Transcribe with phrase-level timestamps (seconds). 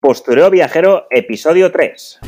[0.00, 2.20] Postureo Viajero, episodio 3.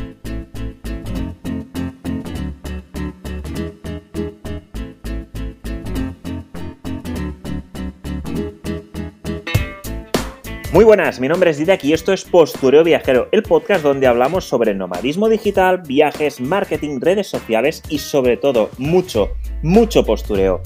[10.72, 14.44] Muy buenas, mi nombre es Didac y esto es Postureo Viajero, el podcast donde hablamos
[14.46, 20.60] sobre nomadismo digital, viajes, marketing, redes sociales y sobre todo mucho, mucho postureo.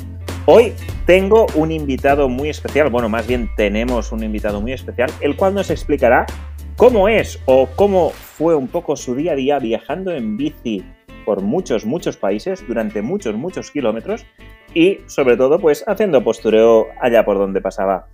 [0.46, 0.72] Hoy
[1.04, 5.52] tengo un invitado muy especial, bueno, más bien tenemos un invitado muy especial, el cual
[5.52, 6.24] nos explicará
[6.76, 10.84] cómo es o cómo fue un poco su día a día viajando en bici
[11.24, 14.26] por muchos, muchos países durante muchos, muchos kilómetros
[14.74, 18.06] y sobre todo pues haciendo postureo allá por donde pasaba.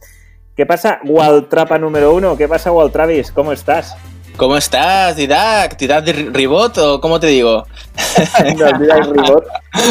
[0.57, 2.37] ¿Qué pasa, Waltrapa número uno?
[2.37, 3.33] ¿Qué pasa, Walt Travis?
[3.33, 3.97] ¿Cómo estás?
[4.37, 5.77] ¿Cómo estás, Didac?
[5.77, 7.67] ¿Didac de Ribot o cómo te digo?
[8.59, 9.45] no, Didac Ribot,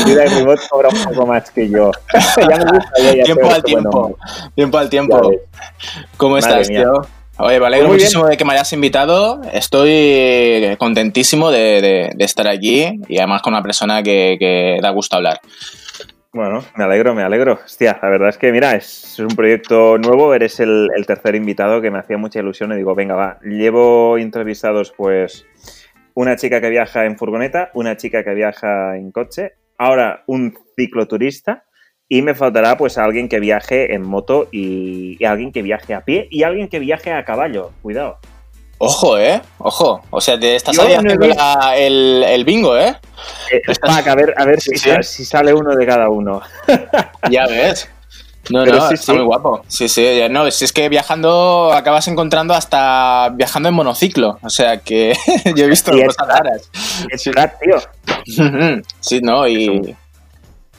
[0.06, 1.92] Didac Ribot cobra un poco más que yo.
[2.38, 4.18] ya me gusta, ya, ya tiempo al tiempo,
[4.56, 5.32] tiempo al tiempo.
[6.18, 7.02] ¿Cómo estás, tío?
[7.42, 8.32] Oye, me alegro Muy muchísimo bien.
[8.32, 9.42] de que me hayas invitado.
[9.54, 14.90] Estoy contentísimo de, de, de, estar aquí y además con una persona que, que da
[14.90, 15.40] gusto hablar.
[16.34, 17.58] Bueno, me alegro, me alegro.
[17.64, 21.82] Hostia, la verdad es que, mira, es un proyecto nuevo, eres el, el, tercer invitado
[21.82, 25.46] que me hacía mucha ilusión y digo, venga, va, llevo entrevistados pues
[26.16, 31.64] una chica que viaja en furgoneta, una chica que viaja en coche, ahora un cicloturista
[32.10, 36.02] y me faltará pues alguien que viaje en moto y, y alguien que viaje a
[36.02, 38.18] pie y alguien que viaje a caballo, cuidado.
[38.80, 39.42] Ojo, ¿eh?
[39.60, 40.02] Ojo.
[40.10, 42.96] O sea, te estás ahí haciendo la, el, el, bingo, ¿eh?
[43.52, 45.04] eh Pac, a ver, a ver sí, si, sí.
[45.04, 46.42] si, sale uno de cada uno.
[47.30, 47.90] ya ves.
[48.50, 49.62] No, Pero no, sí, está muy guapo.
[49.68, 54.40] Sí, sí, no, si es que viajando acabas encontrando hasta viajando en monociclo.
[54.42, 55.14] O sea que
[55.56, 56.70] yo he visto cosas raras.
[57.10, 57.78] Es tío.
[59.02, 59.96] Sí, no, y.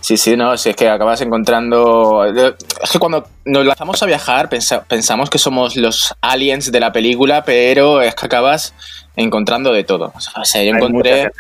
[0.01, 2.25] Sí, sí, no, si es que acabas encontrando...
[2.25, 4.83] Es que cuando nos lanzamos a viajar pensa...
[4.85, 8.75] pensamos que somos los aliens de la película, pero es que acabas
[9.17, 10.13] encontrando de todo.
[10.17, 11.31] O sea, yo Hay encontré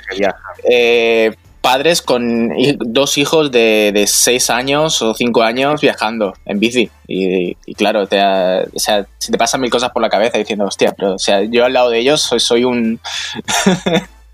[0.69, 6.91] eh, padres con dos hijos de, de, seis años o cinco años viajando en bici.
[7.06, 10.66] Y, y claro, te, o sea, si te pasan mil cosas por la cabeza diciendo,
[10.66, 13.00] hostia, pero o sea, yo al lado de ellos soy, soy un...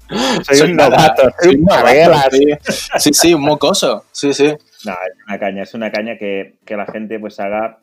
[0.09, 2.31] Soy, soy, un novato, soy un novato.
[2.31, 2.47] Sí.
[2.99, 4.05] sí, sí, un mocoso.
[4.13, 4.55] Sí, sí.
[4.85, 7.79] No, es una caña, es una caña que, que, la gente pues haga.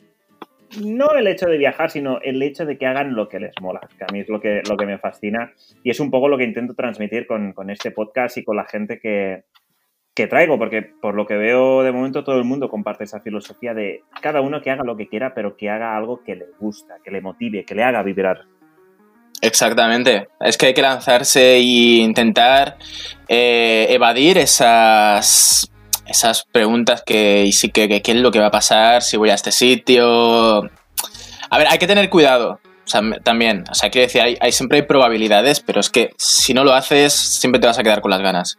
[0.81, 3.81] No el hecho de viajar, sino el hecho de que hagan lo que les mola,
[3.97, 5.53] que a mí es lo que, lo que me fascina
[5.83, 8.65] y es un poco lo que intento transmitir con, con este podcast y con la
[8.65, 9.43] gente que,
[10.13, 13.73] que traigo, porque por lo que veo de momento todo el mundo comparte esa filosofía
[13.73, 16.97] de cada uno que haga lo que quiera, pero que haga algo que le gusta,
[17.03, 18.45] que le motive, que le haga vibrar.
[19.43, 20.29] Exactamente.
[20.39, 22.77] Es que hay que lanzarse e intentar
[23.27, 25.69] eh, evadir esas,
[26.07, 29.31] esas preguntas que, sí que, que, qué es lo que va a pasar, si voy
[29.31, 30.61] a este sitio.
[31.49, 32.61] A ver, hay que tener cuidado.
[32.85, 36.11] O sea, también, o sea, quiero decir, hay, hay, siempre hay probabilidades, pero es que
[36.17, 38.57] si no lo haces, siempre te vas a quedar con las ganas.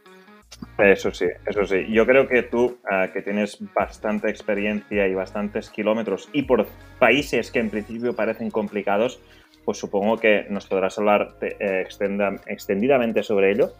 [0.78, 1.86] Eso sí, eso sí.
[1.88, 6.66] Yo creo que tú, uh, que tienes bastante experiencia y bastantes kilómetros, y por
[6.98, 9.18] países que en principio parecen complicados,
[9.64, 11.86] pues supongo que nos podrás hablar eh,
[12.46, 13.72] extendidamente sobre ello.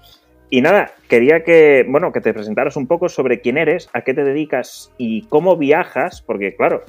[0.50, 4.14] Y nada, quería que, bueno, que te presentaras un poco sobre quién eres, a qué
[4.14, 6.82] te dedicas y cómo viajas, porque claro,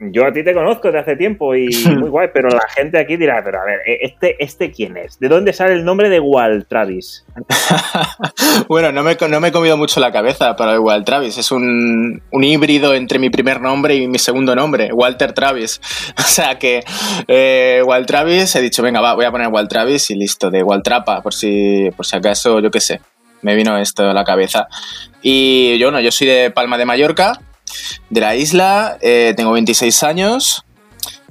[0.00, 1.68] yo a ti te conozco de hace tiempo y
[1.98, 5.18] muy guay, pero la gente aquí dirá, pero a ver, ¿este, este quién es?
[5.18, 7.24] ¿De dónde sale el nombre de Walt Travis?
[8.68, 11.36] bueno, no me, no me he comido mucho la cabeza para el Walt Travis.
[11.36, 15.80] Es un, un, híbrido entre mi primer nombre y mi segundo nombre, Walter Travis.
[16.30, 16.84] O sea que
[17.26, 20.62] eh, Walt Travis, he dicho, venga, va, voy a poner Walt Travis y listo, de
[20.62, 23.00] Walt Trapa, por si, por si acaso, yo qué sé,
[23.42, 24.68] me vino esto a la cabeza.
[25.22, 27.40] Y yo, no, yo soy de Palma de Mallorca,
[28.08, 30.64] de la isla, eh, tengo 26 años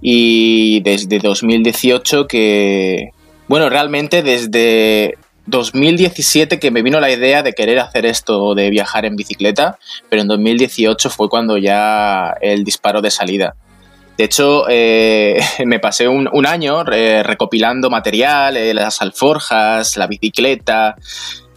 [0.02, 3.10] y desde 2018 que,
[3.48, 5.18] bueno, realmente desde
[5.48, 9.78] 2017 que me vino la idea de querer hacer esto de viajar en bicicleta,
[10.10, 13.56] pero en 2018 fue cuando ya el disparo de salida.
[14.18, 20.96] De hecho, eh, me pasé un, año eh, recopilando material, las alforjas, la bicicleta,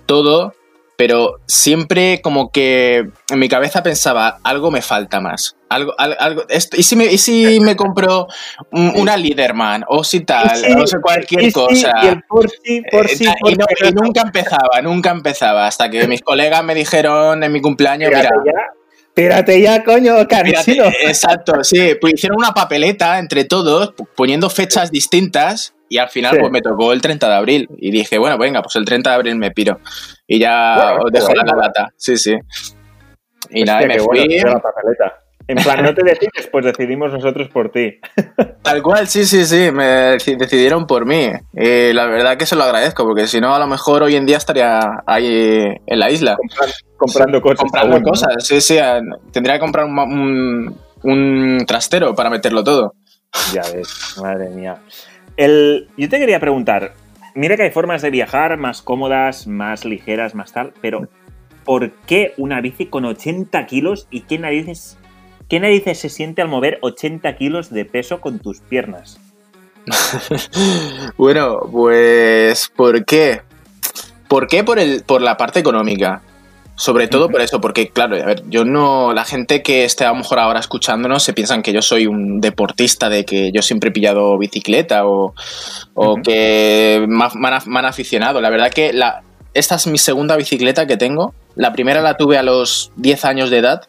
[0.07, 0.55] todo,
[1.05, 5.57] pero siempre como que en mi cabeza pensaba, algo me falta más.
[5.69, 8.29] Algo, algo, esto, ¿y, si me, ¿Y si me compro
[8.71, 11.93] un, una Liederman o si tal, sí, no sé, cualquier sí, cosa?
[12.05, 15.91] Y, el por sí, por sí, por y, no, y, nunca empezaba, nunca empezaba, hasta
[15.91, 18.73] que mis colegas me dijeron en mi cumpleaños, mira, ya.
[19.15, 20.85] Tírate ya, coño, cansino.
[21.05, 21.97] Exacto, sí.
[22.01, 26.41] Pues hicieron una papeleta entre todos, poniendo fechas distintas, y al final sí.
[26.41, 27.69] pues me tocó el 30 de abril.
[27.77, 29.79] Y dije, bueno, venga, pues el 30 de abril me piro.
[30.27, 31.93] Y ya bueno, os dejo bueno, la data.
[31.97, 32.33] Sí, sí.
[33.51, 34.27] Y Hostia, nada, me fui.
[34.27, 35.19] Bueno, la papeleta.
[35.53, 38.01] En plan, no te decides, pues decidimos nosotros por ti.
[38.63, 41.31] Tal cual, sí, sí, sí, me decidieron por mí.
[41.53, 44.25] Y la verdad que se lo agradezco, porque si no, a lo mejor hoy en
[44.25, 46.39] día estaría ahí en la isla.
[46.97, 47.59] Comprando, cosas.
[47.59, 48.79] Comprando cosas, sí, sí.
[49.31, 52.95] Tendría que comprar un, un, trastero para meterlo todo.
[53.53, 54.79] Ya ves, madre mía.
[55.37, 56.95] El, yo te quería preguntar,
[57.35, 61.09] mira que hay formas de viajar más cómodas, más ligeras, más tal, pero
[61.65, 64.99] ¿por qué una bici con 80 kilos y qué narices,
[65.53, 69.21] qué narices se siente al mover 80 kilos de peso con tus piernas?
[71.19, 73.43] bueno, pues ¿por qué?
[74.29, 76.23] ¿Por qué por, el, por la parte económica?
[76.75, 80.09] Sobre todo por eso, porque claro, a ver, yo no, la gente que esté a
[80.09, 83.91] lo mejor ahora escuchándonos se piensan que yo soy un deportista de que yo siempre
[83.91, 85.35] he pillado bicicleta o,
[86.25, 88.41] que me, han, aficionado.
[88.41, 89.23] La verdad que la,
[89.53, 91.35] esta es mi segunda bicicleta que tengo.
[91.57, 93.83] La primera la tuve a los 10 años de edad.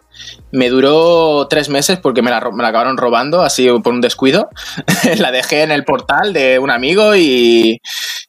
[0.52, 4.50] Me duró tres meses porque me la, acabaron robando, así por un descuido.
[5.18, 7.80] la dejé en el portal de un amigo y,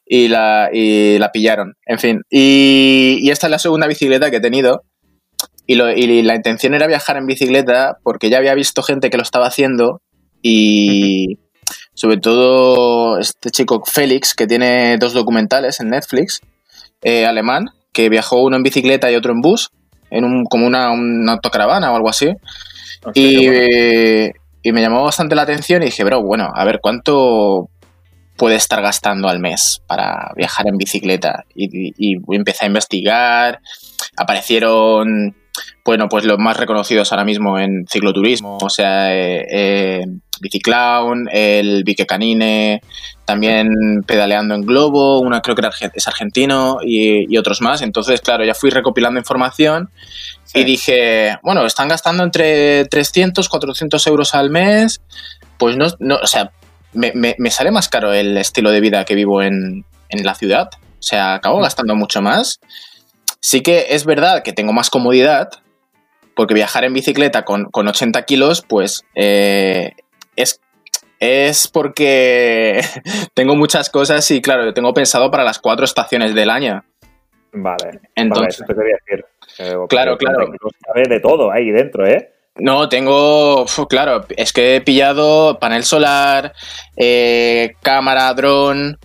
[0.08, 1.74] la, la, pillaron.
[1.86, 2.22] En fin.
[2.30, 4.84] Y, esta es la segunda bicicleta que he tenido.
[5.66, 9.46] Y, la intención era viajar en bicicleta porque ya había visto gente que lo estaba
[9.46, 10.00] haciendo
[10.42, 11.38] y
[11.94, 16.42] sobre todo este chico Félix que tiene dos documentales en Netflix
[17.02, 19.70] eh, alemán que viajó uno en bicicleta y otro en bus,
[20.14, 20.86] en un, como una,
[21.32, 22.32] autocaravana o algo así.
[23.14, 23.48] y,
[24.62, 27.68] y, me llamó bastante la atención y dije, bro, bueno, a ver, ¿cuánto
[28.36, 31.44] puede estar gastando al mes para viajar en bicicleta?
[31.54, 33.60] Y, y empecé a investigar,
[34.16, 35.34] aparecieron
[35.84, 40.06] bueno, pues los más reconocidos ahora mismo en cicloturismo, o sea, eh, eh,
[40.40, 42.80] Biciclown, el Vique Canine,
[43.26, 43.68] también
[44.06, 47.82] pedaleando en globo, una creo que es argentino y, otros más.
[47.82, 49.90] Entonces, claro, ya fui recopilando información
[50.54, 55.02] y dije, bueno, están gastando entre 300, 400 euros al mes,
[55.58, 56.50] pues no, no o sea,
[56.94, 60.70] me, me, sale más caro el estilo de vida que vivo en, en la ciudad.
[60.98, 62.60] O sea, acabo gastando mucho más.
[63.40, 65.50] Sí que es verdad que tengo más comodidad,
[66.34, 69.92] porque viajar en bicicleta con, 80 kilos, pues eh,
[70.36, 70.60] es,
[71.20, 72.80] es porque
[73.34, 76.84] tengo muchas cosas y claro, yo tengo pensado para las cuatro estaciones del año.
[77.52, 79.24] Vale, entonces te quería decir.
[79.58, 80.52] Eh, claro, claro.
[80.94, 82.30] de todo ahí dentro, ¿eh?
[82.56, 86.52] No, tengo, claro, es que he pillado panel solar,
[86.96, 88.96] eh, cámara, dron,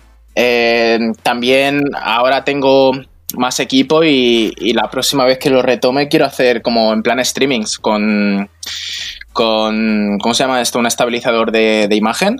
[1.22, 2.92] también ahora tengo
[3.36, 7.78] más equipo y, la próxima vez que lo retome quiero hacer como en plan streamings
[7.78, 8.48] con,
[9.32, 10.78] con ¿cómo se llama esto?
[10.78, 12.38] Un estabilizador de, imagen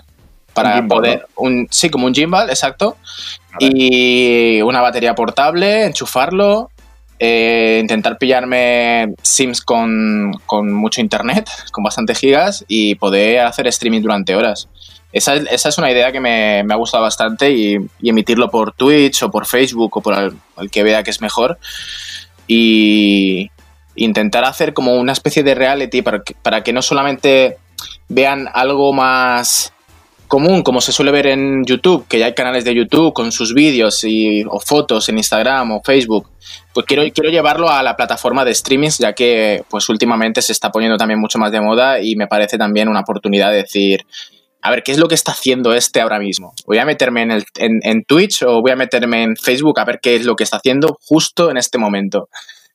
[0.55, 2.97] para poder, un, sí, como un gimbal, exacto,
[3.59, 6.71] y una batería portable, enchufarlo,
[7.19, 14.01] eh, intentar pillarme Sims con, con mucho internet, con bastantes gigas y poder hacer streaming
[14.01, 14.69] durante horas.
[15.12, 19.47] Esa, es una idea que me, ha gustado bastante y, emitirlo por Twitch o por
[19.47, 21.59] Facebook o por el, que vea que es mejor.
[22.47, 23.51] Y
[23.97, 27.59] intentar hacer como una especie de reality para que, para que no solamente
[28.09, 29.73] vean algo más
[30.31, 33.53] común, como se suele ver en YouTube, que ya hay canales de YouTube con sus
[33.53, 36.29] vídeos y, o fotos en Instagram o Facebook,
[36.73, 40.71] pues quiero, quiero llevarlo a la plataforma de streamings, ya que pues últimamente se está
[40.71, 44.06] poniendo también mucho más de moda y me parece también una oportunidad de decir,
[44.62, 46.53] a ver, ¿qué es lo que está haciendo este ahora mismo?
[46.67, 50.01] ¿Voy a meterme en, el, en, Twitch o voy a meterme en Facebook a ver
[50.03, 52.29] qué es lo que está haciendo justo en este momento?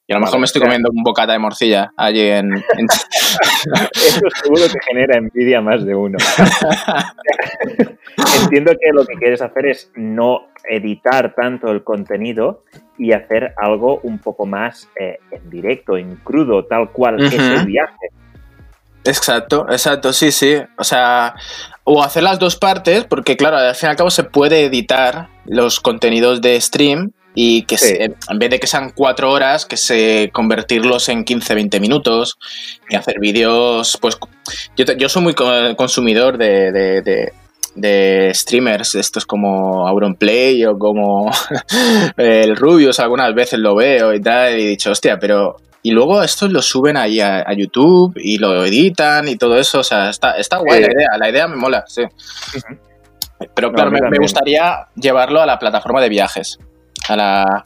[0.07, 2.53] Y a lo mejor me estoy comiendo un bocata de morcilla allí en...
[3.93, 6.19] Eso seguro que genera envidia más de uno.
[8.43, 12.63] Entiendo que lo que quieres hacer es no editar tanto el contenido
[12.99, 17.65] y hacer algo un poco más eh, en directo, en crudo, tal cual es el
[17.65, 18.09] viaje.
[19.03, 20.55] Exacto, exacto, sí, sí.
[20.77, 21.33] O sea,
[21.85, 25.29] o hacer las dos partes, porque claro, al fin y al cabo se puede editar
[25.45, 27.75] los contenidos de stream y que
[28.29, 32.37] en vez de que sean cuatro horas, que se convertirlos en 15, 20 minutos
[32.89, 34.17] y hacer vídeos, pues
[34.75, 35.35] yo, yo soy muy
[35.75, 37.31] consumidor de, de,
[37.75, 41.29] de, streamers, estos como Auronplay o como
[42.17, 46.23] el Rubius, algunas veces lo veo y tal, y he dicho, hostia, pero y luego
[46.23, 49.81] estos lo suben ahí a, YouTube y lo editan y todo eso.
[49.81, 51.09] O sea, está, está guay la idea.
[51.19, 52.01] La idea me mola, sí.
[53.53, 56.57] Pero claro, me, gustaría llevarlo a la plataforma de viajes.
[57.07, 57.65] A la,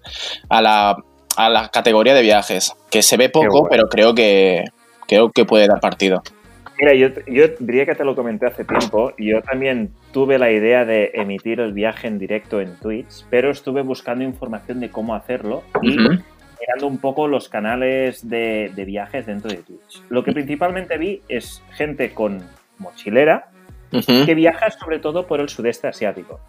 [0.49, 0.97] a la,
[1.38, 2.75] a la categoría de viajes.
[2.91, 4.65] Que se ve poco, pero creo que,
[5.07, 6.21] creo que puede dar partido.
[6.77, 9.13] Mira, yo, yo diría que te lo comenté hace tiempo.
[9.17, 13.81] Yo también tuve la idea de emitir el viaje en directo en Twitch, pero estuve
[13.81, 15.95] buscando información de cómo hacerlo y
[16.60, 20.04] mirando un poco los canales de, viajes dentro de Twitch.
[20.10, 22.44] lo que principalmente vi es gente con
[22.78, 23.50] mochilera
[23.92, 26.39] que viaja sobre todo por el sudeste asiático.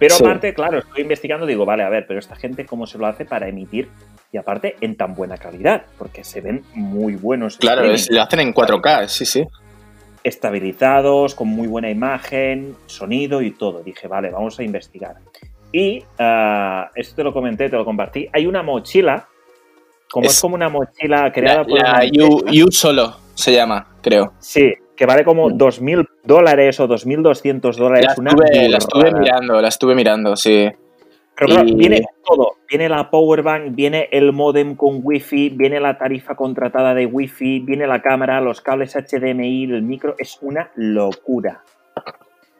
[0.00, 3.06] Pero aparte, claro, estoy investigando, digo, vale, a ver, pero esta gente cómo se lo
[3.06, 3.90] hace para emitir
[4.32, 7.58] y aparte en tan buena calidad, porque se ven muy buenos.
[7.58, 9.44] Claro, lo hacen en 4K, sí, sí.
[10.24, 13.82] Estabilizados, con muy buena imagen, sonido y todo.
[13.82, 15.16] Dije, vale, vamos a investigar.
[15.72, 18.28] Y ah, esto te lo comenté, te lo compartí.
[18.32, 19.28] Hay una mochila,
[20.10, 21.78] como es, como una mochila creada por.
[21.78, 24.32] La you, Solo se llama, creo.
[24.38, 28.06] Sí, que vale como 2.000 dólares o 2.200 dólares.
[28.06, 30.70] La estuve, la estuve mirando, la estuve mirando, sí.
[31.36, 32.56] Pero viene todo.
[32.68, 37.86] Viene la powerbank, viene el modem con wifi, viene la tarifa contratada de wifi, viene
[37.86, 40.16] la cámara, los cables HDMI, el micro.
[40.18, 41.64] Es una locura.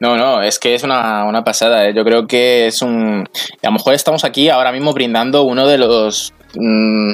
[0.01, 1.87] No, no, es que es una, pasada.
[1.87, 1.93] ¿eh?
[1.93, 3.23] Yo creo que es un...
[3.61, 6.33] A lo mejor estamos aquí ahora mismo brindando uno de los...
[6.55, 7.13] Mm,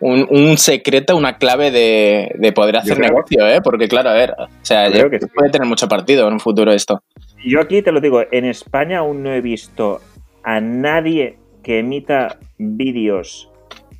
[0.00, 3.60] un, secreto, una clave de, poder hacer negocio, ¿eh?
[3.62, 4.90] Porque claro, a ver, o sea,
[5.32, 7.04] puede tener mucho partido en un futuro esto.
[7.46, 10.00] Yo aquí te lo digo, en España aún no he visto
[10.42, 13.48] a nadie que emita vídeos,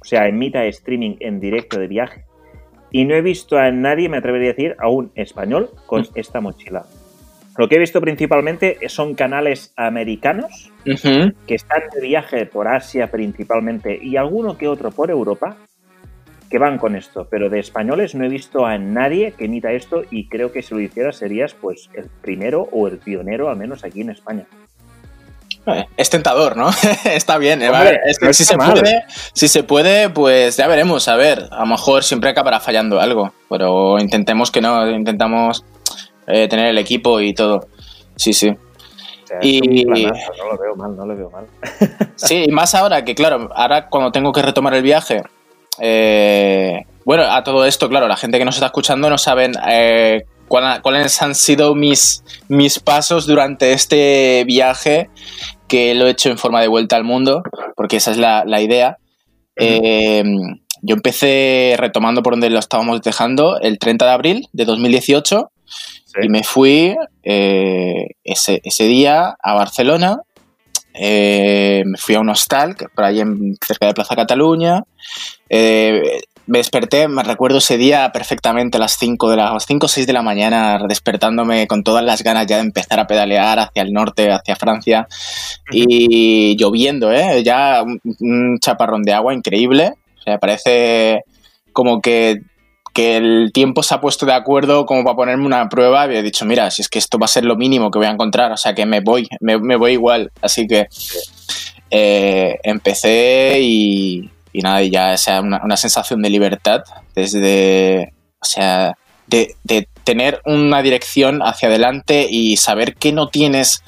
[0.03, 2.25] o sea, emita streaming en directo de viaje.
[2.91, 6.09] Y no he visto a nadie, me atrevería a decir, a un español con mm.
[6.17, 6.85] esta mochila.
[7.57, 13.99] Lo que he visto principalmente son canales americanos que están de viaje por Asia principalmente
[14.01, 15.57] y alguno que otro por Europa
[16.51, 17.29] que van con esto.
[17.31, 20.75] Pero de españoles no he visto a nadie que emita esto y creo que si
[20.75, 24.47] lo hiciera serías pues el primero o el pionero al menos aquí en España.
[25.67, 26.71] Eh, es tentador, ¿no?
[27.05, 27.63] Está bien.
[27.63, 27.71] Eh,
[28.33, 31.09] si, se puede, si se puede, pues ya veremos.
[31.09, 35.65] A ver, a lo mejor siempre acabará fallando algo, pero intentemos que no, intentamos
[36.27, 37.67] eh, tener el equipo y todo.
[38.17, 38.55] Sí, sí.
[39.43, 41.47] y no lo veo mal, no lo veo mal.
[42.17, 45.23] sí, y más ahora que, claro, ahora cuando tengo que retomar el viaje,
[47.05, 49.53] bueno, a todo esto, claro, la gente que nos está escuchando no saben
[50.49, 55.11] cuáles han sido mis, mis pasos durante este viaje
[55.69, 57.43] que lo he hecho en forma de vuelta al mundo,
[57.77, 58.99] porque esa es la, idea.
[60.87, 65.51] Yo empecé retomando por donde lo estábamos dejando el 30 de abril de 2018
[66.23, 70.21] y me fui eh, ese, día a Barcelona.
[70.95, 74.85] Eh, me fui a un hostal por ahí en, cerca de Plaza Cataluña.
[75.49, 79.89] Eh, me desperté, me recuerdo ese día perfectamente a las 5 de las 5 o
[79.89, 83.83] 6 de la mañana, despertándome con todas las ganas ya de empezar a pedalear hacia
[83.83, 85.09] el norte, hacia Francia,
[85.73, 87.43] y lloviendo, ¿eh?
[87.43, 89.95] ya un, chaparrón de agua increíble.
[90.19, 91.25] O sea, parece
[91.73, 92.41] como que,
[92.95, 96.45] el tiempo se ha puesto de acuerdo como para ponerme una prueba y he dicho,
[96.45, 98.57] mira, si es que esto va a ser lo mínimo que voy a encontrar, o
[98.57, 100.31] sea que me voy, me, voy igual.
[100.41, 100.87] Así que
[101.91, 106.85] eh, empecé y, y nada, y ya sea una, sensación de libertad
[107.15, 108.97] desde, o sea,
[109.27, 109.57] de,
[110.05, 113.83] tener una dirección hacia adelante y saber que no tienes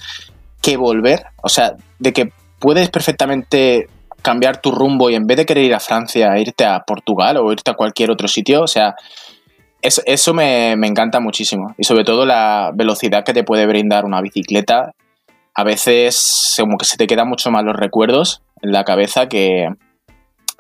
[0.63, 3.89] que volver, o sea, de que puedes perfectamente
[4.27, 7.53] cambiar tu rumbo y en vez de querer ir a Francia, irte a Portugal o
[7.53, 8.97] irte a cualquier otro sitio, o sea,
[9.81, 11.77] eso, me, me, encanta muchísimo.
[11.79, 14.91] Y sobre todo la velocidad que te puede brindar una bicicleta.
[15.55, 19.69] A veces como que se te quedan mucho más los recuerdos en la cabeza que,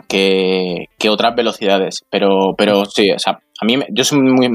[0.06, 2.04] que, otras velocidades.
[2.08, 4.49] Pero, pero sí, o sea, a mí yo soy muy,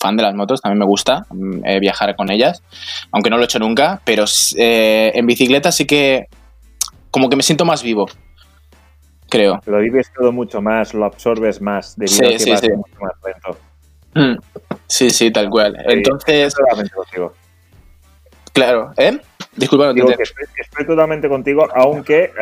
[0.00, 1.24] fan de las motos, también me gusta
[1.64, 2.64] eh, viajar con ellas,
[3.12, 4.24] aunque no lo he hecho nunca, pero
[4.56, 6.26] eh, en bicicleta sí que
[7.10, 8.06] como que me siento más vivo,
[9.30, 9.60] creo.
[9.66, 12.68] Lo vives todo mucho más, lo absorbes más, debido sí, a que sí, sí.
[12.72, 13.58] mucho más lento.
[14.14, 14.38] Mm,
[14.86, 15.76] sí, sí, tal cual.
[15.86, 16.54] Entonces...
[18.52, 19.18] Claro, ¿eh?
[19.56, 22.32] Disculpa, no Digo que estoy, totalmente contigo, aunque eh,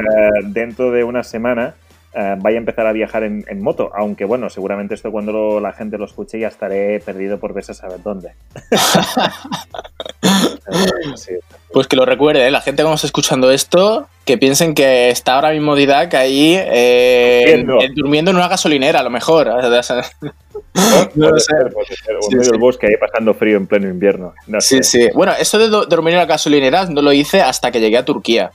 [0.45, 1.75] dentro de una semana
[2.21, 3.93] eh, vaya a empezar a viajar en, moto.
[3.95, 7.75] Aunque bueno, seguramente esto cuando la gente lo escuche ya estaré perdido por verse a
[7.77, 8.33] saber dónde.
[11.73, 12.51] pues que lo recuerde, ¿eh?
[12.51, 17.65] la gente que está escuchando esto, que piensen que está ahora mismo Didac ahí eh,
[17.95, 18.33] durmiendo.
[18.33, 19.47] En, una gasolinera, a lo mejor.
[21.15, 21.53] no, sé.
[21.55, 24.35] el bosque ahí pasando frío en pleno invierno.
[24.59, 25.09] sí, sí.
[25.15, 28.51] Bueno, eso de dormir en la gasolinera no lo hice hasta que llegué a Turquía.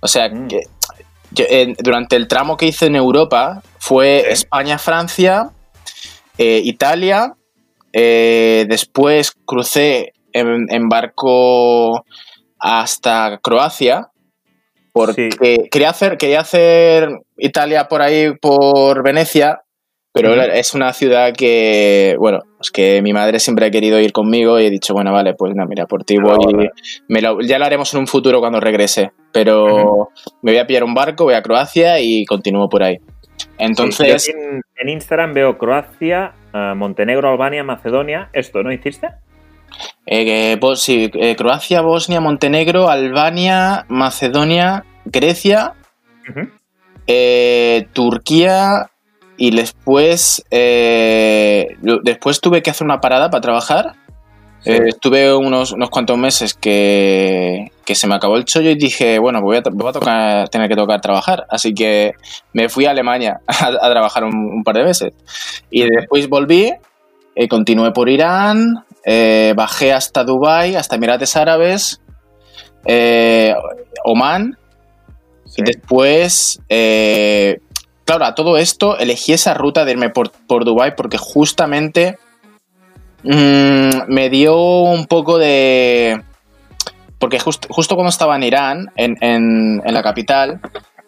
[0.00, 0.48] O sea, mm.
[0.48, 0.62] que
[1.78, 5.50] durante el tramo que hice en Europa fue España-Francia,
[6.38, 7.34] eh, Italia,
[7.92, 12.04] eh, después crucé en, barco
[12.58, 14.08] hasta Croacia,
[14.92, 15.30] porque
[15.70, 19.62] quería, hacer, quería hacer Italia por ahí, por Venecia,
[20.12, 24.60] pero es una ciudad que, bueno, es que mi madre siempre ha querido ir conmigo
[24.60, 26.68] y he dicho, bueno, vale, pues no, mira, por ti voy.
[27.46, 29.12] ya lo haremos en un futuro cuando regrese.
[29.32, 30.10] Pero
[30.42, 32.98] me voy a pillar un barco, voy a Croacia y continúo por ahí.
[33.56, 34.24] Entonces...
[34.24, 38.28] Sí, en, en, Instagram veo Croacia, uh, Montenegro, Albania, Macedonia.
[38.34, 39.08] ¿Esto no hiciste?
[40.04, 45.72] Eh, bos, sí, eh, Croacia, Bosnia, Montenegro, Albania, Macedonia, Grecia,
[46.28, 46.50] uh -huh.
[47.06, 48.91] eh, Turquía
[49.42, 53.94] y después, eh, después tuve que hacer una parada para trabajar.
[54.60, 54.70] Sí.
[54.70, 59.18] Eh, estuve unos, unos cuantos meses que, que, se me acabó el chollo y dije,
[59.18, 61.44] bueno, voy a, voy a tocar, tener que tocar trabajar.
[61.50, 62.12] Así que
[62.52, 65.12] me fui a Alemania a, a trabajar un, un, par de veces.
[65.72, 66.72] Y después volví,
[67.34, 72.00] eh, continué por Irán, eh, bajé hasta Dubai, hasta Emirates Árabes,
[72.86, 73.56] eh,
[74.04, 74.56] Oman.
[75.46, 75.62] Sí.
[75.62, 77.58] Y después, eh,
[78.16, 82.18] claro, a todo esto elegí esa ruta de irme por, por Dubai porque justamente
[83.22, 86.22] mmm, me dio un poco de...
[87.18, 90.60] Porque just, justo cuando estaba en Irán, en, en, en la capital,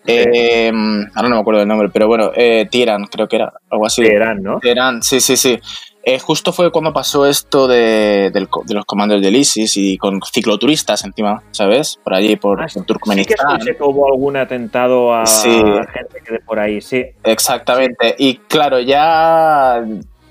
[0.06, 0.70] eh,
[1.14, 4.02] ahora no me acuerdo del nombre, pero bueno, eh, Teherán creo que era, algo así.
[4.02, 4.60] Teherán, ¿no?
[4.60, 5.58] Teherán, sí, sí, sí.
[6.06, 10.20] Eh, justo fue cuando pasó esto de, de, de, los comandos del ISIS y con
[10.20, 11.98] cicloturistas encima, ¿sabes?
[12.04, 13.60] Por allí, por ah, Turkmenistán.
[13.60, 15.48] Sí que, que hubo algún atentado a sí.
[15.48, 17.06] gente que de por ahí, sí.
[17.22, 18.14] Exactamente.
[18.18, 19.82] Y claro, ya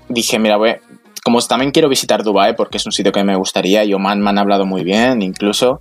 [0.08, 0.76] dije, mira, voy,
[1.24, 4.30] como también quiero visitar Dubai porque es un sitio que me gustaría y Oman me
[4.30, 5.80] han hablado muy bien, incluso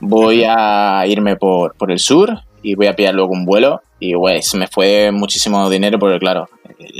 [0.00, 4.14] voy a irme por, por el sur y voy a pillar luego un vuelo y
[4.14, 6.48] güey, se me fue muchísimo dinero porque claro,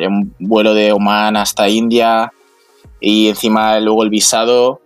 [0.06, 2.32] un vuelo de Oman hasta India
[3.00, 4.80] y encima luego el visado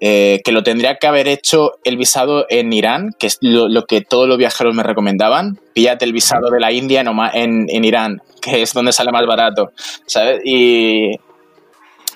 [0.00, 4.00] eh, que lo tendría que haber hecho el visado en Irán, que es lo, que
[4.00, 5.60] todos los viajeros me recomendaban.
[5.74, 9.24] Píllate el visado de la India en, en, en Irán, que es donde sale más
[9.26, 9.70] barato,
[10.06, 10.40] ¿sabes?
[10.44, 11.12] Y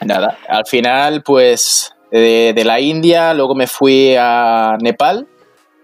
[0.05, 5.29] nada, al final pues de, de la India luego me fui a Nepal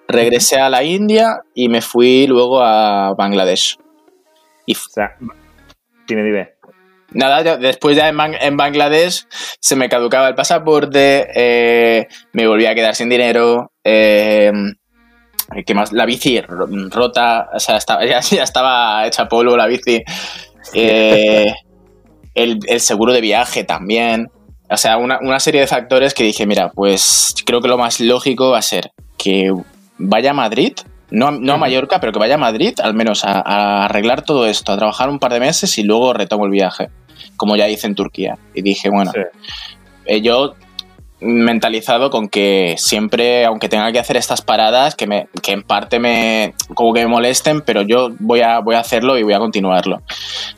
[0.09, 3.79] regresé a la India y me fui luego a Bangladesh.
[4.67, 5.17] Y o sea,
[6.07, 6.51] dime, dime.
[7.15, 9.27] Nada, después ya en, Bang en, Bangladesh
[9.61, 14.51] se me caducaba el pasaporte, eh, me volví a quedar sin dinero, eh,
[15.67, 15.93] que más?
[15.93, 20.03] La bici rota, o sea, estaba, ya, ya estaba hecha polvo la bici.
[20.73, 21.53] Eh,
[22.35, 24.31] el, el, seguro de viaje también.
[24.71, 28.01] O sea, una, una serie de factores que dije, mira, pues creo que lo más
[28.01, 29.53] lógico va a ser que
[30.03, 30.73] vaya a Madrid,
[31.11, 34.47] no, no a Mallorca, pero que vaya a Madrid, al menos a, a, arreglar todo
[34.47, 36.89] esto, a trabajar un par de meses y luego retomo el viaje,
[37.37, 38.39] como ya hice en Turquía.
[38.55, 39.21] Y dije, bueno, sí.
[40.07, 40.55] eh, yo
[41.23, 45.99] mentalizado con que siempre, aunque tenga que hacer estas paradas, que, me, que en parte
[45.99, 49.39] me, como que me molesten, pero yo voy a, voy a hacerlo y voy a
[49.39, 50.03] continuarlo.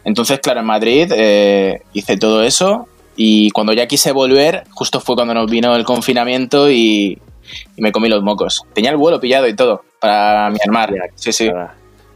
[0.05, 5.15] Entonces, claro, en Madrid eh, hice todo eso y cuando ya quise volver, justo fue
[5.15, 7.19] cuando nos vino el confinamiento y,
[7.77, 8.63] y me comí los mocos.
[8.73, 10.93] Tenía el vuelo pillado y todo para mi armar.
[11.15, 11.51] Sí, sí.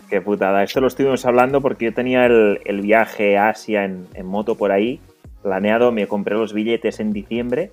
[0.09, 0.63] Qué putada.
[0.63, 4.55] Esto lo estuvimos hablando porque yo tenía el, el viaje a Asia en, en, moto
[4.55, 5.01] por ahí
[5.43, 5.93] planeado.
[5.93, 7.71] Me compré los billetes en diciembre.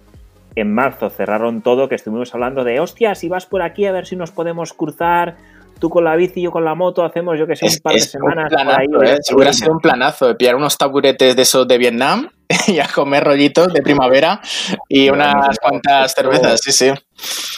[0.56, 4.06] En marzo cerraron todo, que estuvimos hablando de, hostia, si vas por aquí a ver
[4.06, 5.36] si nos podemos cruzar.
[5.80, 8.04] Tú con la bici, yo con la moto, hacemos yo que sé, un par es,
[8.04, 8.46] de semanas.
[8.46, 9.36] Un planazo, por ahí, ¿eh?
[9.36, 12.30] hubiera sido un planazo de pillar unos taburetes de esos de Vietnam
[12.68, 14.40] y a comer rollitos de primavera
[14.88, 16.92] y bueno, unas cuantas cervezas, sí, sí.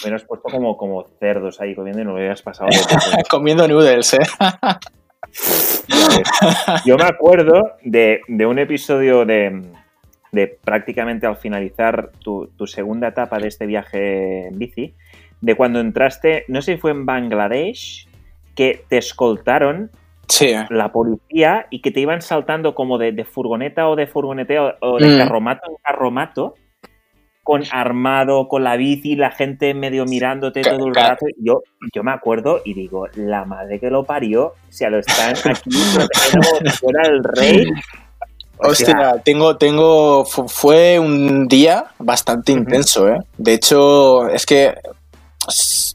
[0.08, 2.70] Me has puesto como, como cerdos ahí comiendo y no lo habías pasado.
[3.30, 4.20] comiendo noodles, ¿eh?
[6.86, 9.64] Yo me acuerdo de, de un episodio de,
[10.32, 14.96] de, prácticamente al finalizar tu, tu, segunda etapa de este viaje en bici,
[15.42, 18.07] de cuando entraste, no sé si fue en Bangladesh,
[18.58, 19.92] que te escoltaron
[20.28, 20.54] sí.
[20.70, 24.98] la policía y que te iban saltando como de, de furgoneta o de furgoneteo o
[24.98, 25.18] de mm.
[25.20, 26.56] carromato en carromato
[27.44, 31.28] con armado, con la bici, la gente medio mirándote todo el rato.
[31.38, 31.62] Yo,
[31.96, 35.70] yo me acuerdo y digo, la madre que lo parió, o sea, lo están aquí
[36.82, 37.72] fuera el rey.
[38.58, 42.60] O Hostia, sea, tengo, tengo, fue un día bastante uh -huh.
[42.60, 43.20] intenso, ¿eh?
[43.38, 44.74] De hecho, es que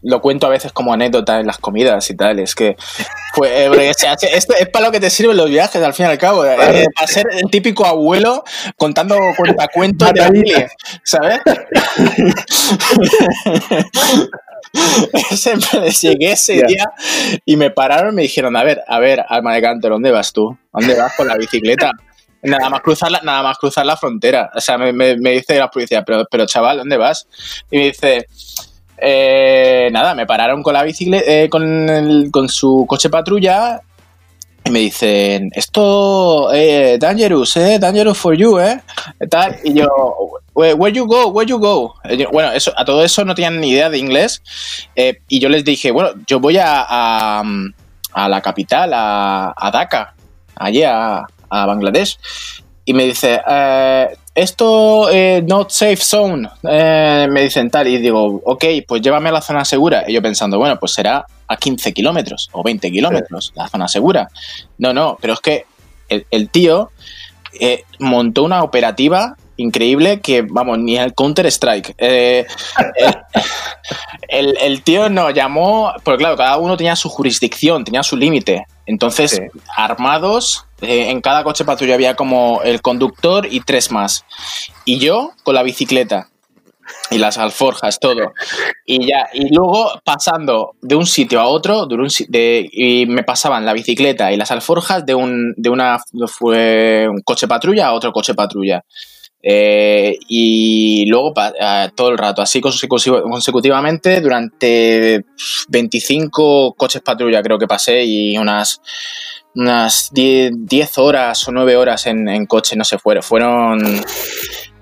[0.02, 2.38] lo cuento a veces como anécdota en las comidas y tal.
[2.38, 2.76] Es que
[3.34, 6.18] fue, eh, esto es para lo que te sirven los viajes, al fin y al
[6.18, 6.44] cabo.
[6.44, 8.44] Eh, para ser el típico abuelo
[8.76, 10.70] contando cuentacuentos de familia,
[11.04, 11.40] ¿sabes?
[16.00, 16.66] Llegué ese yeah.
[16.66, 16.84] día
[17.44, 20.32] y me pararon y me dijeron, a ver, a ver, alma de canto, ¿dónde vas
[20.32, 20.56] tú?
[20.72, 21.92] ¿Dónde vas con la bicicleta?
[22.42, 24.50] Nada más cruzar la, nada más cruzar la frontera.
[24.54, 27.28] O sea, me, me, me dice la policía, pero, pero chaval, ¿dónde vas?
[27.70, 28.26] Y me dice,
[28.98, 33.80] eh, nada, me pararon con la bicicleta, eh, con, su coche patrulla
[34.64, 38.80] y me dicen, esto, eh, dangerous, eh, dangerous for you, eh,
[39.28, 39.88] tal, y yo,
[40.54, 41.94] where you go, where you go,
[42.30, 44.40] bueno, eso, a todo eso no tenían ni idea de inglés,
[44.94, 50.14] eh, y yo les dije, bueno, yo voy a, a, la capital, a, a Dhaka,
[50.54, 52.18] allí a, a Bangladesh.
[52.84, 58.40] Y me dice, eh, esto eh, not safe zone, eh, me dicen tal, y digo,
[58.44, 60.04] ok, pues llévame a la zona segura.
[60.06, 64.28] Y yo pensando, bueno, pues será a 15 kilómetros o 20 kilómetros la zona segura.
[64.78, 65.66] No, no, pero es que
[66.08, 66.90] el, el tío
[67.60, 71.94] eh, montó una operativa increíble que, vamos, ni el Counter-Strike.
[71.98, 72.46] Eh,
[74.28, 78.66] el, el, tío nos llamó, porque claro, cada uno tenía su jurisdicción, tenía su límite.
[78.86, 79.60] Entonces, sí.
[79.76, 84.24] armados, eh, en cada coche patrulla había como el conductor y tres más.
[84.84, 86.28] Y yo con la bicicleta.
[87.10, 88.32] Y las alforjas, todo.
[88.84, 93.22] Y ya, y luego pasando de un sitio a otro, de un, de, y me
[93.22, 97.92] pasaban la bicicleta y las alforjas de un, de una fue un coche patrulla a
[97.92, 98.84] otro coche patrulla.
[99.42, 105.24] Eh, y luego uh, todo el rato, así consecutivamente, durante
[105.68, 108.80] 25 coches patrulla creo que pasé y unas,
[109.56, 113.22] unas 10, 10 horas o 9 horas en, en, coche, no sé, fueron.
[113.22, 114.00] fueron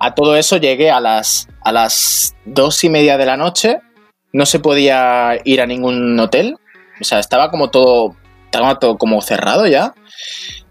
[0.03, 3.81] a todo eso llegué a las, a las 2 y media de la noche,
[4.33, 6.57] no se podía ir a ningún hotel,
[6.99, 9.93] o sea, estaba como todo, estaba todo como cerrado ya,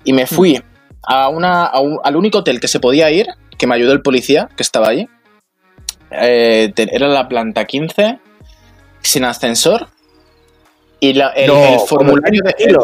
[0.03, 0.61] y me fui
[1.05, 3.29] a una, a un, al único hotel que se podía ir,
[3.61, 5.07] que me ayudó el policía que estaba allí.
[6.11, 8.19] Eh, era la planta 15,
[9.03, 9.89] sin ascensor.
[10.99, 12.55] Y la, el, no, el, formulario de.
[12.59, 12.79] El,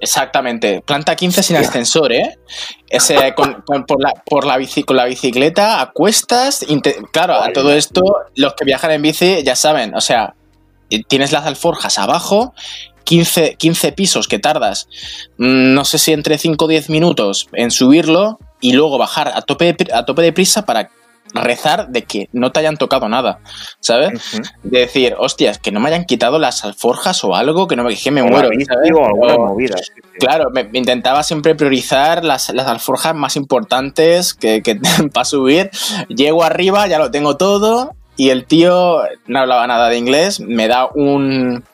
[0.00, 2.38] exactamente, planta 15 sin ascensor, ¿eh?
[2.88, 6.64] Ese, con, con, por, la, por la bici, con la bicicleta a cuestas.
[7.12, 8.00] Claro, a todo esto,
[8.36, 10.34] los que viajan en bici ya saben, o sea,
[11.06, 12.54] tienes las alforjas abajo
[13.04, 14.88] 15, 15, pisos que tardas,
[15.36, 19.42] mm, no sé si entre 5 o 10 minutos en subirlo y luego bajar a
[19.42, 20.90] tope de, a tope de prisa para
[21.34, 23.38] rezar de que no te hayan tocado nada,
[23.80, 24.10] ¿sabes?
[24.12, 24.52] Uh -huh.
[24.64, 27.96] De decir, hostias, que no me hayan quitado las alforjas o algo, que no me,
[27.96, 28.90] que me muero, ¿sabes?
[29.00, 29.78] alguna o, movida.
[29.78, 30.18] Sí, sí.
[30.18, 34.76] Claro, me, me, intentaba siempre priorizar las, las alforjas más importantes que, que
[35.12, 35.70] para subir.
[36.08, 40.68] Llego arriba, ya lo tengo todo y el tío no hablaba nada de inglés, me
[40.68, 41.64] da un,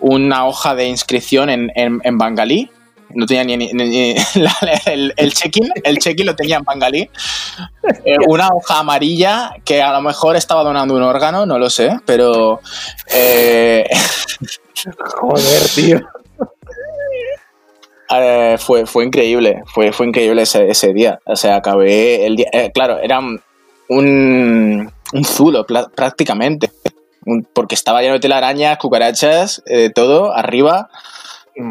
[0.00, 2.70] una hoja de inscripción en, en, en Bangalí,
[3.14, 4.54] no tenía ni, ni, ni la,
[4.86, 7.10] el, el check-in, el check-in lo tenía en Bangalí.
[8.04, 11.98] Eh, una hoja amarilla que a lo mejor estaba donando un órgano, no lo sé,
[12.06, 12.60] pero.
[13.12, 13.88] Eh,
[15.20, 16.00] Joder, tío.
[18.14, 21.18] Eh, fue, fue increíble, fue, fue increíble ese, ese día.
[21.24, 22.48] O sea, acabé el día.
[22.52, 23.40] Eh, claro, era un,
[23.88, 26.70] un zulo prácticamente.
[27.24, 29.62] Un, porque estaba lleno de telarañas, cucarachas,
[29.94, 30.90] todo arriba.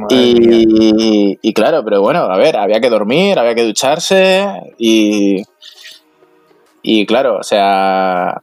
[0.09, 4.45] Y, y, claro, pero bueno, a ver, había que dormir, había que ducharse
[4.77, 5.43] y,
[6.83, 8.41] y claro, o sea,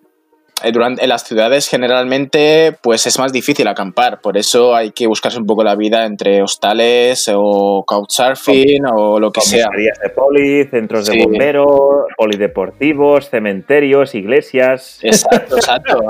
[0.73, 5.39] durante, en las ciudades generalmente pues es más difícil acampar, por eso hay que buscarse
[5.39, 9.69] un poco la vida entre hostales o couchsurfing o lo que sea.
[9.77, 11.17] de poli, centros sí.
[11.17, 14.99] de bomberos, polideportivos, cementerios, iglesias.
[15.03, 16.01] Exacto, exacto.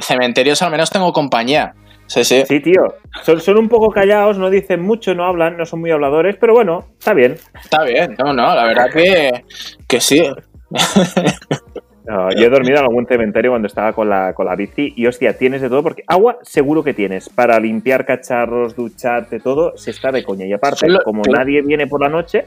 [0.00, 1.74] Cementerios al menos tengo compañía.
[2.06, 2.44] Sí, sí.
[2.46, 2.94] Sí, tío.
[3.22, 6.52] Son, son, un poco callados, no dicen mucho, no hablan, no son muy habladores, pero
[6.52, 7.36] bueno, está bien.
[7.62, 9.44] Está bien, no, no, la verdad que,
[9.88, 10.22] que sí.
[12.06, 15.06] No, yo he dormido en algún cementerio cuando estaba con la, con la bici y
[15.06, 19.90] hostia, tienes de todo porque agua seguro que tienes para limpiar cacharros, ducharte, todo, se
[19.90, 20.44] está de coña.
[20.44, 21.38] Y aparte, Solo, como claro.
[21.38, 22.44] nadie viene por la noche,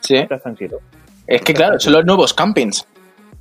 [0.00, 0.16] sí.
[0.16, 0.78] estás tranquilo.
[1.26, 2.86] Es que claro, son los nuevos campings.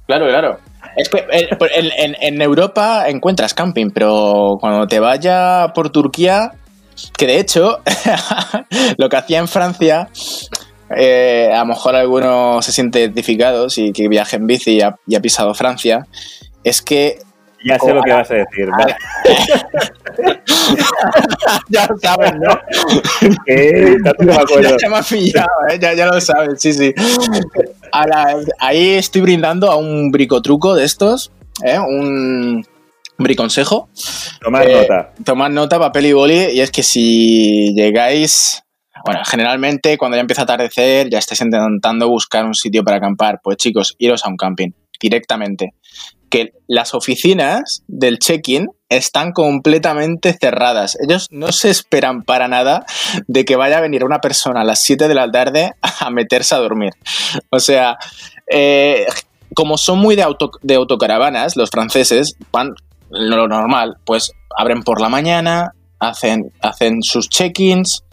[0.08, 0.58] Claro, claro.
[0.96, 6.52] Es que eh, en, en, Europa encuentras camping, pero cuando te vaya por Turquía,
[7.18, 7.80] que de hecho,
[8.98, 10.10] lo que hacía en Francia,
[10.96, 15.22] eh, a lo mejor alguno se siente identificado y que viaje en bici y ha
[15.22, 16.08] pisado Francia,
[16.64, 17.20] es que
[17.64, 18.70] ya sé lo que vas a decir.
[18.70, 18.96] ¿vale?
[21.70, 22.60] ya lo sabes, ¿no?
[23.46, 23.98] ¿Qué?
[24.20, 24.78] Me acuerdo.
[24.78, 25.80] Ya, me has pillado, ¿eh?
[25.80, 26.94] ya, ya, lo sabes, sí, sí.
[27.92, 31.32] Ahora, ahí estoy brindando a un bricotruco de estos,
[31.64, 31.80] ¿eh?
[31.80, 32.66] un
[33.18, 33.90] briconsejo.
[34.42, 35.14] Tomad eh, nota.
[35.24, 38.64] Tomad nota, papel y boli, y es que si llegáis
[39.04, 43.40] bueno, generalmente cuando ya empieza a atardecer ya estáis intentando buscar un sitio para acampar.
[43.44, 45.74] Pues chicos, iros a un camping directamente.
[46.32, 50.98] Que las oficinas del check-in están completamente cerradas.
[51.00, 52.86] Ellos no se esperan para nada
[53.28, 56.56] de que vaya a venir una persona a las 7 de la tarde a meterse
[56.56, 56.94] a dormir.
[57.52, 57.98] O sea,
[58.48, 59.06] eh,
[59.54, 62.74] como son muy de, auto, de autocaravanas, los franceses van
[63.10, 68.04] lo normal, pues abren por la mañana, hacen, hacen sus check-ins,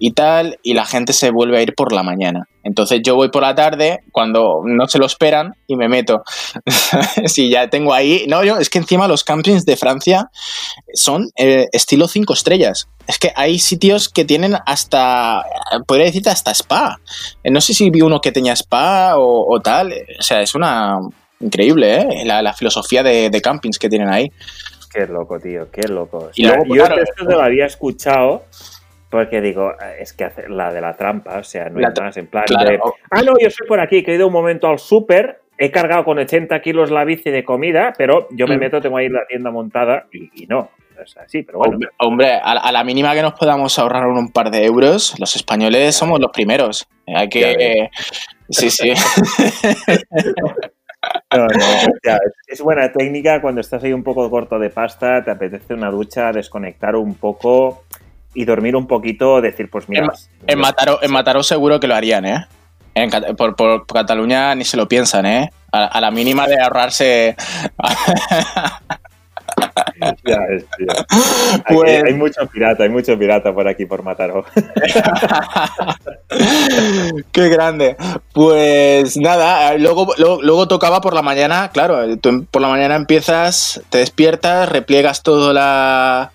[0.00, 2.48] y tal, y la gente se vuelve a ir por la mañana.
[2.62, 6.22] Entonces yo voy por la tarde cuando no se lo esperan y me meto.
[7.26, 8.24] si ya tengo ahí.
[8.28, 10.30] No, yo, es que encima los campings de Francia
[10.94, 12.88] son eh, estilo 5 estrellas.
[13.06, 15.44] Es que hay sitios que tienen hasta,
[15.86, 17.00] podría decirte hasta spa.
[17.42, 19.92] Eh, no sé si vi uno que tenía spa o, tal.
[20.18, 20.98] O sea, es una
[21.40, 22.24] increíble, ¿eh?
[22.24, 24.30] La, filosofía de, campings que tienen ahí.
[24.92, 26.30] Qué loco, tío, qué loco.
[26.34, 28.44] Y luego, yo esto te lo había escuchado
[29.10, 32.28] porque digo, es que hace la de la trampa, o sea, no hay más en
[32.28, 32.78] plan de,
[33.10, 36.04] ah, no, yo soy por aquí, que he ido un momento al súper, he cargado
[36.04, 38.60] con 80 kilos la bici de comida, pero yo me mm.
[38.60, 40.70] meto, tengo ahí la tienda montada y, no.
[41.02, 41.78] Es así, pero bueno.
[41.96, 46.20] Hombre, a, la mínima que nos podamos ahorrar un par de euros, los españoles somos
[46.20, 46.86] los primeros.
[47.06, 47.88] Hay que.
[48.50, 48.92] sí, sí.
[51.34, 55.72] No, no, es buena técnica cuando estás ahí un poco corto de pasta, te apetece
[55.72, 57.84] una ducha, desconectar un poco
[58.34, 60.12] y dormir un poquito, decir, pues mira.
[60.46, 60.60] En,
[61.02, 62.46] en, Mataró, seguro que lo harían, ¿eh?
[63.36, 65.50] por, por, Cataluña ni se lo piensan, ¿eh?
[65.72, 67.36] A, la mínima de ahorrarse.
[70.24, 70.64] ya, es,
[71.68, 74.44] pues- hay mucho pirata, hay mucho pirata por aquí, por Mataró.
[77.32, 77.96] Qué grande.
[78.32, 83.98] Pues nada, luego, luego, tocaba por la mañana, claro, tú por la mañana empiezas, te
[83.98, 86.32] despiertas, repliegas todo la,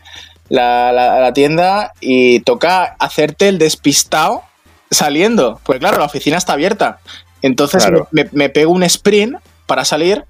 [0.49, 4.43] la, la, tienda y toca hacerte el despistado
[4.91, 5.59] saliendo.
[5.63, 6.99] Pues claro, la oficina está abierta.
[7.41, 10.25] Entonces me, pego un sprint para salir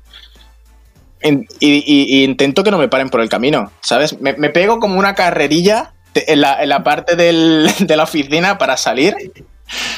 [1.60, 4.19] y, intento que no me paren por el camino, ¿sabes?
[4.19, 9.15] Me, pego como una carrerilla en la, parte de la oficina para salir.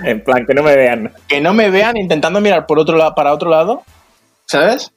[0.03, 1.13] En plan, que no me vean.
[1.27, 3.83] Que no me vean intentando mirar por otro lado, para otro lado,
[4.45, 4.91] ¿sabes?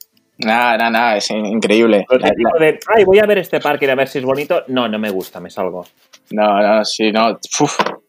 [0.45, 2.05] Nada, nada, nada, es increíble.
[2.59, 4.63] de, ay, voy a ver este parque y a ver si es bonito.
[4.67, 5.85] No, no me gusta, me salgo.
[6.31, 7.37] No, no, sí, no.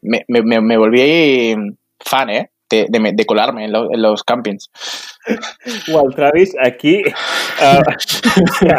[0.03, 1.55] me, me, me, volví
[2.01, 2.51] fan, ¿eh?
[2.71, 4.71] De, de, colarme en, los campings.
[5.89, 7.83] Igual, Travis, aquí uh,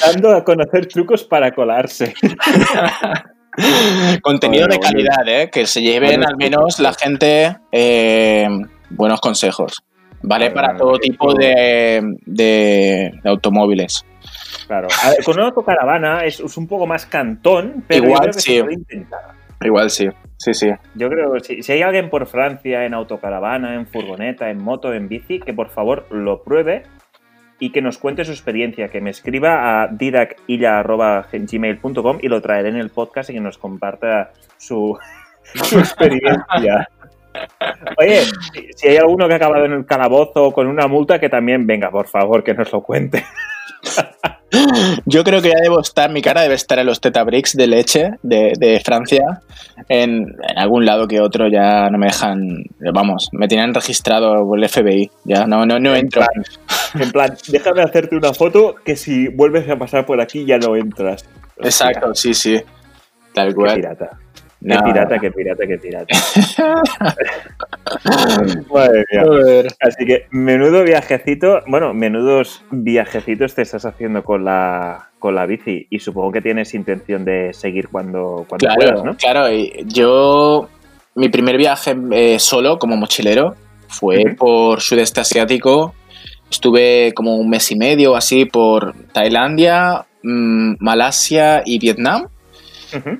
[0.06, 2.12] dando a conocer trucos para colarse.
[4.22, 5.50] Contenido de calidad, ¿eh?
[5.50, 8.48] Que se lleven al menos la gente eh,
[8.90, 9.82] buenos consejos.
[10.22, 14.04] Vale para todo tipo de, automóviles.
[14.66, 14.88] Claro.
[15.24, 18.62] con una autocaravana es, es, un poco más cantón, pero igual sí.
[19.62, 20.08] Igual sí.
[20.36, 20.70] Sí, sí.
[20.94, 24.94] Yo creo que si, si, hay alguien por Francia en autocaravana, en furgoneta, en moto,
[24.94, 26.84] en bici, que por favor lo pruebe
[27.58, 32.76] y que nos cuente su experiencia, que me escriba a didacilla.gmail.com y lo traeré en
[32.76, 34.98] el podcast y que nos comparta su,
[35.54, 36.88] su experiencia.
[37.98, 38.22] Oye,
[38.76, 41.90] si hay alguno que ha acabado en el calabozo con una multa, que también venga,
[41.90, 43.24] por favor, que nos lo cuente.
[45.06, 48.10] Yo creo que ya debo estar, mi cara debe estar en los Tetabricks de leche
[48.22, 49.40] de, Francia,
[49.88, 55.10] en, algún lado que otro ya no me dejan, vamos, me tienen registrado el FBI,
[55.24, 56.24] ya no, no, no entro.
[56.94, 60.76] en plan, déjame hacerte una foto que si vuelves a pasar por aquí ya no
[60.76, 61.24] entras.
[61.58, 62.60] Exacto, sí, sí,
[63.32, 63.76] tal cual.
[63.76, 64.18] pirata.
[64.62, 66.14] Qué pirata, qué pirata, qué pirata.
[68.72, 69.22] Madre mía.
[69.80, 75.86] Así que menudo viajecito, bueno, menudos viajecitos te estás haciendo con la, con la bici
[75.88, 79.16] y supongo que tienes intención de seguir cuando, cuando puedas, ¿no?
[79.16, 79.46] Claro,
[79.86, 80.68] yo,
[81.14, 83.54] mi primer viaje eh, solo como mochilero
[83.88, 85.94] fue por sudeste asiático.
[86.50, 92.28] Estuve como un mes y medio así por Tailandia, mm, Malasia y Vietnam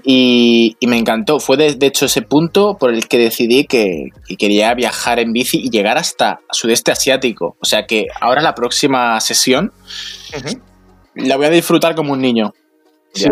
[0.04, 1.40] y, me encantó.
[1.40, 5.70] Fue de, hecho ese punto por el que decidí que, quería viajar en bici y
[5.70, 7.56] llegar hasta sudeste asiático.
[7.60, 9.72] O sea que ahora la próxima sesión
[11.14, 12.52] la voy a disfrutar como un niño.
[13.12, 13.28] Sí,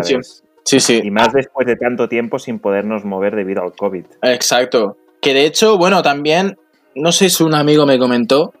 [0.63, 0.79] sí.
[0.79, 4.05] sí, Y más después de tanto tiempo sin podernos mover debido al COVID.
[4.23, 4.97] Exacto.
[5.21, 6.57] Que de hecho, bueno, también,
[6.95, 8.53] no sé si un amigo me comentó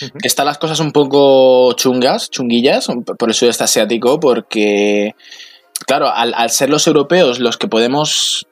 [0.00, 5.14] que están las cosas un poco chungas, chunguillas, por el sudeste asiático, porque
[5.86, 8.46] claro, al, ser los europeos los que podemos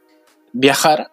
[0.53, 1.11] viajar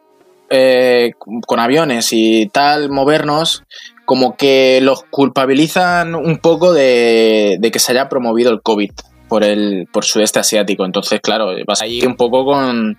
[0.49, 1.11] eh,
[1.45, 3.63] con aviones y tal, movernos,
[4.05, 8.91] como que los culpabilizan un poco de, que se haya promovido el COVID
[9.27, 10.85] por el por sudeste asiático.
[10.85, 12.97] Entonces, claro, vas ahí un poco con,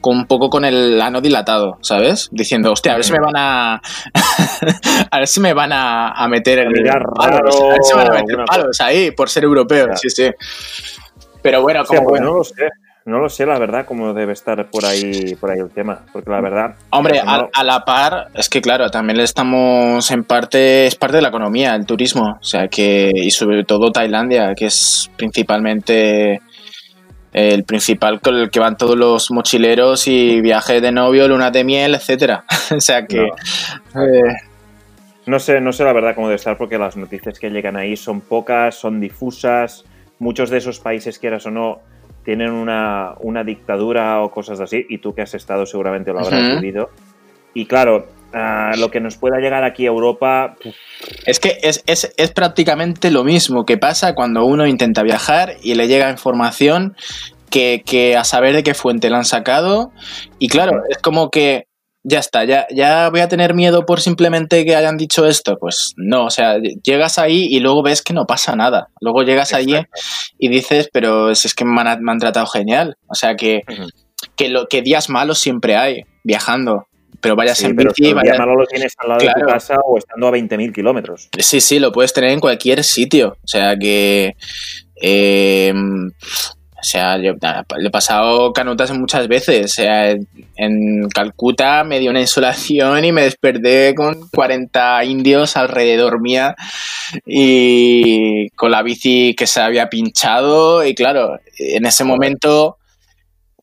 [0.00, 2.28] con un poco con el ano dilatado, ¿sabes?
[2.30, 3.74] Diciendo, hostia, a ver si me van a
[5.10, 6.72] a ver si me van a, meter en
[7.16, 10.30] palos, a ver si me van a meter palos ahí por ser europeo, sí, sí.
[11.42, 12.68] Pero bueno, como no lo sé.
[13.08, 16.04] No lo sé, la verdad, cómo debe estar por ahí, por ahí el tema.
[16.12, 16.74] Porque la verdad.
[16.90, 21.28] Hombre, a, la par, es que claro, también estamos en parte, es parte de la
[21.28, 22.36] economía, el turismo.
[22.38, 26.42] O sea que, y sobre todo Tailandia, que es principalmente
[27.32, 31.64] el principal con el que van todos los mochileros y viajes de novio, luna de
[31.64, 32.44] miel, etcétera.
[32.76, 33.22] o sea que.
[33.22, 34.36] Eh,
[35.24, 37.96] No sé, no sé la verdad cómo debe estar porque las noticias que llegan ahí
[37.96, 39.86] son pocas, son difusas.
[40.18, 41.80] Muchos de esos países, quieras o no,
[42.24, 46.42] tienen una, una dictadura o cosas así, y tú que has estado seguramente lo habrás
[46.42, 46.60] Ujú.
[46.60, 46.90] vivido.
[47.54, 50.56] Y claro, ah, lo que nos pueda llegar aquí a Europa,
[51.24, 55.74] Es que es, es- es prácticamente lo mismo que pasa cuando uno intenta viajar y
[55.74, 56.96] le llega información
[57.48, 59.92] que, que a saber de qué fuente la han sacado.
[60.38, 61.67] Y claro, es como que
[62.08, 65.58] ya está, ya, ya voy a tener miedo por simplemente que hayan dicho esto.
[65.58, 68.88] Pues no, o sea, llegas ahí y luego ves que no pasa nada.
[69.00, 70.00] Luego llegas allí Exacto.
[70.38, 72.96] y dices, pero si es que me han, me han tratado genial.
[73.06, 73.62] O sea, que,
[74.36, 76.86] que, lo, que días malos siempre hay viajando.
[77.20, 79.44] Pero vayas sí, en pero bici, si vayas- malo lo tienes al lado de tu
[79.46, 81.28] casa o estando a 20.000 kilómetros.
[81.38, 83.36] Sí, sí, lo puedes tener en cualquier sitio.
[83.42, 84.36] O sea que.
[85.02, 85.74] eh,
[86.80, 87.32] o sea, yo
[87.76, 89.64] le he pasado canutas muchas veces.
[89.64, 90.14] O sea,
[90.56, 96.54] en Calcuta me dio una insolación y me desperté con 40 indios alrededor mía
[97.26, 100.84] y con la bici que se había pinchado.
[100.84, 102.76] Y claro, en ese momento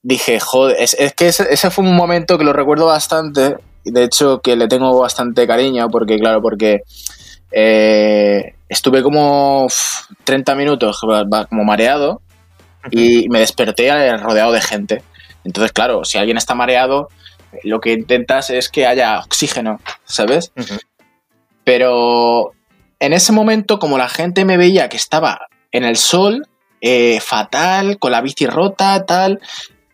[0.04, 3.56] dije, joder, es, es que ese, ese fue un momento que lo recuerdo bastante.
[3.86, 6.82] De hecho, que le tengo bastante cariño porque, claro, porque
[7.54, 12.22] eh, estuve como uf, 30 minutos como mareado
[12.92, 15.04] y me desperté rodeado de gente.
[15.44, 17.10] Entonces, claro, si alguien está mareado,
[17.64, 20.52] lo que intentas es que haya oxígeno, ¿sabes?
[21.64, 22.52] Pero
[23.00, 26.48] en ese momento, como la gente me veía que estaba en el sol,
[26.82, 29.40] eh, fatal, con la bici rota, tal,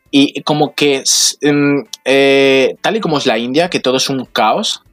[0.10, 1.04] y como que,
[1.42, 4.84] mm, eh, tal y como es la India, que todo es un caos,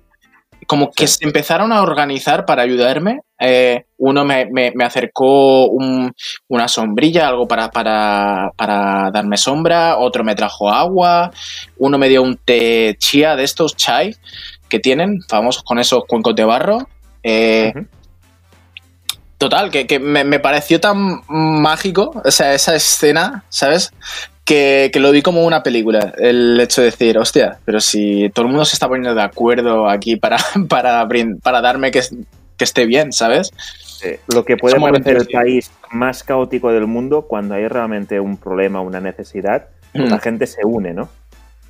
[0.69, 1.17] como que Sí.
[1.21, 3.23] se empezaron a organizar para ayudarme.
[3.41, 6.13] Eh, uno me, me- me acercó un-
[6.47, 11.31] una sombrilla, algo para, para, para darme sombra, otro me trajo agua,
[11.79, 14.15] uno me dio un té chía de estos, chai,
[14.69, 16.87] que tienen, famosos con esos cuencos de barro.
[17.23, 17.73] Eh.
[19.39, 23.93] Total, que, que me, me pareció tan mágico, o sea, esa escena, ¿sabes?
[24.49, 28.47] Que, que lo vi como una película, el hecho de decir, hostia, pero si todo
[28.47, 30.39] el mundo se está poniendo de acuerdo aquí para,
[30.71, 31.07] para,
[31.43, 32.01] para darme que,
[32.57, 33.53] que esté bien, ¿sabes?
[34.33, 38.81] Lo que puede parecer el país más caótico del mundo cuando hay realmente un problema,
[38.81, 40.11] una necesidad, pues Mm.
[40.11, 41.09] la gente se une, ¿no?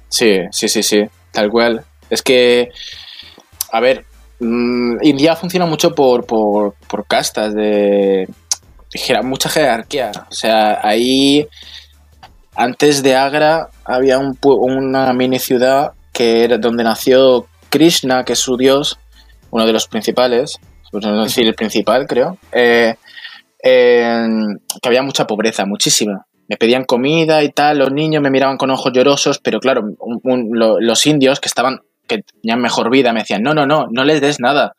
[0.08, 1.84] Sí, sí, sí, sí, tal cual.
[2.10, 2.70] Es que,
[3.72, 4.04] a ver,
[4.40, 8.28] mm, India funciona mucho por, por, por castas de,
[9.22, 10.10] mucha jerarquía.
[10.30, 11.46] O sea, ahí,
[12.58, 18.56] antes de Agra, había una mini ciudad que era donde nació Krishna, que es su
[18.56, 18.98] dios,
[19.50, 20.58] uno de los principales,
[20.90, 22.36] por no decir el principal, creo.
[22.52, 22.96] eh,
[24.80, 26.26] que había mucha pobreza, muchísima.
[26.48, 30.48] Me pedían comida y tal, los niños me miraban con ojos llorosos, pero claro, un-
[30.52, 34.04] lo- los indios que estaban, que tenían mejor vida, me decían, no, no, no, no
[34.04, 34.72] les des nada.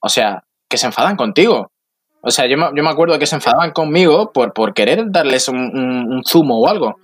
[0.00, 1.72] O sea, que se enfadan contigo.
[2.22, 5.48] O sea, yo me, yo me acuerdo que se enfadaban conmigo por, por querer darles
[5.48, 6.98] un, un- un zumo o algo,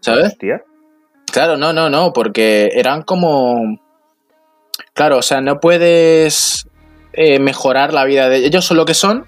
[0.00, 0.26] ¿sabes?
[0.28, 0.62] Hostia.
[1.32, 3.78] Claro, no, no, no, porque eran como...
[4.92, 6.68] Claro, o sea, no puedes
[7.12, 9.26] eh, mejorar la vida de ellos, son lo que son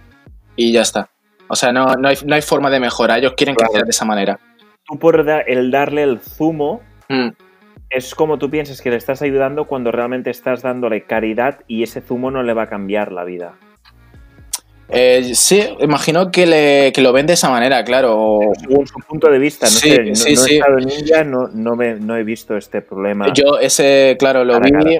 [0.57, 1.11] y ya está.
[1.48, 3.70] O sea, no, no, hay, no hay forma de mejorar, ellos quieren Claro.
[3.72, 4.38] crecer de esa manera.
[4.85, 7.29] Tú por da- el darle el zumo Mm,
[7.88, 12.03] es como tú piensas que le estás ayudando cuando realmente estás dándole caridad y ese
[12.03, 13.55] zumo no le va a cambiar la vida.
[14.90, 18.38] Eh, sí, imagino que, le, que lo ven de esa manera, claro.
[18.61, 20.53] Según su punto de vista, no Sí, sé, no, sí, no sí.
[20.55, 23.33] he estado en India, no, no, me- no he visto este problema.
[23.35, 24.90] Yo ese, claro, lo vi, cara.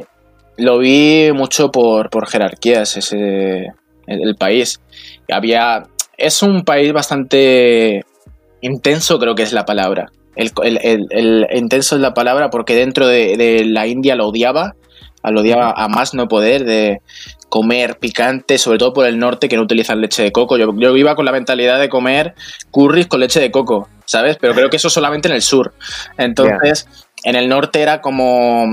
[0.59, 3.67] lo vi mucho por, por jerarquías, ese,
[4.07, 4.81] el, el país.
[5.33, 5.85] Había,
[6.17, 8.05] es un país bastante
[8.61, 10.11] intenso, creo que es la palabra.
[10.37, 14.29] El, el- el- el intenso es la palabra porque dentro de, de la India lo
[14.29, 14.75] odiaba,
[15.25, 17.01] lo odiaba a más no poder de
[17.49, 20.57] comer picante, sobre todo por el norte que no utilizan leche de coco.
[20.57, 22.35] Yo, yo iba con la mentalidad de comer
[22.71, 24.37] curries con leche de coco, ¿sabes?
[24.41, 25.73] Pero creo que eso solamente en el sur.
[26.17, 26.87] Entonces,
[27.25, 28.67] en el norte era como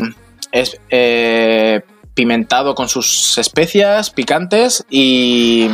[0.51, 1.81] es, eh,
[2.13, 5.69] pimentado con sus especias picantes y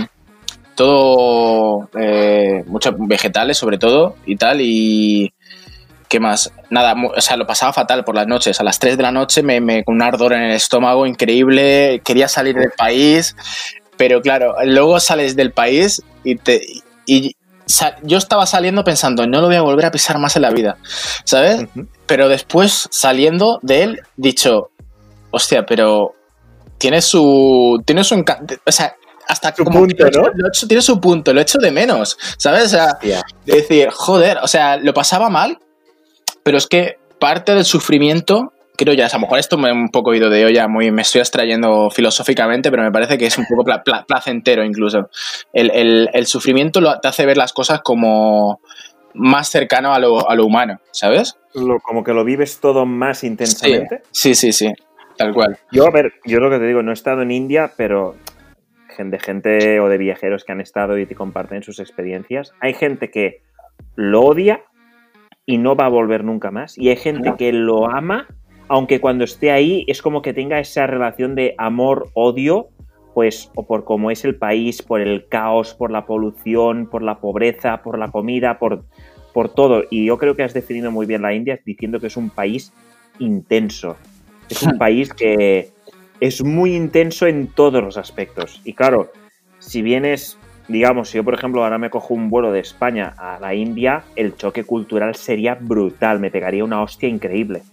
[0.75, 5.33] todo eh, muchos vegetales sobre todo y tal y
[6.11, 9.03] qué más nada o sea lo pasaba fatal por las noches a las 3 de
[9.03, 13.35] la noche me, me con un ardor en el estómago increíble quería salir del país
[13.97, 16.61] pero claro luego sales del país y te
[17.05, 17.35] y
[18.03, 20.77] yo estaba saliendo pensando no lo voy a volver a pisar más en la vida
[21.23, 21.65] sabes
[22.05, 24.71] pero después saliendo de él, dicho,
[25.31, 26.13] hostia, pero
[26.77, 27.81] tiene su.
[27.85, 28.55] Tiene su encanto.
[28.65, 28.93] O sea,
[29.29, 30.23] hasta Su como punto, que ¿no?
[30.35, 32.65] lo hecho- tiene su punto, lo he hecho de menos, ¿sabes?
[32.65, 32.97] O sea,
[33.45, 35.57] decir, joder, o sea, lo pasaba mal,
[36.43, 39.89] pero es que parte del sufrimiento creo ya, a lo mejor esto me he un
[39.89, 43.45] poco ido de olla, muy, me estoy extrayendo filosóficamente, pero me parece que es un
[43.45, 43.63] poco
[44.07, 45.09] placentero incluso.
[45.53, 48.59] El, sufrimiento te hace ver las cosas como
[49.13, 51.37] más cercano a lo, a lo humano, ¿sabes?
[51.83, 54.01] como que lo vives todo más intensamente.
[54.09, 54.73] Sí, sí, sí,
[55.15, 55.59] tal cual.
[55.71, 58.15] Yo, a ver, yo lo que te digo, no he estado en India, pero
[59.09, 62.53] de gente o de viajeros que han estado y te comparten sus experiencias.
[62.59, 63.41] Hay gente que
[63.95, 64.61] lo odia
[65.51, 66.77] y no va a volver nunca más.
[66.77, 68.25] Y hay gente que lo ama,
[68.69, 72.69] aunque cuando esté ahí es como que tenga esa relación de amor-odio,
[73.13, 77.19] pues o por cómo es el país, por el caos, por la polución, por la
[77.19, 78.85] pobreza, por la comida, por,
[79.33, 79.83] por todo.
[79.91, 82.71] Y yo creo que has definido muy bien la India diciendo que es un país
[83.19, 83.97] intenso.
[84.47, 85.71] Es un país que
[86.21, 88.61] es muy intenso en todos los aspectos.
[88.63, 89.11] Y claro,
[89.59, 90.37] si vienes,
[90.67, 94.03] digamos, si yo por ejemplo ahora me cojo un vuelo de España a la India,
[94.15, 97.63] el choque cultural sería brutal, me pegaría una hostia increíble.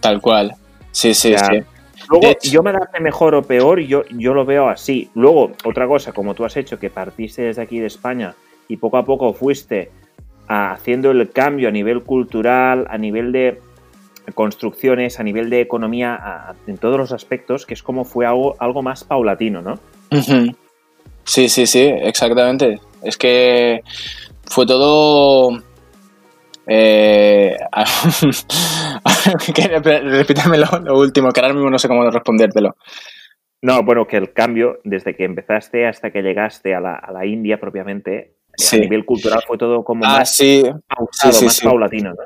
[0.00, 0.54] Tal cual.
[0.92, 1.62] Sí, sí, sí.
[2.08, 5.10] Luego, yo me adapte mejor o peor, yo, yo lo veo así.
[5.14, 8.34] Luego, otra cosa, como tú has hecho, que partiste desde aquí de España
[8.68, 9.90] y poco a poco fuiste
[10.48, 13.60] haciendo el cambio a nivel cultural, a nivel de
[14.34, 18.82] construcciones, a nivel de economía, en todos los aspectos, que es como fue algo, algo
[18.82, 19.78] más paulatino, ¿no?
[21.30, 22.80] Sí, sí, sí, exactamente.
[23.04, 23.82] Es que
[24.46, 25.62] fue todo...
[26.66, 27.56] Eh,
[30.02, 32.74] repítame lo, último, que ahora mismo no sé cómo respondértelo.
[33.62, 37.24] No, bueno, que el cambio, desde que empezaste hasta que llegaste a la, a la
[37.24, 38.34] India propiamente,
[38.72, 40.64] a nivel cultural fue todo como ah, más, sí.
[41.24, 42.24] más paulatino, ¿no?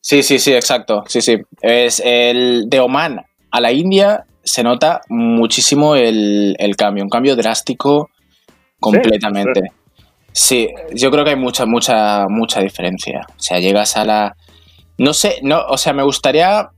[0.00, 1.04] Sí, sí, sí, exacto.
[1.06, 1.36] Sí, sí.
[1.60, 3.20] Es el de Oman
[3.50, 8.08] a la India se nota muchísimo el, cambio, un cambio drástico
[8.80, 9.72] completamente.
[10.32, 13.26] Sí, yo creo que hay mucha, mucha, mucha diferencia.
[13.28, 14.36] O sea, llegas a la.
[14.98, 16.70] No sé, no, o sea, me gustaría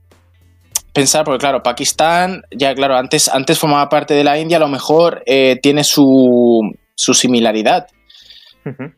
[0.93, 4.67] pensar, porque claro, Pakistán, ya claro, antes, antes formaba parte de la India, a lo
[4.67, 6.61] mejor eh, tiene su,
[6.95, 7.87] su similaridad.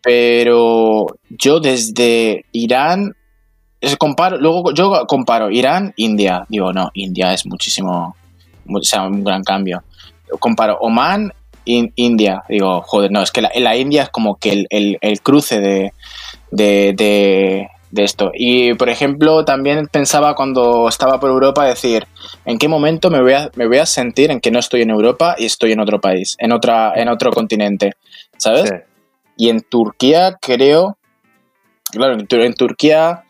[0.04, 3.16] Pero yo desde Irán
[3.98, 6.46] comparo, luego yo comparo Irán, India.
[6.50, 8.16] Digo, no, India es muchísimo,
[8.68, 9.84] o sea, un gran cambio.
[10.40, 11.32] Comparo Oman,
[11.66, 12.44] India.
[12.50, 15.94] Digo, joder, no, es que la, India es como que el, cruce de,
[16.52, 18.32] de, esto.
[18.34, 22.08] Y, por ejemplo, también pensaba cuando estaba por Europa decir,
[22.46, 24.90] ¿en qué momento me voy a, me voy a sentir en que no estoy en
[24.90, 27.94] Europa y estoy en otro país, en, otra, en otro continente?
[28.38, 28.74] ¿Sabes?
[29.38, 30.98] Y en Turquía creo,
[31.92, 33.24] claro, en Turquía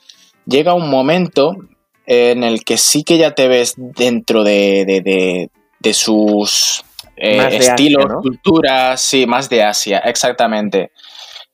[0.45, 1.57] llega un momento
[2.05, 5.49] en el que sí que ya te ves dentro de,
[5.93, 6.84] sus
[7.17, 10.91] eh, estilos, culturas, sí, más de Asia, exactamente.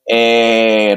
[0.06, 0.96] Eh,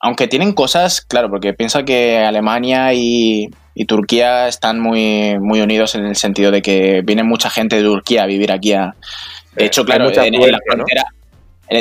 [0.00, 3.50] aunque tienen cosas, claro, porque piensa que Alemania y,
[3.88, 8.22] Turquía están muy, muy unidos en el sentido de que viene mucha gente de Turquía
[8.22, 8.72] a vivir aquí.
[8.72, 8.94] A,
[9.56, 11.04] de hecho, claro, en, la frontera.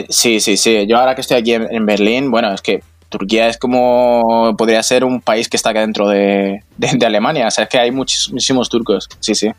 [0.10, 0.88] sí, sí, sí.
[0.88, 2.82] Yo ahora que estoy aquí en Berlín, bueno, es que
[3.14, 6.64] Turquía es como podría ser un país que está acá dentro de,
[7.06, 7.48] Alemania.
[7.48, 9.08] O sea, es que hay muchísimos turcos.
[9.20, 9.52] Sí, sí.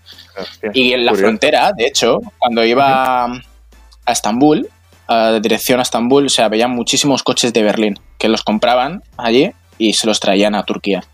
[0.72, 4.68] y en la frontera, de hecho, cuando iba a Estambul,
[5.06, 9.52] a dirección a Estambul, o sea, veían muchísimos coches de Berlín que los compraban allí
[9.78, 11.04] y se los traían a Turquía.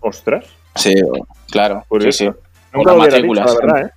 [0.00, 0.44] Ostras.
[0.74, 0.94] Sí,
[1.50, 1.84] claro.
[2.00, 2.28] Sí, sí.
[2.72, 3.56] matrículas.
[3.62, 3.90] ¿eh?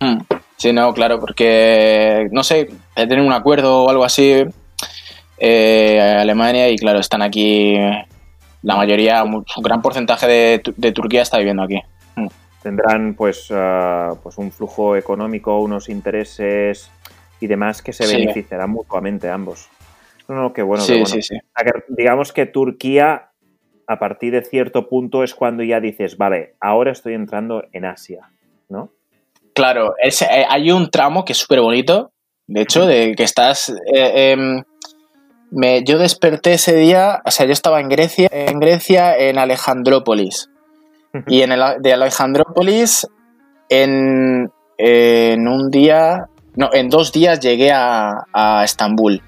[0.00, 0.18] Mm.
[0.56, 4.44] Sí, no, claro, porque, no sé, tener un acuerdo o algo así,
[5.44, 7.76] eh, Alemania y claro, están aquí
[8.62, 11.80] la mayoría, un gran porcentaje de, Turquía está viviendo aquí.
[12.14, 12.28] Mm.
[12.62, 16.92] Tendrán pues, ah, pues un flujo económico, unos intereses
[17.40, 19.68] y demás que se beneficiarán mutuamente ambos.
[20.28, 21.36] No, qué bueno, sí, Sí, sí.
[21.88, 23.30] Digamos que Turquía,
[23.88, 28.30] a partir de cierto punto, es cuando ya dices, vale, ahora estoy entrando en Asia,
[28.68, 28.92] ¿no?
[29.54, 32.12] Claro, eh, hay un tramo que es súper bonito,
[32.46, 34.62] de hecho, de que estás eh,
[35.52, 40.48] em, yo desperté ese día, o sea, yo estaba en Grecia, en Grecia, en Alejandrópolis.
[41.26, 43.06] Y en el, de Alejandrópolis,
[43.68, 49.22] en, un día, no, en dos días llegué a, Estambul.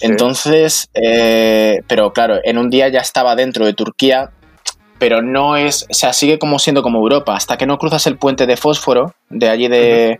[0.00, 4.30] Entonces, eh, pero claro, en un día ya estaba dentro de Turquía,
[4.98, 8.16] pero no es, o sea, sigue como siendo como Europa, hasta que no cruzas el
[8.16, 10.18] puente de fósforo de allí de,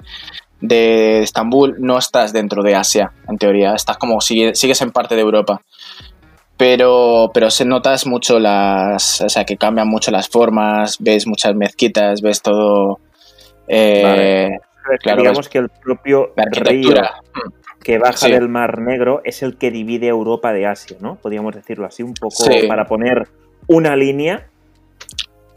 [0.60, 3.74] de Estambul, no estás dentro de Asia, en teoría.
[3.74, 5.62] Estás como, sigues en parte de Europa.
[6.56, 9.22] Pero, pero se notas mucho las.
[9.22, 13.00] O sea, que cambian mucho las formas, ves muchas mezquitas, ves todo.
[13.66, 14.50] Eh,
[15.16, 16.94] digamos que el propio río
[17.82, 21.16] que baja del Mar Negro es el que divide Europa de Asia, ¿no?
[21.16, 23.28] Podríamos decirlo así, un poco para poner
[23.66, 24.46] una línea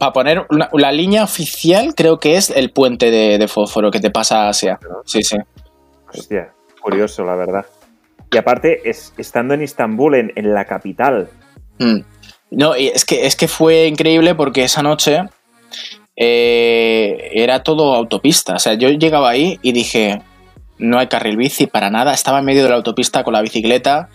[0.04, 4.44] para poner la línea oficial, creo que es el puente de, fósforo que te pasa
[4.44, 4.78] a Asia.
[5.06, 5.36] Sí, sí.
[6.12, 7.64] Hostia, curioso, la verdad.
[8.30, 11.30] Y aparte, es, estando en Istambul, en, la capital.
[11.78, 12.00] Mm.
[12.50, 15.22] No, es que, es que fue increíble porque esa noche
[16.16, 18.56] eh, era todo autopista.
[18.56, 20.20] O sea, yo llegaba ahí y dije,
[20.78, 22.12] no hay carril bici para nada.
[22.12, 24.10] Estaba en medio de la autopista con la bicicleta,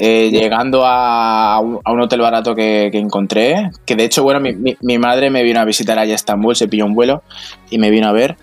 [0.00, 3.70] eh, llegando a un, hotel barato que, encontré.
[3.84, 6.86] Que de hecho, bueno, mi, madre me vino a visitar allá a Estambul, se pilló
[6.86, 7.22] un vuelo
[7.70, 8.36] y me vino a ver.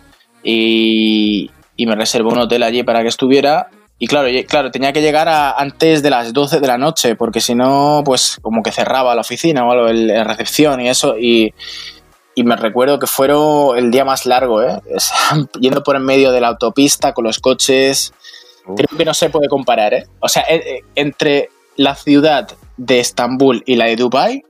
[0.44, 3.68] Y, me reservó un hotel allí para que estuviera.
[3.98, 7.56] Y claro, claro, tenía que llegar antes de las 12 de la noche, porque si
[7.56, 11.18] no, pues como que cerraba la oficina o algo, la recepción y eso.
[11.18, 11.54] Y,
[12.36, 14.82] y me recuerdo que fueron el día más largo, ¿eh?
[15.60, 18.14] yendo por en medio de la autopista con los coches.
[18.66, 20.06] Creo que no se puede comparar, ¿eh?
[20.20, 22.48] O sea, eh, eh, entre la ciudad
[22.78, 24.44] de Estambul y la de Dubai,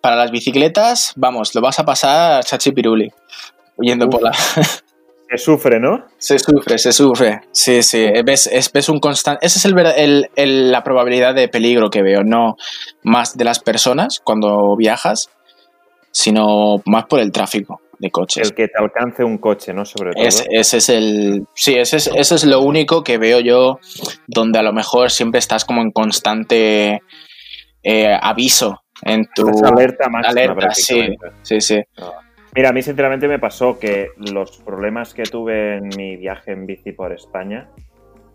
[0.00, 3.12] para las bicicletas, vamos, lo vas a pasar chachi piruli,
[3.78, 4.32] yendo por la...
[5.30, 6.06] Se sufre, ¿no?
[6.18, 7.42] Se sufre, se sufre.
[7.52, 8.04] Sí, sí.
[8.24, 9.46] Ves, es, un constante.
[9.46, 12.56] Esa es el, el, la probabilidad de peligro que veo, no
[13.04, 15.30] más de las personas cuando viajas,
[16.10, 18.48] sino más por el tráfico de coches.
[18.48, 19.84] El que te alcance un coche, ¿no?
[19.84, 20.24] Sobre todo.
[20.24, 21.46] Ese, es el.
[21.54, 23.78] Sí, ese es, ese es lo único que veo yo
[24.26, 27.02] donde a lo mejor siempre estás como en constante
[27.82, 29.48] eh, aviso en tu.
[29.64, 30.30] alerta máxima.
[30.30, 31.14] Alerta, sí.
[31.42, 31.80] Sí, sí.
[32.54, 36.66] Mira, a mí sinceramente me pasó que los problemas que tuve en mi viaje en
[36.66, 37.68] bici por España,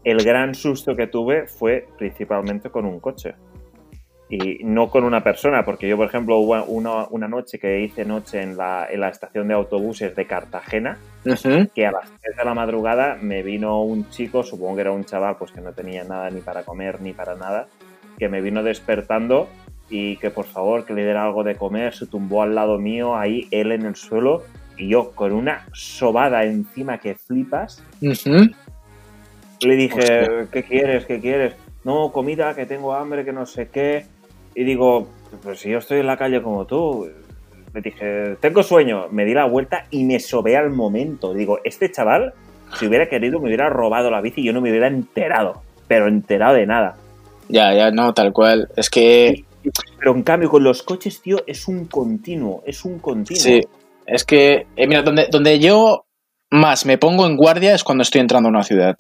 [0.03, 3.33] el gran susto que tuve fue principalmente con un coche
[4.29, 8.41] y no con una persona, porque yo, por ejemplo, hubo una, noche que hice noche
[8.41, 10.97] en la, en la, estación de autobuses de Cartagena,
[11.73, 15.05] que a las 3 de la madrugada me vino un chico, supongo que era un
[15.05, 17.67] chaval, pues que no tenía nada ni para comer ni para nada,
[18.17, 19.47] que me vino despertando
[19.89, 23.15] y que por favor que le diera algo de comer, se tumbó al lado mío,
[23.15, 24.43] ahí él en el suelo,
[24.75, 31.05] y yo con una sobada encima que flipas, le dije, ¿qué quieres?
[31.05, 31.53] ¿Qué quieres?
[31.83, 34.05] No, comida, que tengo hambre, que no sé qué
[34.55, 35.07] y digo,
[35.43, 37.09] pues si yo estoy en la calle como tú,
[37.73, 41.33] le dije, tengo sueño, me di la vuelta y me sobé al momento.
[41.33, 42.33] Digo, este chaval,
[42.79, 46.07] si hubiera querido, me hubiera robado la bici y yo no me hubiera enterado, pero
[46.07, 46.95] enterado de nada.
[47.49, 48.69] Ya, ya, no, tal cual.
[48.77, 49.43] Es que...
[49.99, 53.41] Pero en cambio, con los coches, tío, es un continuo, es un continuo.
[53.41, 53.61] Sí,
[54.05, 56.05] es que, eh, mira, donde, donde yo
[56.51, 58.95] más me pongo en guardia es cuando estoy entrando a una ciudad.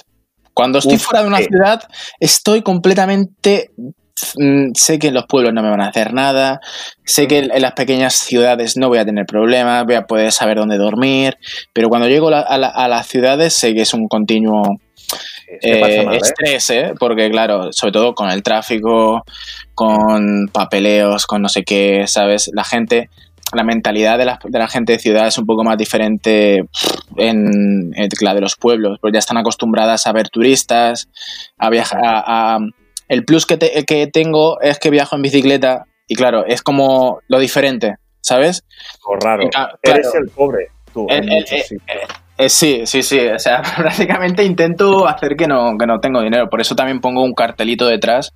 [0.53, 1.83] Cuando estoy fuera de una ciudad,
[2.19, 3.71] estoy completamente
[4.15, 6.61] sé que en los pueblos no me van a hacer nada,
[7.03, 10.57] sé que en las pequeñas ciudades no voy a tener problemas, voy a poder saber
[10.57, 11.37] dónde dormir,
[11.73, 14.79] pero cuando llego a, las ciudades sé que es un continuo
[15.61, 16.17] eh, ¿eh?
[16.21, 16.93] estrés, ¿eh?
[16.97, 19.23] porque claro, sobre todo con el tráfico,
[19.73, 22.49] con papeleos, con no sé qué, ¿sabes?
[22.53, 23.09] La gente,
[23.53, 26.63] la mentalidad de la, gente de ciudad es un poco más diferente
[27.17, 27.91] en,
[28.21, 31.09] la de los pueblos, porque ya están acostumbradas a ver turistas,
[31.57, 32.59] a viajar, a
[33.07, 37.39] el plus que, que tengo es que viajo en bicicleta y claro, es como lo
[37.39, 38.63] diferente, ¿sabes?
[39.05, 39.49] O raro.
[39.81, 41.07] Eres el pobre, tú.
[41.09, 41.43] Eh,
[42.37, 43.19] eh, sí, sí, sí.
[43.19, 46.49] O sea, prácticamente intento hacer que no, que no tengo dinero.
[46.49, 48.33] Por eso también pongo un cartelito detrás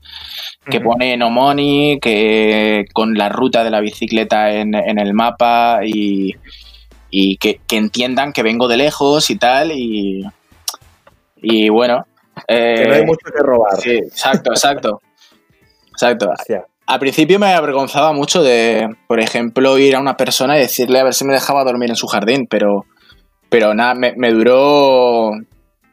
[0.70, 6.36] que pone no money, que con la ruta de la bicicleta en, el mapa y,
[7.10, 9.72] y que, que, entiendan que vengo de lejos y tal.
[9.72, 10.26] Y,
[11.38, 12.06] y bueno,
[12.48, 13.80] que no hay eh, mucho que robar.
[13.80, 15.02] Sí, exacto, exacto.
[15.92, 16.34] exacto.
[16.90, 21.04] Al principio me avergonzaba mucho de, por ejemplo, ir a una persona y decirle a
[21.04, 22.86] ver si me dejaba dormir en su jardín, pero,
[23.48, 25.34] pero nada, me, duró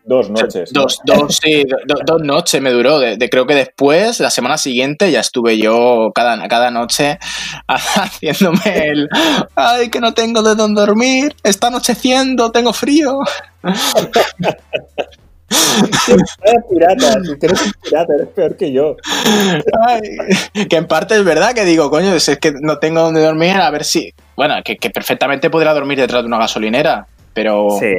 [0.07, 0.73] Dos noches.
[0.73, 1.65] Dos, dos, sí,
[2.07, 2.99] dos noches me duró.
[3.01, 7.19] De, creo que después, la semana siguiente, ya estuve yo cada, cada noche
[7.69, 9.09] haciéndome el.
[9.55, 11.37] ¡Ay, que no tengo de dónde dormir!
[11.43, 12.53] ¡Está anocheciendo!
[12.53, 13.19] ¡Tengo frío!
[15.49, 18.97] eres pirata, si eres un pirata, eres peor que yo.
[20.69, 23.71] que en parte es verdad que digo, coño, es que no tengo donde dormir, a
[23.71, 24.13] ver si.
[24.37, 27.69] Bueno, que, perfectamente podría dormir detrás de una gasolinera, pero.
[27.79, 27.93] Sí,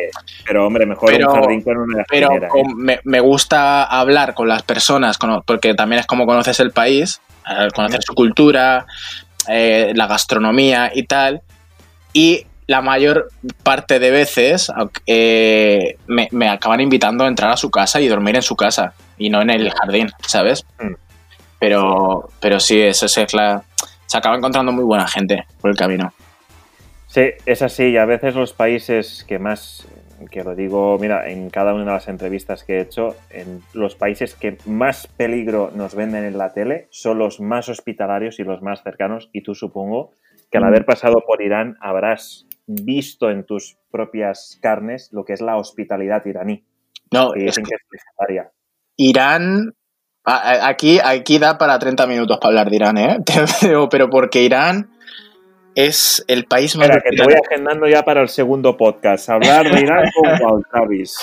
[0.45, 2.49] pero hombre, mejor un jardín con una gasolinera.
[2.49, 2.99] Pero ¿eh?
[3.03, 8.01] me, gusta hablar con las personas, porque también es como conoces el país, eh, conocer
[8.03, 8.85] su cultura,
[9.47, 11.41] eh, la gastronomía y tal.
[12.13, 13.29] Y la mayor
[13.63, 14.71] parte de veces
[15.05, 19.29] eh, me, acaban invitando a entrar a su casa y dormir en su casa y
[19.29, 20.65] no en el jardín, ¿sabes?
[20.79, 20.93] Mm.
[21.59, 23.63] Pero, pero sí, eso es la...
[24.05, 26.13] Se acaba encontrando muy buena gente por el camino.
[27.07, 27.85] Sí, es así.
[27.85, 29.87] Y a veces los países que más,
[30.29, 33.95] que lo digo, mira, en cada una de las entrevistas que he hecho, en los
[33.95, 38.61] países que más peligro nos venden en la tele son los más hospitalarios y los
[38.61, 39.29] más cercanos.
[39.33, 40.11] Y tú supongo
[40.51, 45.41] que al haber pasado por Irán habrás visto en tus propias carnes lo que es
[45.41, 46.63] la hospitalidad iraní.
[47.11, 48.43] No, que es que es.
[48.97, 49.73] Irán.
[50.29, 53.17] Aquí, aquí da para 30 minutos para hablar de Irán, ¿eh?
[53.89, 54.89] Pero porque Irán
[55.73, 56.89] es el país más.
[56.89, 59.29] Espera, que te voy agendando ya para el segundo podcast.
[59.29, 61.17] Hablar de Irán con Walt Travis.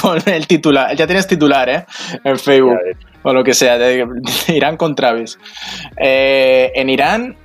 [0.00, 0.96] Pon el titular.
[0.96, 1.84] Ya tienes titular, ¿eh?
[2.24, 2.78] En Facebook.
[3.22, 4.06] o lo que sea, de,
[4.48, 5.38] Irán con Travis.
[5.98, 7.36] Eh, en Irán,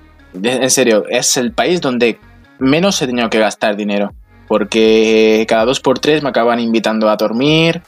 [0.41, 2.18] en serio, es el país donde
[2.64, 4.11] menos he tenido que gastar dinero.
[4.47, 7.82] Porque cada dos por tres me acaban invitando a dormir.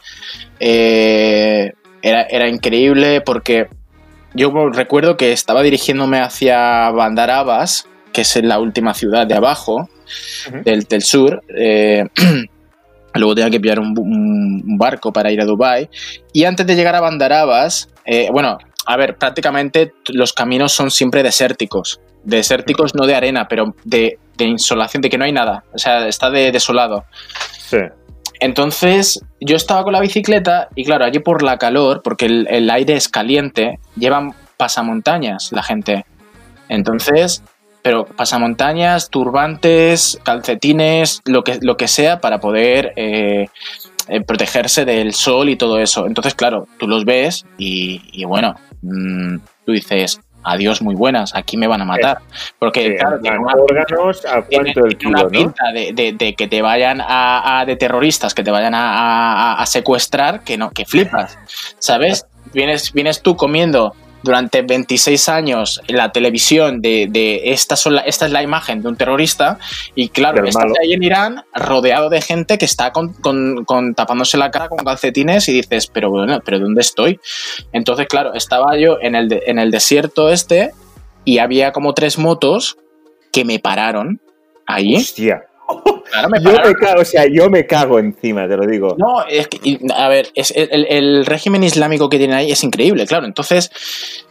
[0.60, 3.68] Eh, era, era increíble porque
[4.34, 9.90] yo recuerdo que estaba dirigiéndome hacia Bandar Abbas, que es la última ciudad de abajo,
[10.64, 11.44] del, del sur.
[11.58, 12.06] eh,
[13.16, 15.90] luego tenía que pillar un, un barco para ir a Dubai
[16.34, 20.92] y antes de llegar a Bandar Abbas, eh, bueno, a ver, prácticamente los caminos son
[20.92, 22.00] siempre desérticos.
[22.26, 25.64] Desérticos no de arena, pero de, de insolación, de que no hay nada.
[25.74, 27.06] O sea, está de, desolado.
[27.58, 27.78] Sí.
[28.40, 32.70] Entonces, yo estaba con la bicicleta y claro, allí por la calor, porque el, el
[32.70, 36.06] aire es caliente, llevan pasamontañas la gente.
[36.68, 37.44] Entonces,
[37.86, 43.48] pero pasamontañas, turbantes, calcetines, lo que, lo que sea para poder eh,
[44.08, 46.08] eh, protegerse del sol y todo eso.
[46.08, 51.58] Entonces, claro, tú los ves y, y bueno, mm, tú dices, adiós muy buenas, aquí
[51.58, 52.20] me van a matar.
[52.60, 54.96] Porque, Sí, claro, tiene una- órganos a tiene, cuánto el
[55.30, 59.54] pinta de, de- de que te vayan a, a- de terroristas, que te vayan a,
[59.54, 61.38] a- a secuestrar, que no, que flipas,
[61.80, 62.26] ¿sabes?
[62.54, 63.94] Vienes, vienes tú comiendo
[64.26, 68.82] durante 26 años en la televisión de, de esta, son la- esta es la imagen
[68.82, 69.60] de un terrorista
[69.94, 70.74] y claro, malo.
[70.82, 74.80] ahí en Irán rodeado de gente que está con, con- con- tapándose la cara con
[74.80, 77.20] calcetines y dices, pero bueno, pero ¿dónde estoy?
[77.72, 80.72] Entonces, claro, estaba yo en el, de- en el desierto este
[81.24, 82.78] y había como tres motos
[83.32, 84.20] que me pararon
[84.66, 84.96] ahí.
[84.96, 85.44] Hostia.
[86.12, 88.96] Claro, me Yo me cago, o sea, yo me cago encima, te lo digo.
[88.98, 93.06] No, es que, a ver, es, el, el régimen islámico que tienen ahí es increíble,
[93.08, 93.26] claro.
[93.26, 93.72] Entonces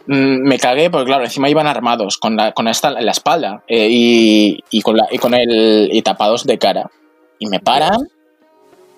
[0.07, 3.87] mm, me cagué porque, claro, encima iban armados con la, con esta la espalda eh,
[3.91, 6.89] y, y con la, y con el y tapados de cara.
[7.39, 8.07] Y me paran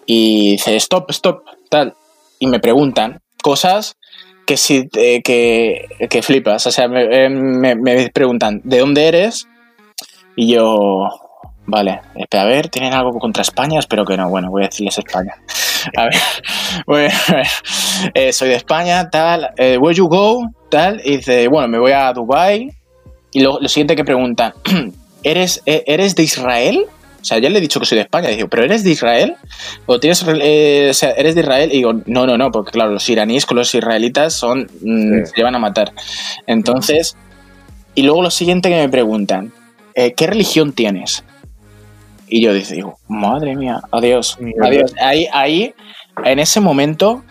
[0.06, 1.94] y dice stop, stop, tal.
[2.40, 3.98] Y me preguntan cosas
[4.46, 6.68] que si eh, que, que flipas.
[6.68, 9.48] O sea, me, eh, me- me preguntan ¿de dónde eres?
[10.36, 11.10] Y yo,
[11.68, 12.02] vale,
[12.32, 13.80] a ver, ¿tienen algo contra España?
[13.80, 14.30] Espero que no.
[14.30, 15.36] Bueno, voy a decirles España.
[15.96, 16.14] A ver,
[16.86, 17.48] bueno, a ver,
[18.14, 20.40] eh, soy de España, tal, eh, where you go,
[20.70, 22.70] tal, y dice, bueno, me voy a Dubai
[23.32, 24.54] y lo, lo siguiente que preguntan,
[25.24, 26.86] ¿eres, eh, ¿eres de Israel?
[27.22, 29.36] O sea, ya le he dicho que soy de España, digo, ¿pero eres de Israel?
[29.86, 31.70] ¿O tienes, eh, o sea, eres de Israel?
[31.72, 35.26] Y digo, no, no, no, porque claro, los iraníes con los israelitas son, mm, Sí.
[35.26, 35.92] se llevan a matar.
[36.48, 37.18] Entonces,
[37.96, 39.52] y luego lo siguiente que me preguntan,
[40.16, 41.24] ¿qué religión tienes?
[42.28, 44.68] Y yo digo, madre mía, adiós, Mierda.
[44.68, 44.94] adiós.
[45.02, 45.74] Ahí, ahí,
[46.26, 47.24] en ese momento,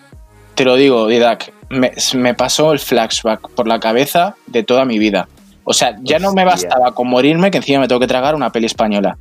[0.55, 4.99] te lo digo, Didac, me, me pasó el flashback por la cabeza de toda mi
[4.99, 5.29] vida.
[5.69, 6.69] O sea, ya no me Hostia.
[6.69, 9.19] bastaba con morirme que encima me tengo que tragar una peli española.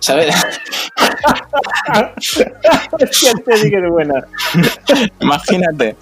[0.00, 0.34] ¿Sabes?
[3.90, 4.26] Buena.
[5.20, 5.96] Imagínate.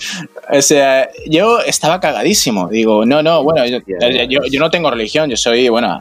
[0.51, 2.69] O sea, yo estaba cagadísimo.
[2.69, 4.25] Digo, no, no, bueno, yo, Hostia.
[4.25, 6.01] yo- yo no tengo religión, yo soy, bueno,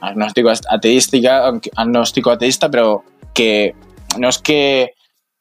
[0.00, 3.74] agnóstico ateística, agnóstico ateísta, pero que
[4.18, 4.92] no es que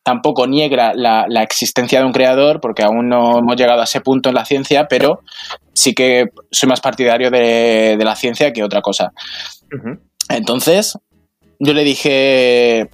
[0.03, 4.01] tampoco niegra la, la existencia de un creador, porque aún no hemos llegado a ese
[4.01, 5.21] punto en la ciencia, pero
[5.73, 9.13] sí que soy más partidario de, de la ciencia que otra cosa.
[10.29, 10.97] Entonces,
[11.59, 12.89] yo le dije,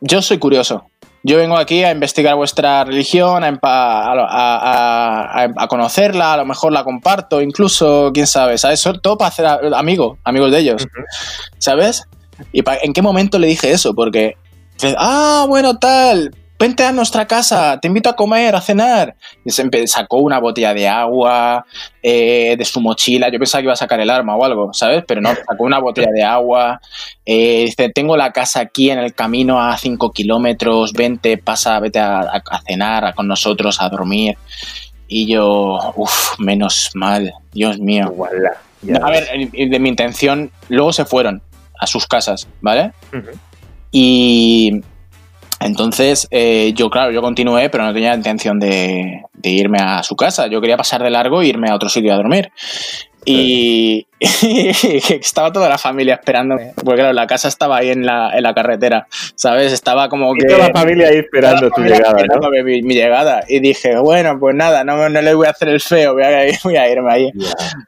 [0.00, 0.84] yo soy curioso.
[1.28, 6.44] Yo vengo aquí a investigar vuestra religión, a, a, a- a- a conocerla, a lo
[6.46, 8.78] mejor la comparto, incluso, quién sabe, ¿sabes?
[8.78, 10.86] Sobre todo para hacer amigos, amigos de ellos.
[11.58, 12.04] ¿sabes?
[12.52, 13.92] ¿Y en qué momento le dije eso?
[13.94, 14.34] Porque,
[14.98, 19.14] ah, bueno, tal, vente a nuestra casa, te invito a comer, a cenar.
[19.44, 21.66] Y se sacó una botella de agua
[22.02, 23.28] eh, de su mochila.
[23.30, 25.04] Yo pensaba que iba a sacar el arma o algo, ¿sabes?
[25.06, 26.80] Pero no, sacó una botella de agua.
[27.24, 31.98] Eh, dice, tengo la casa aquí en el camino a 5 kilómetros, vente, pasa, vete
[31.98, 34.36] a, a- a cenar a- con nosotros, a dormir.
[35.08, 38.12] Y yo, uff, menos mal, Dios mío.
[39.02, 41.42] A ver, de mi intención, luego se fueron
[41.78, 42.92] a sus casas, ¿vale?
[43.90, 44.82] Y
[45.60, 50.16] entonces eh, yo, claro, yo continué, pero no tenía intención de, de irme a su
[50.16, 50.46] casa.
[50.48, 52.50] Yo quería pasar de largo e irme a otro sitio a dormir.
[53.28, 56.72] Y, estaba toda la familia esperándome.
[56.76, 59.72] Porque claro, la casa estaba ahí en la, en la carretera, ¿sabes?
[59.72, 60.46] Estaba como Y que...
[60.46, 62.48] toda la familia ahí esperando tu llegada, ¿no?
[62.64, 63.42] Mi, mi llegada.
[63.48, 66.44] Y dije, bueno, pues nada, no, no le voy a hacer el feo, voy a,
[66.62, 67.30] voy a irme ahí.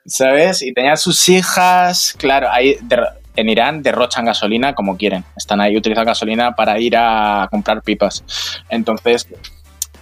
[0.06, 0.60] ¿sabes?
[0.62, 5.24] Y tenía sus hijas, claro, ahí de- en Irán derrochan gasolina como quieren.
[5.36, 8.24] Están ahí, utilizan gasolina para ir a comprar pipas.
[8.68, 9.28] Entonces,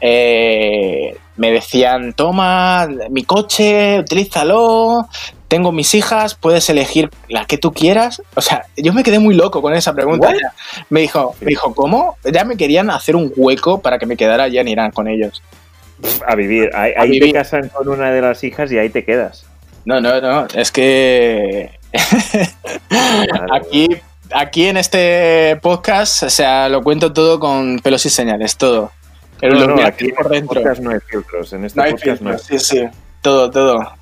[0.01, 5.07] eh, me decían, toma mi coche, utilízalo,
[5.49, 8.23] tengo mis hijas, puedes elegir la que tú quieras.
[8.35, 10.33] O sea, yo me quedé muy loco con esa pregunta.
[10.89, 12.17] Me dijo, me dijo, ¿cómo?
[12.25, 15.43] Ya me querían hacer un hueco para que me quedara allá en Irán con ellos.
[16.27, 16.71] A vivir.
[16.75, 19.45] Ahí, te casan con una de las hijas y ahí te quedas.
[19.85, 20.47] No, no, no.
[20.55, 21.71] Es que
[23.53, 23.89] aquí,
[24.33, 28.93] aquí en este podcast, o sea, lo cuento todo con pelos y señales, todo.
[29.41, 30.61] Pero no, aquí por dentro.
[30.61, 31.53] Este no hay filtros.
[31.53, 32.85] En este podcast no hay Sí, sí.
[33.21, 33.97] Todo, todo.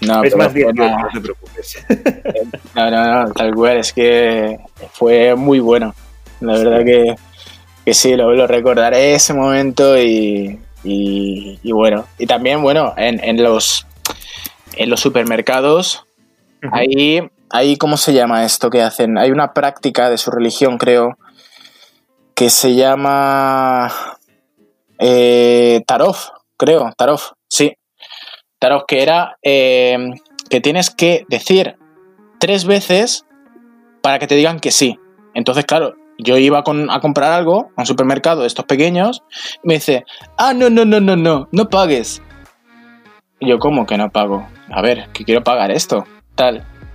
[0.00, 1.84] No, es más bien, no te preocupes.
[2.74, 4.58] No, no, no, tal cual, es que
[4.92, 5.94] fue muy bueno.
[6.40, 7.16] La verdad que,
[7.84, 12.06] que sí, lo, lo, recordaré ese momento y, y, bueno.
[12.18, 13.86] Y también, bueno, en, en, los,
[14.76, 16.06] en los supermercados,
[16.72, 19.18] ahí, ahí, ¿cómo se llama esto que hacen?
[19.18, 21.18] Hay una práctica de su religión, creo,
[22.34, 23.92] que se llama
[24.98, 27.74] eh, Tarof, creo, Tarof, sí.
[28.58, 29.96] Tarof, que era eh,
[30.48, 31.76] que tienes que decir
[32.38, 33.24] tres veces
[34.02, 34.98] para que te digan que sí.
[35.34, 39.22] Entonces, claro, yo iba a comprar algo a un supermercado de estos pequeños
[39.62, 40.04] y me dice,
[40.36, 42.22] ah, no, no, no, no, no, no pagues.
[43.38, 44.46] Y yo, ¿cómo que no pago?
[44.70, 46.04] A ver, que quiero pagar esto,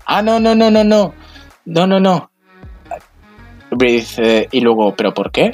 [0.05, 1.13] Ah, no, no, no, no, no.
[1.65, 2.29] No, no, no.
[3.71, 5.51] Dice, y luego, ¿pero por qué?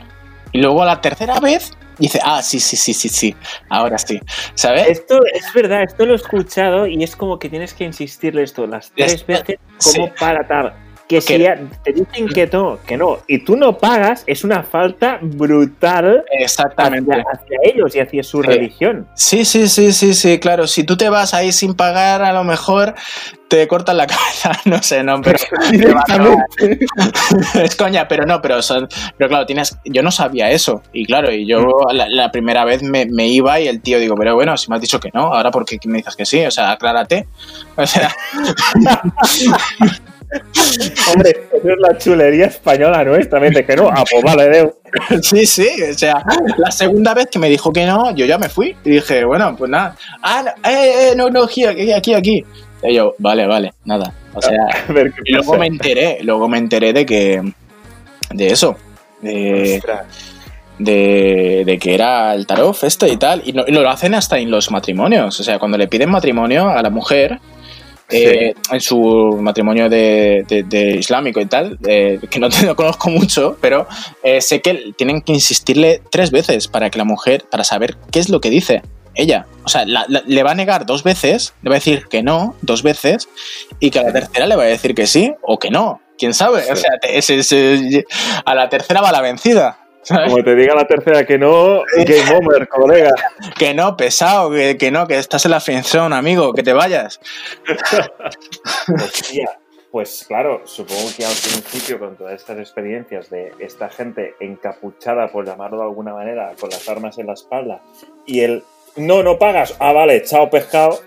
[0.51, 3.35] Y luego la tercera vez dice, ah, sí, sí, sí, sí, sí,
[3.69, 4.19] ahora sí.
[4.53, 4.87] ¿Sabes?
[4.87, 8.67] Esto es verdad, esto lo he escuchado y es como que tienes que insistirle esto
[8.67, 9.57] las tres veces
[9.93, 10.73] como para tal.
[11.11, 11.37] Que si
[11.83, 17.11] te dicen que no, que no, y tú no pagas, es una falta brutal Exactamente.
[17.11, 19.05] Hacia, ellos y hacia su religión.
[19.13, 20.67] Sí, sí, sí, sí, sí, claro.
[20.67, 22.95] Si tú te vas ahí sin pagar, a lo mejor
[23.49, 25.37] te cortan la cabeza, no sé, no, pero
[27.61, 28.87] es coña, pero no, pero son,
[29.17, 31.93] pero claro, tienes, yo no sabía eso y claro, y yo mm.
[32.07, 34.81] la, primera vez me, me, iba y el tío digo, pero bueno, si me has
[34.81, 37.27] dicho que no, ahora porque me dices que sí, o sea, aclárate,
[37.75, 38.15] o sea,
[41.11, 44.75] Hombre, eso es la chulería española nuestra, vete que no, a pues vale, Deu.
[45.21, 46.23] Sí, sí, o sea,
[46.57, 49.55] la segunda vez que me dijo que no, yo ya me fui y dije, bueno,
[49.57, 52.45] pues nada, ah, no, eh, eh, no, no, aquí, aquí, aquí.
[52.83, 54.13] Y yo, vale, vale, nada.
[54.33, 54.57] O sea,
[55.25, 57.41] y luego me enteré, luego me enteré de que,
[58.31, 58.77] de eso,
[59.21, 59.81] de,
[60.79, 64.49] de, de, que era el tarot esto y tal, y, y lo hacen hasta en
[64.49, 67.39] los matrimonios, o sea, cuando le piden matrimonio a la mujer,
[68.11, 70.45] eh, en su matrimonio de,
[70.99, 73.87] islámico y tal, eh, que no, te, conozco mucho, pero
[74.23, 78.19] eh, sé que tienen que insistirle tres veces para que la mujer, para saber qué
[78.19, 78.81] es lo que dice
[79.15, 79.45] ella.
[79.63, 82.81] O sea, le va a negar dos veces, le va a decir que no dos
[82.81, 83.27] veces,
[83.79, 86.01] y que a la tercera le va a decir que sí o que no.
[86.17, 86.71] ¿Quién sabe?
[86.71, 86.91] O sea,
[88.45, 89.79] a la tercera va la vencida.
[90.07, 93.11] Como te diga la tercera que no, game over, colega.
[93.57, 97.19] Que no, pesado, que, no, que estás en la friendzone, amigo, que te vayas.
[98.87, 99.59] Hostia,
[99.91, 105.45] pues claro, supongo que al principio con todas estas experiencias de esta gente encapuchada, por
[105.45, 107.81] llamarlo de alguna manera, con las armas en la espalda,
[108.25, 108.63] y el
[108.95, 110.99] no, no pagas, ah, vale, chao pescado.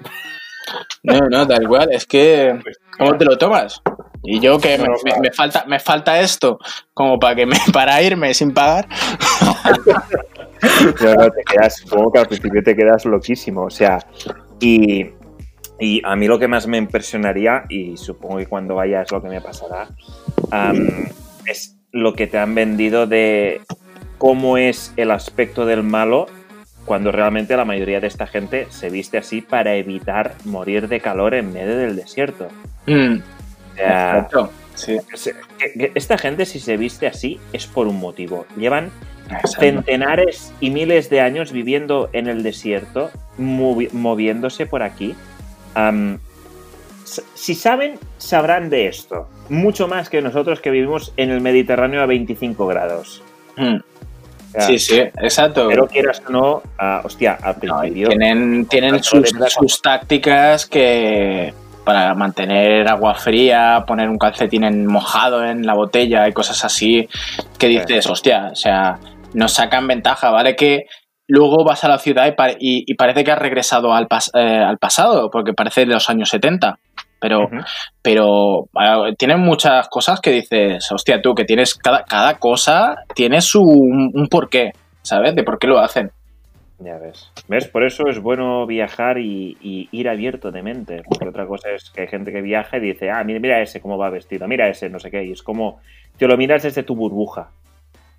[1.02, 2.58] No, no, tal cual, es que
[2.96, 3.82] ¿cómo te lo tomas?
[4.24, 4.78] Y yo que
[5.20, 6.58] me, falta, me falta esto
[6.94, 8.88] como para que me, para irme sin pagar.
[11.02, 13.64] no, te quedas, supongo que al principio te quedas loquísimo.
[13.64, 13.98] O sea,
[14.60, 15.10] y,
[15.78, 19.22] y, a mí lo que más me impresionaría, y supongo que cuando vaya es lo
[19.22, 19.88] que me pasará,
[21.46, 23.60] es lo que te han vendido de
[24.16, 26.26] cómo es el aspecto del malo
[26.86, 31.34] cuando realmente la mayoría de esta gente se viste así para evitar morir de calor
[31.34, 32.48] en medio del desierto.
[32.86, 33.20] Mm.
[35.94, 38.46] Esta gente, si se viste así, es por un motivo.
[38.56, 38.90] Llevan
[39.58, 45.14] centenares y miles de años viviendo en el desierto, moviéndose por aquí.
[47.34, 49.28] si saben, sabrán de esto.
[49.48, 53.22] Mucho más que nosotros que vivimos en el Mediterráneo a 25 grados.
[53.56, 53.76] Mm.
[54.58, 55.68] sí, sí, exacto.
[55.68, 56.62] Pero quieras o no,
[57.04, 58.08] hostia, al principio.
[58.08, 61.54] tienen tienen sus tácticas que
[61.84, 67.08] para mantener agua fría, poner un calcetín en mojado en la botella y cosas así,
[67.58, 68.98] que dices, hostia, o sea,
[69.34, 70.56] nos sacan ventaja, ¿vale?
[70.56, 70.86] Que
[71.28, 75.52] luego vas a la ciudad y, parece que has regresado al, eh, al, pasado, porque
[75.52, 76.78] parece de los años 70.
[77.20, 77.48] Pero,
[78.02, 78.66] pero
[79.16, 84.28] tienen muchas cosas que dices, hostia, tú, que tienes cada, cada cosa tiene su un
[84.30, 85.34] porqué, ¿sabes?
[85.34, 86.10] De por qué lo hacen.
[86.84, 87.32] Ya ves.
[87.48, 87.66] ¿Ves?
[87.66, 91.02] Por eso es bueno viajar y, y, ir abierto de mente.
[91.08, 93.80] Porque otra cosa es que hay gente que viaja y dice, ah, mira, mira ese
[93.80, 95.24] cómo va vestido, mira ese, no sé qué.
[95.24, 95.80] Y es como,
[96.18, 97.50] te lo miras desde tu burbuja.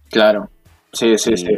[0.09, 0.49] Claro.
[0.91, 1.57] Sí, sí, Y- sí.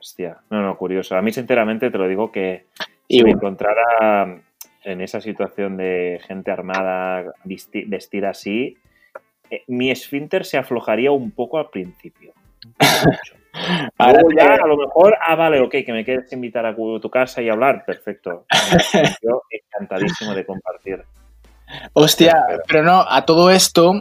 [0.00, 1.16] Hostia, no, no, curioso.
[1.16, 2.66] A mí, sinceramente, te lo digo que
[3.06, 4.42] Y si me encontrara
[4.82, 8.76] en esa situación de gente armada vestida así,
[9.50, 12.32] eh, mi esfínter se aflojaría un poco al principio.
[12.64, 13.34] Mucho.
[13.98, 16.74] Ahora Luego ya, te- a lo mejor, ah, vale, ok, que me quieres invitar a
[16.74, 18.44] tu casa y hablar, perfecto.
[19.22, 21.02] Yo encantadísimo de compartir.
[21.92, 23.94] Hostia, Pero- pero no, a todo esto,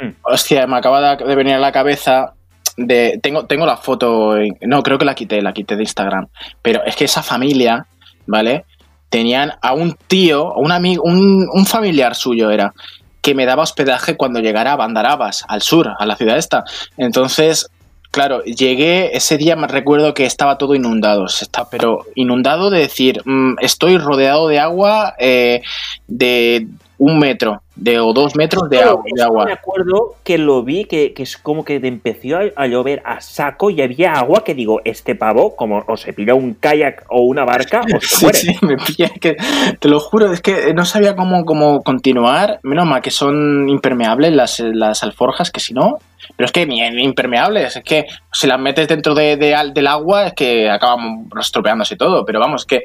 [0.00, 0.10] Mm.
[0.22, 2.32] hostia, me acaba de venir a la cabeza
[2.76, 3.20] de.
[3.22, 4.34] Tengo, tengo la foto.
[4.62, 6.28] No, creo que la quité, la quité de Instagram.
[6.62, 7.86] Pero es que esa familia,
[8.26, 8.64] ¿vale?
[9.10, 12.72] Tenían a un tío, un amigo, un, un familiar suyo era,
[13.20, 16.64] que me daba hospedaje cuando llegara a Bandarabas, al sur, a la ciudad esta.
[16.96, 17.68] Entonces,
[18.10, 23.22] claro, llegué, ese día me recuerdo que estaba todo inundado, está, pero inundado de decir,
[23.24, 25.62] mm, estoy rodeado de agua eh,
[26.06, 26.66] de
[27.02, 29.44] un metro, de o dos metros de, agua- de agua.
[29.46, 33.22] Me acuerdo que lo vi, que, que es como que empezó a, a llover a
[33.22, 37.22] saco y había agua que digo, este pavo, como o se pilla un kayak o
[37.22, 38.38] una barca o se Sí, muere.
[38.38, 39.36] sí, me pilla que
[39.78, 42.60] te lo juro, es que no sabía cómo, cómo continuar.
[42.64, 45.98] Menos mal que son impermeables las, las alforjas, que si no.
[46.36, 50.34] Pero es que ni, impermeables, es que si las metes dentro de, del agua es
[50.34, 52.26] que acaban estropeándose todo.
[52.26, 52.84] Pero vamos, que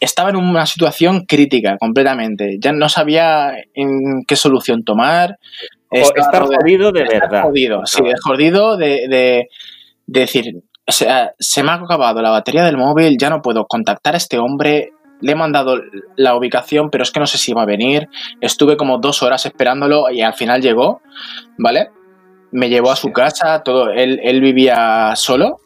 [0.00, 2.56] estaba en una situación crítica completamente.
[2.58, 5.38] Ya no sabía en qué solución tomar.
[5.90, 7.42] Estar jodido de Estar verdad.
[7.42, 9.48] jodido, sí, jodido de, de-
[10.06, 10.54] de decir,
[10.86, 14.16] o sea, se me ha acabado la batería del móvil, ya no puedo contactar a
[14.16, 15.80] este hombre, le he mandado
[16.16, 18.08] la ubicación, pero es que no sé si va a venir.
[18.40, 21.00] Estuve como dos horas esperándolo y al final llegó,
[21.58, 21.90] ¿vale?
[22.52, 25.58] Me llevó a su casa, todo, él, él vivía solo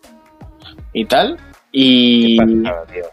[0.93, 1.37] y tal.
[1.37, 3.05] Qué Y, pasada, tío.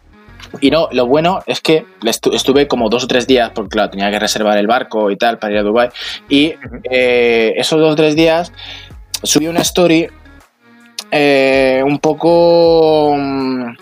[0.59, 4.11] Y no, lo bueno es que estuve como dos o tres días, porque claro, tenía
[4.11, 5.89] que reservar el barco y tal para ir a Dubai
[6.27, 8.51] Y eh, esos dos o tres días
[9.23, 10.09] subí una story
[11.11, 13.73] eh, un poco mm,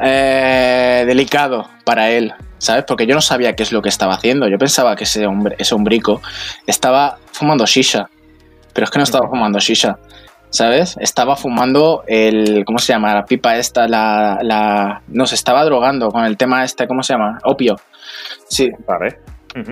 [0.00, 2.84] eh, delicado para él, ¿sabes?
[2.84, 4.48] Porque yo no sabía qué es lo que estaba haciendo.
[4.48, 6.20] Yo pensaba que ese hombre, ese hombrico,
[6.66, 8.08] estaba fumando shisha.
[8.72, 9.98] Pero es que no estaba fumando shisha.
[10.50, 10.96] ¿Sabes?
[11.00, 12.64] Estaba fumando el.
[12.64, 13.14] ¿Cómo se llama?
[13.14, 14.38] La pipa esta, la.
[14.42, 17.38] la no, se estaba drogando con el tema este, ¿cómo se llama?
[17.44, 17.76] Opio.
[18.48, 19.18] Sí, Vale.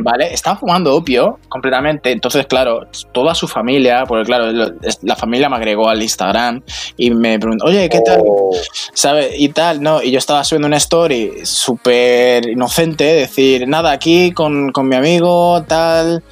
[0.01, 0.33] ¿vale?
[0.35, 2.11] Estaba fumando opio completamente.
[2.11, 4.73] Entonces, claro, toda su familia, porque claro, lo-
[5.03, 6.63] la familia me agregó al Instagram
[6.97, 8.21] y me preguntó, oye, ¿qué tal?
[8.27, 8.51] Oh,
[8.95, 9.35] ¿Sabes?
[9.39, 10.03] Y tal, ¿no?
[10.03, 15.63] Y yo estaba subiendo una story súper inocente, decir, nada, aquí con, con mi amigo,
[15.69, 16.23] tal,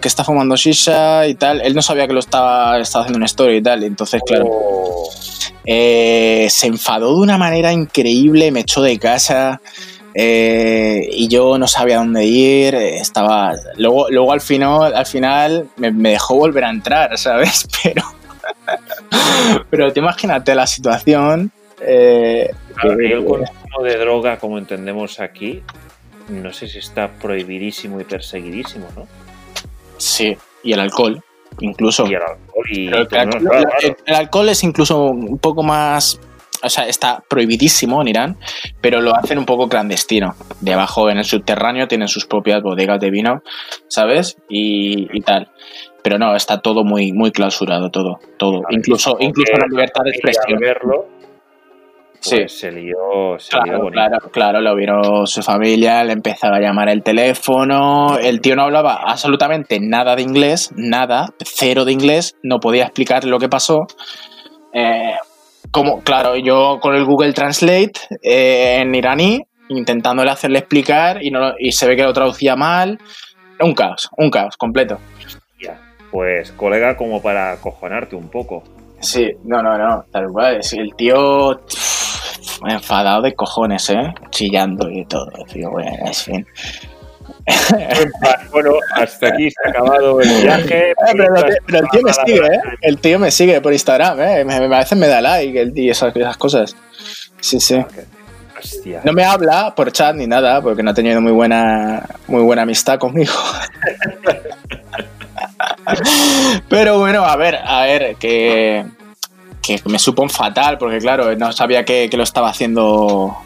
[0.00, 1.60] que está fumando shisha y tal.
[1.60, 3.82] Él no sabía que lo estaba, estaba haciendo una story y tal.
[3.82, 5.10] y entonces, claro, oh.
[5.64, 9.60] eh, se enfadó de una manera increíble, me echó de casa.
[10.14, 13.52] eh, y yo no sabía dónde ir, eh, estaba...
[13.76, 17.66] Luego, luego al final, al final me, me dejó volver a entrar, ¿sabes?
[17.82, 18.02] Pero...
[19.70, 21.50] Pero te imagínate la situación...
[21.80, 25.62] eh, Claro, que- el consumo de droga, como entendemos aquí,
[26.28, 29.06] no sé si está prohibidísimo y perseguidísimo, ¿no?
[30.00, 31.22] Sí, y el alcohol,
[31.60, 32.06] incluso.
[32.06, 32.86] Y el alcohol y...
[32.88, 33.68] El, alcohol, claro.
[33.82, 36.20] el- el alcohol es incluso un poco más.
[36.62, 38.36] O sea, está prohibidísimo en Irán,
[38.82, 40.34] pero lo hacen un poco clandestino.
[40.60, 43.42] De abajo en el subterráneo tienen sus propias bodegas de vino,
[43.88, 44.36] ¿sabes?
[44.48, 45.50] Y, y tal.
[46.02, 48.18] Pero no, está todo muy, muy clausurado, todo.
[48.36, 48.62] todo.
[48.70, 50.58] Incluso incluso la libertad de expresión.
[50.60, 51.06] verlo,
[52.20, 52.36] Sí.
[52.36, 53.92] pues se lió, se lió Claro, bonito.
[53.92, 58.62] claro, claro, lo vieron su familia, le empezaba a llamar el teléfono, el tío no
[58.64, 63.86] hablaba absolutamente nada de inglés, nada, cero de inglés, no podía explicar lo que pasó.
[64.72, 65.14] Eh,
[65.70, 67.92] como, claro, yo con el Google Translate
[68.22, 72.98] eh, en iraní, intentándole hacerle explicar y, no, y se ve que lo traducía mal.
[73.60, 74.98] Un caos, un caos completo.
[76.10, 78.64] Pues, colega, como para acojonarte un poco.
[78.98, 80.56] Sí, no, no, no, tal cual.
[80.56, 81.99] es El tío pff,
[82.66, 84.12] enfadado de cojones, ¿eh?
[84.30, 85.30] Chillando y todo.
[85.52, 86.46] Tío, bueno, en fin.
[88.52, 90.90] bueno, hasta aquí se ha acabado el viaje.
[90.90, 91.34] Eh, pero,
[91.66, 92.60] pero el tío me sigue, ¿eh?
[92.82, 94.44] El tío me sigue por Instagram, ¿eh?
[94.44, 96.76] Me- me- a veces me da like y esas, esas cosas.
[97.40, 97.82] Sí, sí.
[98.58, 99.00] Hostia.
[99.04, 102.62] No me habla por chat ni nada, porque no ha tenido muy buena, muy buena
[102.62, 103.32] amistad conmigo.
[106.68, 108.84] Pero bueno, a ver, a ver, que,
[109.78, 113.36] que me supo fatal, porque claro, no sabía que, que lo estaba haciendo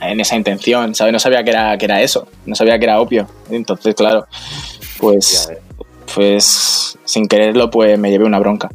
[0.00, 1.12] en esa intención, ¿sabes?
[1.12, 3.26] No sabía que era, que era eso, no sabía que era opio.
[3.50, 4.26] Entonces, claro,
[4.98, 5.50] pues,
[6.14, 8.68] pues sin quererlo, pues me llevé una bronca.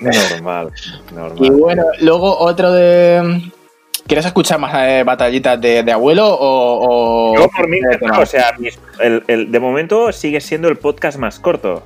[0.00, 0.70] Normal,
[1.14, 1.38] normal.
[1.46, 3.50] Y bueno, luego otro de...
[4.06, 7.30] ¿Quieres escuchar más eh, batallitas de, de abuelo o...?
[7.32, 8.54] o- Yo por mí, no, o sea,
[9.00, 11.82] el- el- de momento sigue siendo el podcast más corto.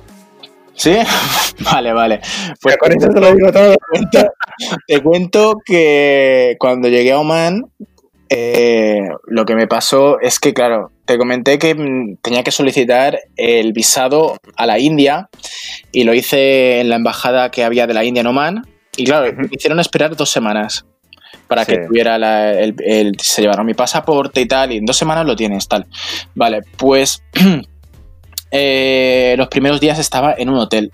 [0.79, 0.93] ¿Sí?
[1.71, 2.21] vale, vale.
[2.61, 3.75] Pues con eso te lo digo todo.
[3.91, 4.31] Te cuento,
[4.87, 7.65] te cuento que cuando llegué a Oman,
[8.29, 13.19] eh, lo que me pasó es que, claro, te comenté que mm, tenía que solicitar
[13.35, 15.29] el visado a la India
[15.91, 18.65] y lo hice en la embajada que había de la India en Oman.
[18.95, 20.85] Y claro, me hicieron esperar dos semanas
[21.47, 21.71] para Sí.
[21.73, 25.25] que tuviera la- el, el- se llevaron mi pasaporte y tal, y en dos semanas
[25.25, 25.87] lo tienes, tal.
[26.35, 27.23] Vale, pues
[28.51, 30.91] eh, los primeros días estaba en un hotel.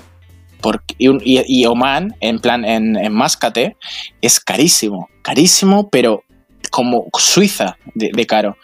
[0.61, 3.75] Porque, y, y- Oman, en plan, en, en Máscate,
[4.21, 6.23] es carísimo, carísimo, pero
[6.71, 8.57] como Suiza de, de caro.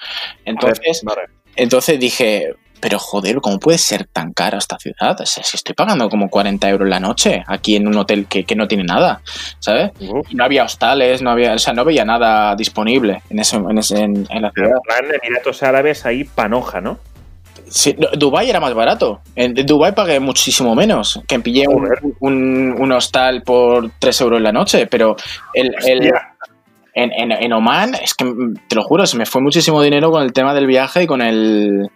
[0.45, 1.21] Entonces, Vale.
[1.55, 5.19] entonces dije, pero joder, ¿cómo puede ser tan cara esta ciudad?
[5.21, 8.43] O sea, si estoy pagando como 40 euros la noche aquí en un hotel que,
[8.45, 9.21] que no tiene nada,
[9.59, 9.91] ¿sabes?
[9.99, 13.77] Y no había hostales, no había, o sea, no veía nada disponible en, ese, en,
[13.77, 15.05] ese- en- en la pero ciudad.
[15.07, 16.97] en Emiratos Árabes ahí panoja, ¿no?
[17.73, 19.21] Sí, no, Dubái era más barato.
[19.35, 21.21] En Dubái pagué muchísimo menos.
[21.27, 21.87] Que pillé un,
[22.19, 25.15] un, un hostal por 3 euros la noche, pero
[25.53, 26.11] el, el-
[26.93, 30.11] en, en, en Oman, es que mm, te lo juro, se me fue muchísimo dinero
[30.11, 31.89] con el tema del viaje y con el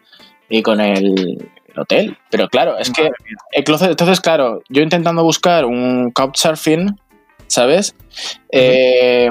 [0.48, 2.18] y con el, el hotel.
[2.32, 3.10] Pero claro, es que
[3.52, 6.98] entonces, claro, yo intentando buscar un couchsurfing,
[7.48, 7.94] ¿sabes?
[8.52, 9.30] Eh,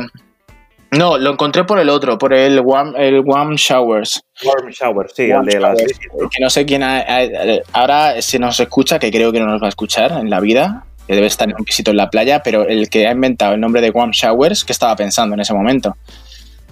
[0.99, 4.23] no, lo encontré por el otro, por el Warm, el warm Showers.
[4.45, 5.99] Warm shower, sí, Warm el de las Showers,
[6.31, 9.61] que no sé quién ha- ha- ahora se nos escucha, que creo que no nos
[9.63, 12.43] va a escuchar en la vida, que debe estar en un pisito en la playa,
[12.43, 15.53] pero el que ha inventado el nombre de Warm Showers, ¿qué estaba pensando en ese
[15.55, 15.97] momento?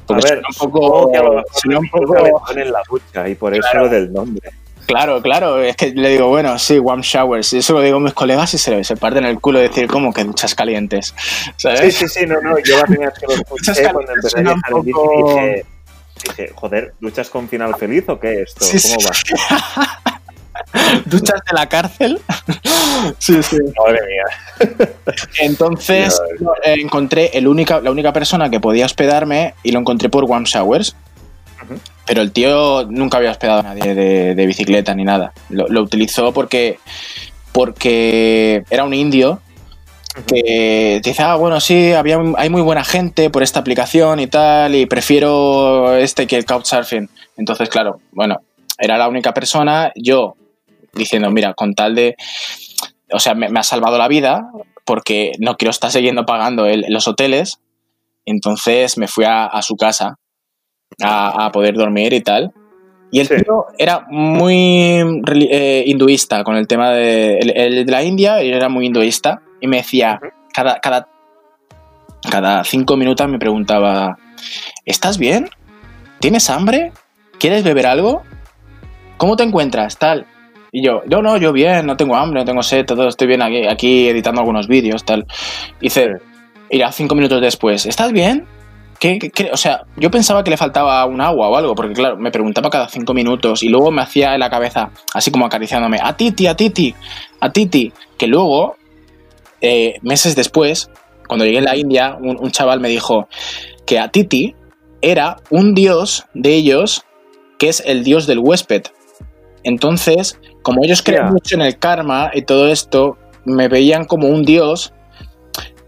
[0.07, 3.35] Porque a ver, un poco, que a lo mejor un poco- en la ducha y
[3.35, 4.51] por eso lo del nombre.
[4.87, 8.01] Claro, claro, es que le digo, bueno, sí, Warm Showers, y eso lo digo a
[8.01, 11.15] mis colegas y se, se parten el culo de decir, ¿cómo que duchas calientes?
[11.57, 11.81] ¿Sabes?
[11.95, 14.43] Sí, sí, sí, no, no, yo la primera vez que lo escuché cuando empecé a
[14.43, 15.67] viajar poco- dije,
[16.25, 18.65] dije, joder, ¿duchas con final feliz o qué esto?
[18.65, 19.35] Sí, ¿Cómo sí.
[19.35, 20.03] va?
[21.07, 22.21] ¿Duchas de la cárcel?
[23.19, 23.57] sí, sí.
[23.79, 24.77] Madre mía.
[25.41, 26.21] Entonces
[26.65, 30.95] encontré el única, la única persona que podía hospedarme y lo encontré por Warm Showers.
[32.07, 35.33] Pero el tío nunca había hospedado a nadie de, de bicicleta ni nada.
[35.49, 36.79] Lo, lo utilizó porque,
[37.53, 39.41] porque era un indio
[40.27, 44.75] que dice, ah, bueno, sí, había, hay muy buena gente por esta aplicación y tal,
[44.75, 47.09] y prefiero este que el Couchsurfing.
[47.39, 48.41] Entonces, claro, bueno,
[48.79, 50.35] era la única persona, yo
[50.93, 52.17] diciendo, mira, con tal de...
[53.11, 54.51] O sea, me, me ha salvado la vida
[54.85, 57.59] porque no quiero estar siguiendo pagando el- los hoteles.
[58.25, 60.17] Entonces me fui a, a su casa
[61.03, 62.53] a, a poder dormir y tal.
[63.11, 63.35] Y el Sí.
[63.45, 65.01] tío era muy
[65.51, 69.43] eh, hinduista con el tema de, el, el de la India, él era muy hinduista
[69.61, 70.19] y me decía,
[70.55, 71.09] cada, cada,
[72.31, 74.17] cada cinco minutos me preguntaba,
[74.87, 75.49] ¿estás bien?
[76.21, 76.93] ¿Tienes hambre?
[77.39, 78.23] ¿Quieres beber algo?
[79.19, 79.99] ¿Cómo te encuentras?
[79.99, 80.27] Tal.
[80.71, 83.43] Y yo, no, no, yo bien, no tengo hambre, no tengo sed, todo estoy bien
[83.43, 85.27] aquí, aquí editando algunos vídeos, tal.
[85.81, 86.13] Y dice,
[86.71, 88.47] y ya cinco minutos después, ¿estás bien?
[89.03, 89.51] ¿Qué?
[89.53, 92.71] O sea, yo pensaba que le faltaba un agua o algo, porque claro, me preguntaba
[92.71, 96.47] cada cinco minutos y luego me hacía en la cabeza, así como acariciándome, a Titi,
[96.47, 96.95] a Titi,
[97.41, 98.77] a Titi, que luego,
[99.61, 100.89] eh, meses después,
[101.27, 103.27] cuando llegué a la India, un, un chaval me dijo
[103.87, 104.55] que a Titi
[105.01, 107.05] era un dios de ellos
[107.59, 108.85] que es el dios del huésped.
[109.65, 114.45] Entonces, como ellos creen mucho en el karma y todo esto, me veían como un
[114.45, 114.93] dios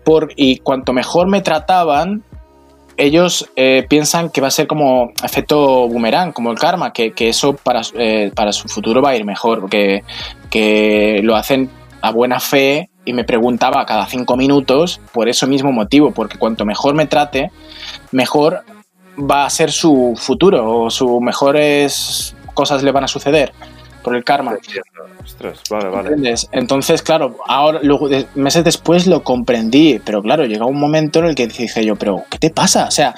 [0.05, 2.25] por, y cuanto mejor me trataban,
[2.97, 7.29] ellos eh, piensan que va a ser como efecto boomerang, como el karma, que, que
[7.29, 10.05] eso para, eh, para su futuro va a ir mejor, que,
[10.51, 11.71] que lo hacen
[12.01, 16.65] a buena fe y me preguntaba cada cinco minutos por ese mismo motivo, porque cuanto
[16.65, 17.51] mejor me trate,
[18.13, 18.65] mejor
[19.19, 23.53] va a ser su futuro o sus mejores cosas le van a suceder
[24.05, 24.53] por el karma.
[24.53, 24.85] Entiendo.
[25.25, 26.09] Ostras, vale, vale.
[26.11, 26.49] ¿Entiendes?
[26.53, 31.35] Entonces, claro, ahora, luego, meses después lo comprendí, pero claro, llegó un momento en el
[31.35, 32.87] que dije yo, pero ¿qué te pasa?
[32.87, 33.15] O sea,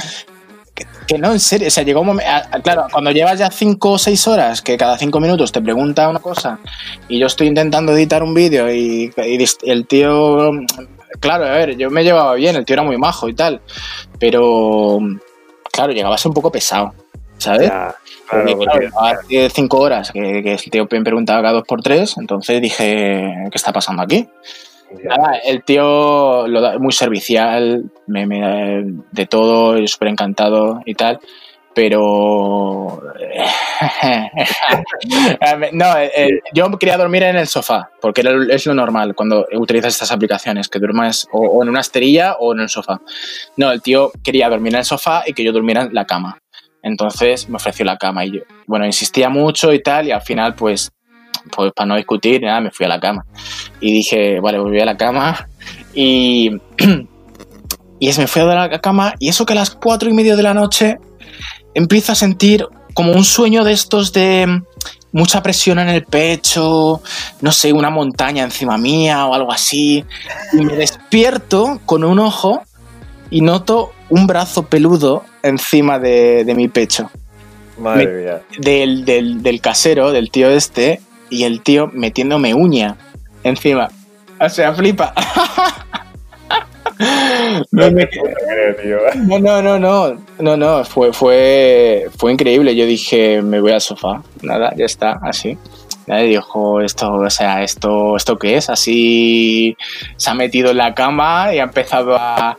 [0.75, 2.31] que, que no, en serio, o sea, llegó un momento,
[2.63, 6.21] claro, cuando llevas ya cinco o seis horas, que cada cinco minutos te pregunta una
[6.21, 6.61] cosa,
[7.09, 10.53] y yo estoy intentando editar un vídeo y, el tío,
[11.19, 13.61] claro, a ver, yo me llevaba bien, el tío era muy majo y tal,
[14.21, 15.01] pero,
[15.73, 16.95] claro, llegaba a ser un poco pesado,
[17.39, 17.69] ¿sabes?
[17.69, 17.95] Ya,
[18.31, 22.17] Porque, claro, eh, cinco horas que, que el tío me preguntaba cada dos por tres,
[22.19, 24.29] entonces dije, ¿qué está pasando aquí?
[25.05, 31.19] Nada, el tío lo da- muy servicial, me, me- de todo, súper encantado y tal.
[31.75, 33.03] pero
[35.73, 35.85] no,
[36.55, 40.79] yo quería dormir en el sofá, porque es lo normal cuando utilizas estas aplicaciones, que
[40.79, 43.01] duermas o, en una esterilla o en el sofá.
[43.57, 46.39] No, el tío quería dormir en el sofá y que yo durmiera en la cama.
[46.87, 50.55] Entonces me ofreció la cama y yo, bueno, insistía mucho y tal, y al final,
[50.55, 50.93] pues,
[51.51, 53.27] pues para no discutir, nada, me fui a la cama.
[53.81, 55.49] Y dije, vale, volví a la cama
[55.95, 56.53] y,
[57.99, 60.45] y me fui a la cama y eso que a las cuatro y media de
[60.45, 60.99] la noche
[61.75, 62.65] empiezo a sentir
[62.95, 64.63] como un sueño de estos de
[65.11, 67.03] mucha presión en el pecho,
[67.41, 70.05] no sé, una montaña encima mía o algo así.
[70.53, 72.63] Y me despierto con un ojo
[73.29, 77.11] y noto un brazo peludo encima de, mi pecho.
[77.79, 78.43] Madre mía.
[78.59, 82.97] Del, del, casero, del tío este, y el tío metiéndome uña
[83.43, 83.91] encima.
[84.41, 85.13] O sea, flipa.
[87.71, 87.91] no,
[89.39, 92.75] no, no, no, no, no, fue, fue, fue increíble.
[92.75, 95.59] Yo dije, me voy al sofá, nada, ya está, así.
[96.07, 99.77] Nadie dijo esto, o sea, esto, esto qué es, así
[100.17, 102.57] se ha metido en la cama y ha empezado a,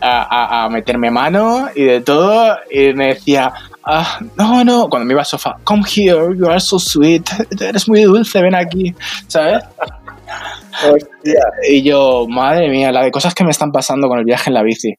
[0.00, 3.52] a, meterme mano y de todo y me decía,
[3.84, 7.28] ah, no, no, cuando me iba al sofá, come here, you are so sweet,
[7.60, 8.94] eres muy dulce, ven aquí,
[9.26, 9.64] ¿sabes?
[11.68, 14.54] Y yo, madre mía, la de cosas que me están pasando con el viaje en
[14.54, 14.94] la bici.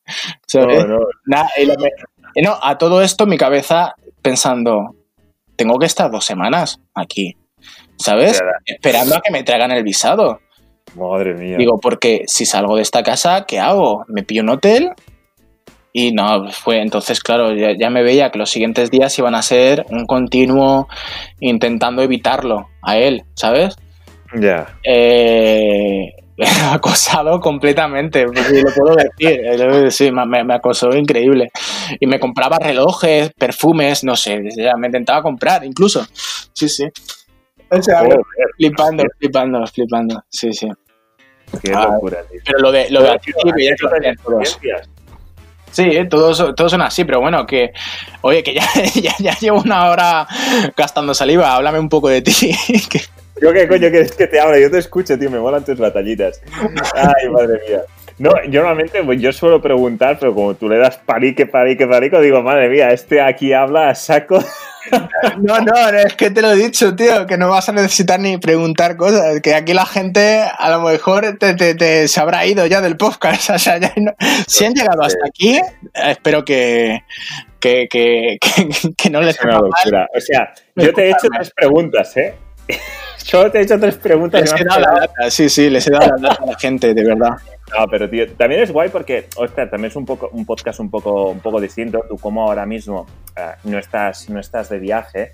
[2.41, 4.95] No, a todo esto mi cabeza pensando,
[5.55, 7.36] tengo que estar dos semanas aquí,
[7.97, 8.39] ¿sabes?
[8.65, 10.39] Esperando a que me traigan el visado.
[10.95, 11.57] Madre mía.
[11.57, 14.05] Digo, porque si salgo de esta casa, ¿qué hago?
[14.07, 14.91] ¿Me pillo un hotel?
[15.91, 19.85] Y no, fue entonces, claro, ya, me veía que los siguientes días iban a ser
[19.89, 20.87] un continuo
[21.39, 23.75] intentando evitarlo a él, ¿sabes?
[24.39, 24.67] Ya.
[24.83, 26.13] Eh,
[26.71, 29.41] acosado completamente, si lo puedo decir.
[29.43, 31.51] Eh, sí, me, acosó increíble.
[31.99, 34.39] Y me compraba relojes, perfumes, no sé,
[34.77, 36.05] me intentaba comprar incluso.
[36.53, 36.85] Sí, sí.
[38.57, 40.24] Flipando, flipando, flipando.
[40.30, 40.70] Sí, sí.
[41.63, 43.20] Qué ah, locura, Pero lo de, lo de
[44.24, 44.59] todos.
[45.72, 47.72] Sí, todos, todos son así, pero bueno, que,
[48.22, 48.63] oye, que ya,
[48.95, 50.28] ya, ya, llevo una hora
[50.76, 52.32] gastando saliva, háblame un poco de ti.
[53.41, 56.41] Yo qué coño quieres que te hable, yo te escucho, tío, me molan tus batallitas.
[56.93, 57.84] Ay, madre mía.
[58.20, 62.20] No, yo normalmente pues, yo suelo preguntar, pero como tú le das parique, parique, parico,
[62.20, 64.43] digo, madre mía, este aquí habla a saco.
[65.38, 68.38] No, no, es que te lo he dicho, tío, que no vas a necesitar ni
[68.38, 72.97] preguntar cosas, que aquí la gente a lo mejor te, se habrá ido ya del
[72.97, 73.49] podcast.
[73.59, 73.93] O sea, ya
[74.47, 75.59] si han llegado hasta aquí,
[75.93, 77.03] espero que,
[77.59, 78.39] que, que,
[78.97, 80.07] que, no les una locura.
[80.15, 82.34] O sea, yo te he hecho tres preguntas, ¿eh?
[83.26, 84.41] Yo te he hecho tres preguntas.
[84.41, 86.93] Les he dado la data, sí, sí, les he dado la data a la gente,
[86.93, 87.38] de verdad.
[87.78, 90.89] No, pero tío, también es guay porque, ostras, también es un poco un podcast un
[90.89, 92.03] poco, un poco distinto.
[92.09, 93.05] Tú como ahora mismo
[93.36, 95.34] eh, no, estás, no estás de viaje,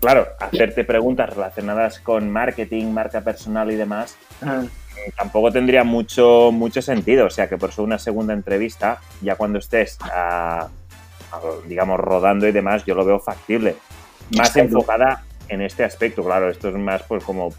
[0.00, 4.16] claro, hacerte preguntas relacionadas con marketing, marca personal y demás,
[5.16, 7.26] tampoco tendría mucho, mucho sentido.
[7.26, 9.98] O sea que por eso una segunda entrevista, ya cuando estés,
[11.66, 13.76] digamos, rodando y demás, yo lo veo factible.
[14.36, 17.52] Más enfocada en este aspecto, claro, esto es más pues como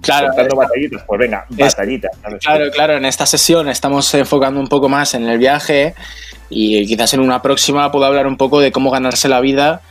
[0.00, 2.10] claro, batallitas, pues venga, batallitas.
[2.40, 5.94] Claro, claro, en esta sesión estamos enfocando un poco más en el viaje
[6.48, 9.82] y quizás en una próxima puedo hablar un poco de cómo ganarse la vida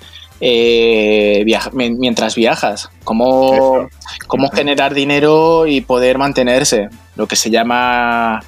[0.41, 3.87] eh, mientras viajas, cómo,
[4.27, 8.41] cómo generar dinero y poder mantenerse, lo que se llama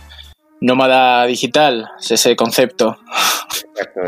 [0.62, 2.98] nómada digital, es ese concepto.
[3.76, 4.02] Exacto,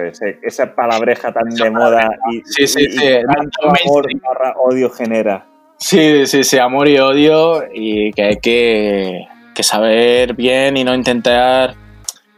[0.44, 3.08] esa palabreja tan de moda y, sí, sí, sí,
[3.84, 4.08] amor
[4.58, 5.46] odio genera.
[5.78, 9.28] Sí, sí, sí, amor y odio y que hay que,
[9.62, 11.76] saber bien y no intentar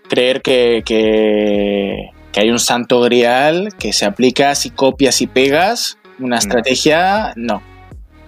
[0.09, 6.37] creer que, que, hay un santo grial que se aplica si copias y pegas una
[6.37, 7.61] estrategia, no.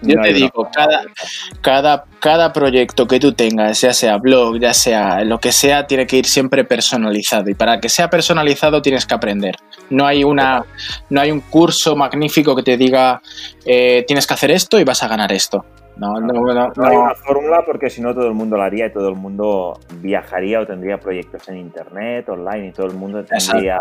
[0.02, 1.04] Yo te digo, cada,
[1.60, 6.06] cada, cada proyecto que tú tengas, ya sea blog, ya sea lo que sea, tiene
[6.06, 7.48] que ir siempre personalizado.
[7.50, 9.56] Y para que sea personalizado tienes que aprender.
[9.90, 10.64] No hay, una,
[11.10, 13.20] no hay un curso magnífico que te diga
[13.64, 15.64] eh, tienes que hacer esto y vas a ganar esto.
[15.96, 18.86] No, no, no, no hay una fórmula porque si no todo el mundo lo haría
[18.86, 23.22] y todo el mundo viajaría o tendría proyectos en internet, online y todo el mundo
[23.24, 23.78] tendría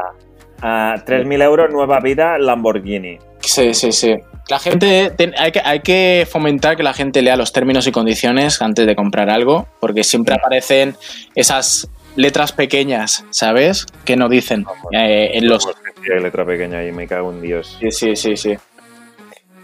[0.62, 3.18] a 3.000 euros, nueva vida, Lamborghini.
[3.42, 4.16] Sí, sí, sí.
[4.50, 8.62] La gente, hay, que, hay que fomentar que la gente lea los términos y condiciones
[8.62, 10.96] antes de comprar algo, porque siempre aparecen
[11.36, 13.86] esas letras pequeñas, ¿sabes?
[14.04, 15.68] Que no dicen eh, en los...
[15.68, 17.78] Hay letra pequeña y me cago en Dios.
[17.80, 18.58] Sí, sí, sí, sí.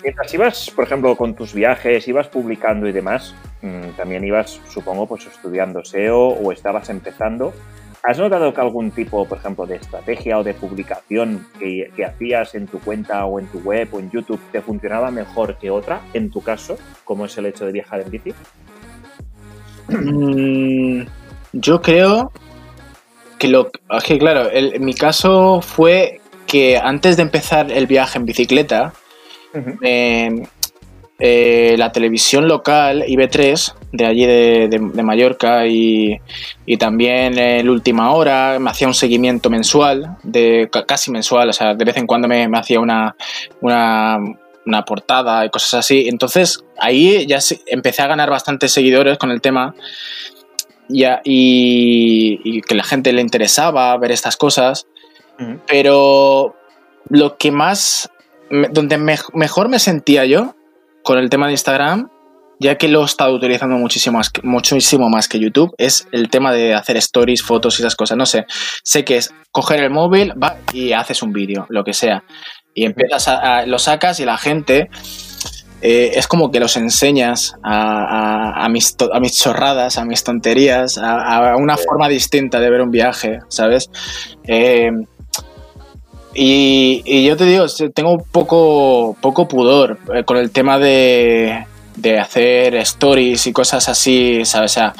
[0.04, 5.08] Mientras ibas, por ejemplo, con tus viajes, ibas publicando y demás, mm, también ibas, supongo,
[5.08, 7.54] pues estudiando SEO o estabas empezando.
[8.07, 12.55] ¿Has notado que algún tipo, por ejemplo, de estrategia o de publicación que, que, hacías
[12.55, 15.99] en tu cuenta o en tu web o en YouTube te funcionaba mejor que otra,
[16.13, 18.34] en tu caso, como es el hecho de viajar en bici?
[19.89, 21.01] Mm,
[21.51, 22.31] yo creo
[23.38, 28.25] que lo que claro, el, mi caso fue que antes de empezar el viaje en
[28.25, 28.93] bicicleta,
[29.81, 30.47] eh,
[31.19, 36.19] la televisión local, IB3, de allí de, Mallorca, y,
[36.77, 41.85] también el Última Hora, me hacía un seguimiento mensual, de casi mensual, o sea, de
[41.85, 43.15] vez en cuando me, hacía una,
[43.61, 44.19] una,
[44.65, 46.07] una, portada y cosas así.
[46.07, 49.73] Entonces ahí ya empecé a ganar bastantes seguidores con el tema.
[50.89, 54.88] Y, y, que la gente le interesaba ver estas cosas.
[55.68, 56.56] Pero
[57.10, 58.10] lo que más,
[58.72, 60.56] donde mejor me sentía yo
[61.07, 62.09] con el tema de Instagram,
[62.59, 66.51] ya que lo he estado utilizando muchísimo más, muchísimo más que YouTube, es el tema
[66.51, 68.17] de hacer stories, fotos y esas cosas.
[68.17, 68.45] No sé,
[68.84, 72.25] sé que es coger el móvil va, y haces un vídeo, lo que sea.
[72.73, 74.89] Y empiezas a, lo sacas y la gente
[75.81, 78.97] eh, es como que los enseñas a, mis,
[79.31, 83.89] chorradas, a mis tonterías, a, una forma distinta de ver un viaje, ¿sabes?
[84.45, 84.91] Eh,
[86.39, 87.65] y, yo te digo,
[87.95, 91.65] tengo poco, poco pudor eh, con el tema de,
[92.22, 94.72] hacer stories y cosas así, ¿sabes?
[94.72, 94.93] O sea,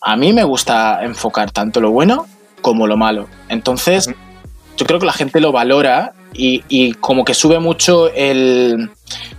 [0.00, 2.26] a mí me gusta enfocar tanto lo bueno
[2.60, 3.26] como lo malo.
[3.48, 4.08] Entonces,
[4.76, 8.88] yo creo que la gente lo valora y, como que sube mucho el,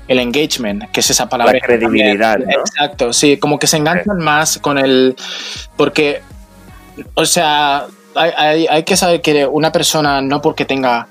[0.09, 1.53] engagement, que es esa palabra.
[1.53, 2.51] La credibilidad, ¿no?
[2.51, 5.15] Exacto, sí, como que se enganchan más con el...
[5.77, 6.21] Porque,
[7.13, 11.07] o sea, hay, hay, que saber que una persona, no porque tenga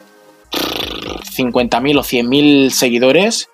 [0.53, 3.49] 50.000 o 100.000 seguidores,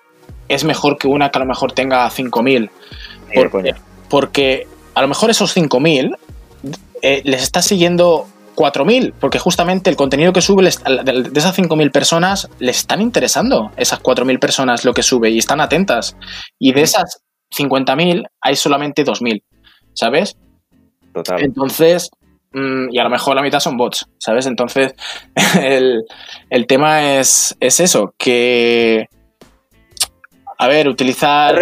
[0.47, 2.69] es mejor que una que a lo mejor tenga 5.000.
[3.33, 3.75] Porque,
[4.09, 6.15] porque, a lo mejor esos 5.000
[7.01, 12.49] eh, les está siguiendo 4.000, porque justamente el contenido que sube de esas 5.000 personas
[12.59, 16.17] le están interesando esas 4.000 personas lo que sube y están atentas.
[16.57, 17.21] Y de esas
[17.57, 19.43] 50.000 hay solamente 2.000,
[19.93, 20.35] ¿sabes?
[21.13, 21.41] Total.
[21.41, 22.09] Entonces,
[22.51, 24.45] y a lo mejor la mitad son bots, ¿sabes?
[24.47, 24.93] Entonces,
[25.61, 29.07] el, tema es, es, eso, que...
[30.57, 31.55] A ver, utilizar...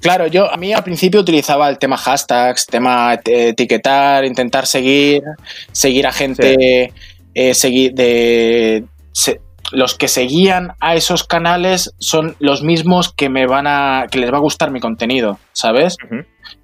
[0.00, 5.22] claro, yo a mí al principio utilizaba el tema hashtags, tema etiquetar, intentar seguir,
[5.70, 6.92] seguir a gente,
[7.34, 8.84] eh, seguir de...
[9.70, 14.32] los que seguían a esos canales son los mismos que me van a que les
[14.32, 15.96] va a gustar mi contenido, ¿sabes?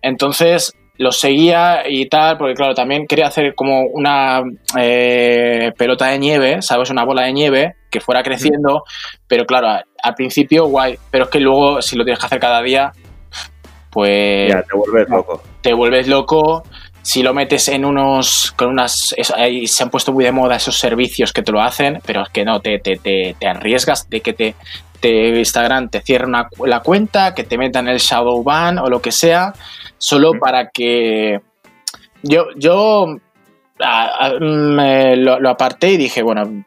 [0.00, 4.42] Entonces, los seguía y tal, porque claro, también quería hacer como una
[4.78, 6.90] eh, pelota de nieve, ¿sabes?
[6.90, 8.84] Una bola de nieve que fuera creciendo,
[9.26, 9.68] pero claro,
[10.02, 12.92] al principio guay, pero es que luego si lo tienes que hacer cada día,
[13.90, 14.50] pues...
[14.50, 15.42] Ya, te vuelves loco.
[15.60, 16.62] Te vuelves loco.
[17.02, 20.78] Si lo metes en unos, con unas, ahí se han puesto muy de moda esos
[20.78, 24.20] servicios que te lo hacen, pero es que no, te, te, te, te arriesgas de
[24.20, 24.54] que te,
[25.00, 26.28] te Instagram te cierre
[26.64, 29.52] la cuenta, que te metan el shadow ban o lo que sea,
[30.02, 31.40] solo para que
[32.24, 33.06] yo, yo
[34.40, 36.64] me lo, aparté y dije, bueno,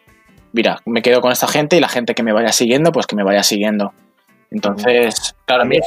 [0.53, 3.17] mira, me quedo con esta gente y la gente que me vaya siguiendo, pues que
[3.17, 3.91] me vaya siguiendo.
[4.51, 5.77] Entonces, claro, a mí...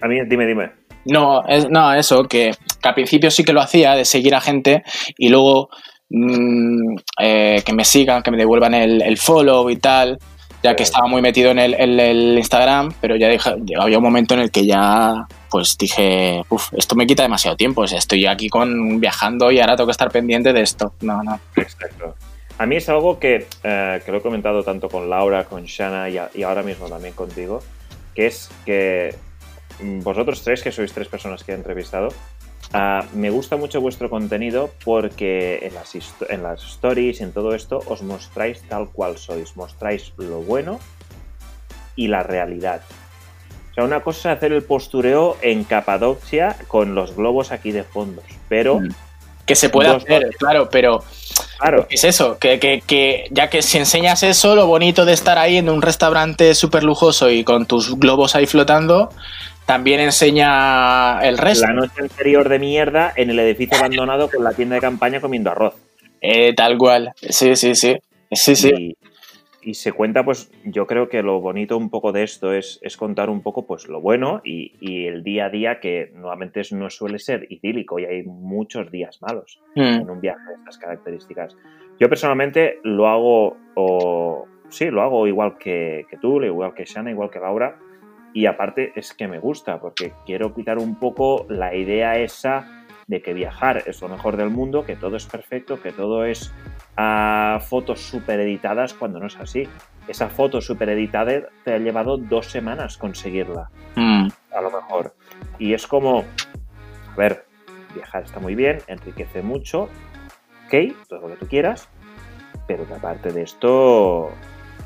[0.00, 0.70] A mí, dime, dime.
[1.04, 2.52] No, es, no, eso, que,
[2.82, 4.84] al principio sí que lo hacía, de seguir a gente
[5.18, 5.68] y luego
[6.08, 10.18] mm, eh, que me sigan, que me devuelvan el, el follow y tal
[10.62, 14.34] ya que estaba muy metido en el, el Instagram, pero ya dije, había un momento
[14.34, 19.00] en el que ya pues dije, uff, esto me quita demasiado tiempo, estoy aquí con
[19.00, 20.92] viajando y ahora tengo que estar pendiente de esto.
[21.00, 21.40] No, no.
[21.56, 22.14] Exacto.
[22.58, 26.08] A mí es algo que, eh, que lo he comentado tanto con Laura, con Shana
[26.10, 27.62] y, ahora mismo también contigo,
[28.14, 29.14] que es que
[29.80, 32.08] vosotros tres, que sois tres personas que he entrevistado,
[32.74, 35.94] uh, me gusta mucho vuestro contenido porque en las,
[36.28, 40.80] en las stories en todo esto os mostráis tal cual sois, mostráis lo bueno
[41.94, 42.82] y la realidad
[43.84, 48.80] una cosa es hacer el postureo en Capadocia con los globos aquí de fondos, pero...
[48.80, 48.88] Mm.
[49.46, 51.02] Que se puede hacer, claro, pero...
[51.58, 51.86] Claro.
[51.88, 55.70] Es eso, que, que, ya que si enseñas eso, lo bonito de estar ahí en
[55.70, 59.10] un restaurante súper lujoso y con tus globos ahí flotando,
[59.64, 61.66] también enseña el resto.
[61.66, 65.50] La noche anterior de mierda en el edificio abandonado con la tienda de campaña comiendo
[65.50, 65.74] arroz.
[66.20, 67.96] Eh, tal cual, sí, sí, sí.
[68.30, 68.96] Sí, sí y
[69.72, 73.28] se cuenta, pues yo creo que lo bonito un poco de esto es, es contar
[73.30, 77.18] un poco pues lo bueno y, y, el día a día que nuevamente no suele
[77.18, 79.80] ser idílico y hay muchos días malos mm.
[79.80, 81.56] en un viaje de estas características.
[81.98, 87.10] Yo personalmente lo hago, o sí, lo hago igual que, que tú, igual que Shana,
[87.10, 87.78] igual que Laura
[88.32, 92.77] y aparte es que me gusta porque quiero quitar un poco la idea esa
[93.08, 96.52] de que viajar es lo mejor del mundo, que todo es perfecto, que todo es
[96.96, 99.66] a fotos super editadas cuando no es así.
[100.06, 104.28] Esa foto super editada te ha llevado dos semanas conseguirla, Mm.
[104.54, 105.14] a lo mejor.
[105.58, 107.44] Y es como, a ver,
[107.94, 109.88] viajar está muy bien, enriquece mucho,
[110.66, 111.88] ok, todo lo que tú quieras,
[112.66, 114.30] pero que aparte de esto,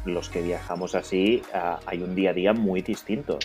[0.05, 3.39] los que viajamos así, ah, hay un día a día muy distinto.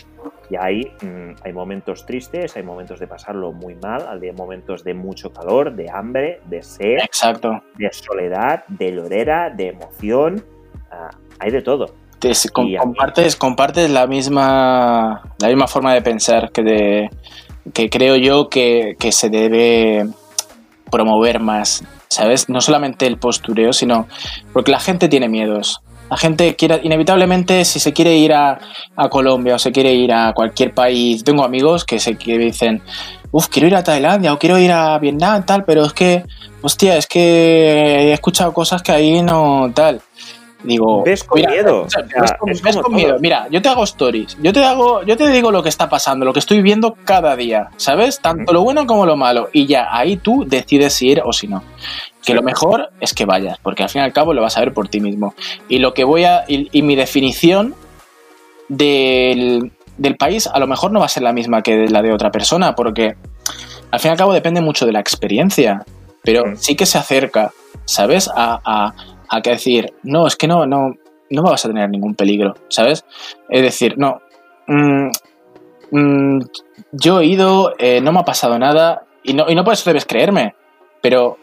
[0.50, 4.94] Y hay, mm, hay momentos tristes, hay momentos de pasarlo muy mal, hay momentos de
[4.94, 7.50] mucho calor, de hambre, de sed, Exacto.
[7.76, 10.44] de soledad, de llorera, de emoción,
[10.90, 11.86] ah, hay de todo.
[12.18, 17.10] Te- com- compartes, compartes la misma la misma forma de pensar que de
[17.72, 20.04] que creo yo que, que se debe
[20.90, 22.48] promover más, ¿sabes?
[22.48, 24.08] No solamente el postureo, sino
[24.52, 25.80] porque la gente tiene miedos.
[26.10, 28.58] La gente quiere, inevitablemente, si se quiere ir a,
[28.96, 32.82] a Colombia o se quiere ir a cualquier país, tengo amigos que se que dicen,
[33.30, 36.24] uff, quiero ir a Tailandia o quiero ir a Vietnam, tal, pero es que,
[36.62, 40.00] hostia, es que he escuchado cosas que ahí no, tal.
[40.62, 43.16] Digo, Ves con mira, miedo, o sea, ves con, ves miedo.
[43.20, 46.24] Mira, yo te hago stories, yo te hago, yo te digo lo que está pasando,
[46.24, 48.20] lo que estoy viendo cada día, ¿sabes?
[48.20, 49.50] Tanto lo bueno como lo malo.
[49.52, 51.62] Y ya ahí tú decides si ir o si no.
[52.28, 54.60] Que lo mejor es que vayas, porque al fin y al cabo lo vas a
[54.60, 55.34] ver por ti mismo.
[55.68, 56.44] Y lo que voy a.
[56.48, 57.74] Y, y mi definición
[58.68, 62.12] del, del país a lo mejor no va a ser la misma que la de
[62.12, 63.16] otra persona, porque
[63.90, 65.84] al fin y al cabo depende mucho de la experiencia.
[66.22, 66.56] Pero Mm.
[66.56, 67.52] sí que se acerca,
[67.84, 68.28] ¿sabes?
[68.34, 68.94] A, a,
[69.28, 70.94] a que decir, no, es que no, no,
[71.30, 73.04] no vas a tener ningún peligro, ¿sabes?
[73.48, 74.20] Es decir, no.
[74.66, 75.08] mm,
[75.92, 76.40] mm,
[76.92, 79.88] yo he ido, eh, no me ha pasado nada, y no, y no por eso
[79.88, 80.54] debes creerme,
[81.00, 81.38] pero,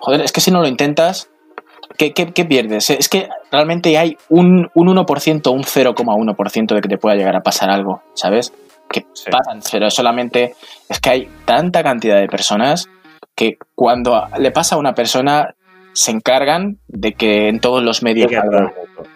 [0.00, 1.30] joder, es que si no lo intentas,
[1.96, 2.90] ¿qué, qué- qué pierdes?
[2.90, 7.40] Es que realmente hay un, un 1%, un 0,1% de que te pueda llegar a
[7.42, 8.52] pasar algo, ¿sabes?
[8.90, 9.30] Que Sí.
[9.30, 10.54] pasan, pero solamente
[10.88, 12.88] es que hay tanta cantidad de personas
[13.34, 15.54] que cuando le pasa a una persona
[15.92, 18.74] se encargan de que en todos los medios Llega a todo el salga.
[18.96, 19.10] mundo.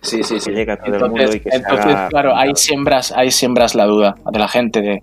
[0.00, 2.36] Sí, sí, Que llegue a todo el mundo Entonces, y que se entonces, haga- claro,
[2.36, 5.02] ahí siembras, ahí siembras la duda de la gente de,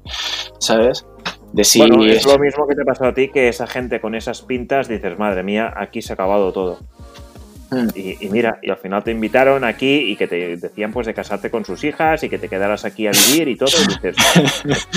[0.59, 1.05] ¿sabes?
[1.53, 4.13] De si Bueno, es lo mismo que te pasó a ti, que esa gente con
[4.15, 6.79] esas pintas dices, madre mía, aquí se ha acabado todo.
[7.71, 7.87] Mm.
[7.95, 11.13] Y, y mira, y al final te invitaron aquí y que te decían pues de
[11.13, 13.69] casarte con sus hijas y que te quedaras aquí a vivir y todo.
[13.83, 14.15] Y dices,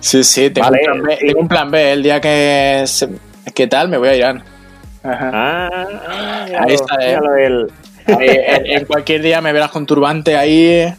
[0.00, 1.26] Sí, sí, tengo, Vale, un plan B, sí.
[1.26, 1.92] tengo un plan B.
[1.92, 2.82] El día que...
[2.86, 3.08] se-
[3.54, 3.88] ¿Qué tal?
[3.88, 4.42] Me voy a Irán.
[5.02, 5.30] Ajá.
[5.32, 7.08] ah, ah, Ahí está, eh.
[7.08, 7.66] míralo él.
[8.06, 10.92] Ahí, en, en cualquier día me verás con turbante ahí.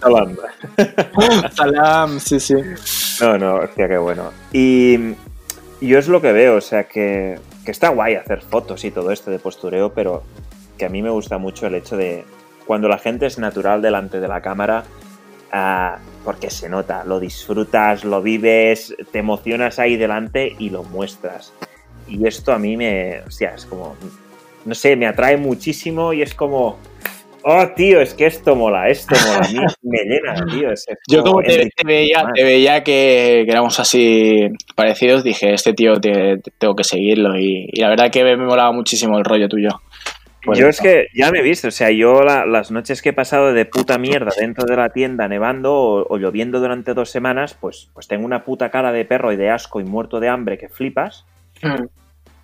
[0.00, 0.42] Hablando.
[1.54, 2.54] Salam, sí, sí.
[3.20, 4.30] No, no, hostia, qué bueno.
[4.52, 5.14] Y
[5.80, 9.10] yo es lo que veo, o sea, que, que está guay hacer fotos y todo
[9.10, 10.22] esto de postureo, pero
[10.78, 12.24] que a mí me gusta mucho el hecho de
[12.66, 14.84] cuando la gente es natural delante de la cámara,
[15.52, 21.52] ah, porque se nota, lo disfrutas, lo vives, te emocionas ahí delante y lo muestras.
[22.06, 23.96] Y esto a mí me, o sea, es como,
[24.64, 26.78] no sé, me atrae muchísimo y es como,
[27.44, 30.70] oh, tío, es que esto mola, esto mola, a mí me llena, tío.
[30.72, 35.94] es Yo como te, veía, te veía que, que éramos así parecidos, dije, este tío
[36.00, 37.38] te- te- tengo que seguirlo.
[37.38, 39.70] Y, y la verdad que me, me molaba muchísimo el rollo tuyo.
[40.42, 43.10] Pues yo es que ya me he visto, o sea, yo la- las noches que
[43.10, 47.10] he pasado de puta mierda dentro de la tienda nevando o, o lloviendo durante dos
[47.10, 50.28] semanas, pues, pues tengo una puta cara de perro y de asco y muerto de
[50.28, 51.26] hambre que flipas,
[51.62, 51.84] Mm.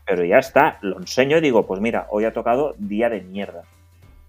[0.06, 3.62] pero ya está, lo enseño y digo, pues mira, hoy ha tocado día de mierda.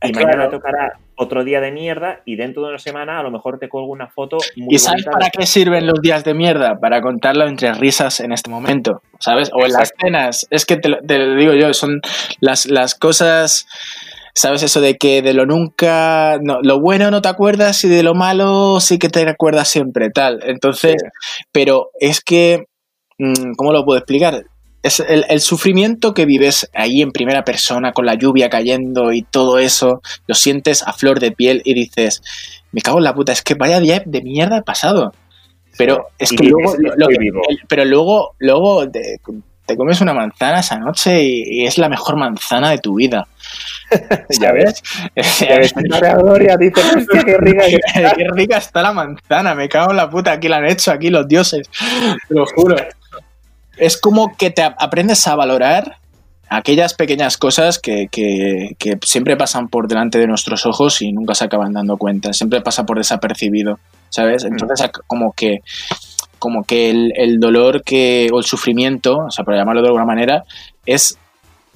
[0.03, 3.57] Y mañana tocará otro día de mierda y dentro de una semana a lo mejor
[3.57, 6.35] te colgo una foto muy ¿Y sabes bonita para de- qué sirven los días de
[6.35, 6.79] mierda?
[6.79, 9.49] Para contarlo entre risas en este momento, ¿sabes?
[9.53, 10.47] O en las cenas.
[10.51, 12.01] Es que te lo, te lo digo yo, son
[12.39, 13.65] las, las cosas,
[14.35, 14.61] ¿sabes?
[14.61, 18.13] Eso de que de lo nunca, no, lo bueno no te acuerdas y de lo
[18.13, 20.41] malo sí que te recuerdas siempre, tal.
[20.43, 20.97] Entonces,
[21.51, 22.65] pero es que,
[23.17, 24.43] mm, ¿cómo lo puedo explicar?
[24.83, 29.23] Es el, el sufrimiento que vives ahí en primera persona con la lluvia cayendo y
[29.23, 32.21] todo eso, lo sientes a flor de piel y dices,
[32.71, 35.13] me cago en la puta, es que vaya día de mierda he pasado.
[35.77, 37.17] Pero es que luego, lo- lo que-
[37.67, 39.19] pero luego, luego te,
[39.65, 43.27] te comes una manzana esa noche y, y es la mejor manzana de tu vida.
[44.41, 44.81] Ya ves.
[45.15, 45.73] Ya ves,
[46.17, 48.11] Gloria dice, hostia, qué rica que está".
[48.15, 51.09] Qué rica está la manzana, me cago en la puta, aquí la han hecho, aquí
[51.09, 51.67] los dioses,
[52.27, 52.75] te lo juro.
[53.77, 55.97] Es como que te ap- aprendes a valorar
[56.49, 61.35] aquellas pequeñas cosas que, que- que siempre pasan por delante de nuestros ojos y nunca
[61.35, 63.79] se acaban dando cuenta, siempre pasa por desapercibido,
[64.09, 64.43] ¿sabes?
[64.45, 65.59] Entonces ac- como que
[66.39, 70.05] como que el, el dolor que o el sufrimiento, o sea, por llamarlo de alguna
[70.05, 70.43] manera,
[70.85, 71.17] es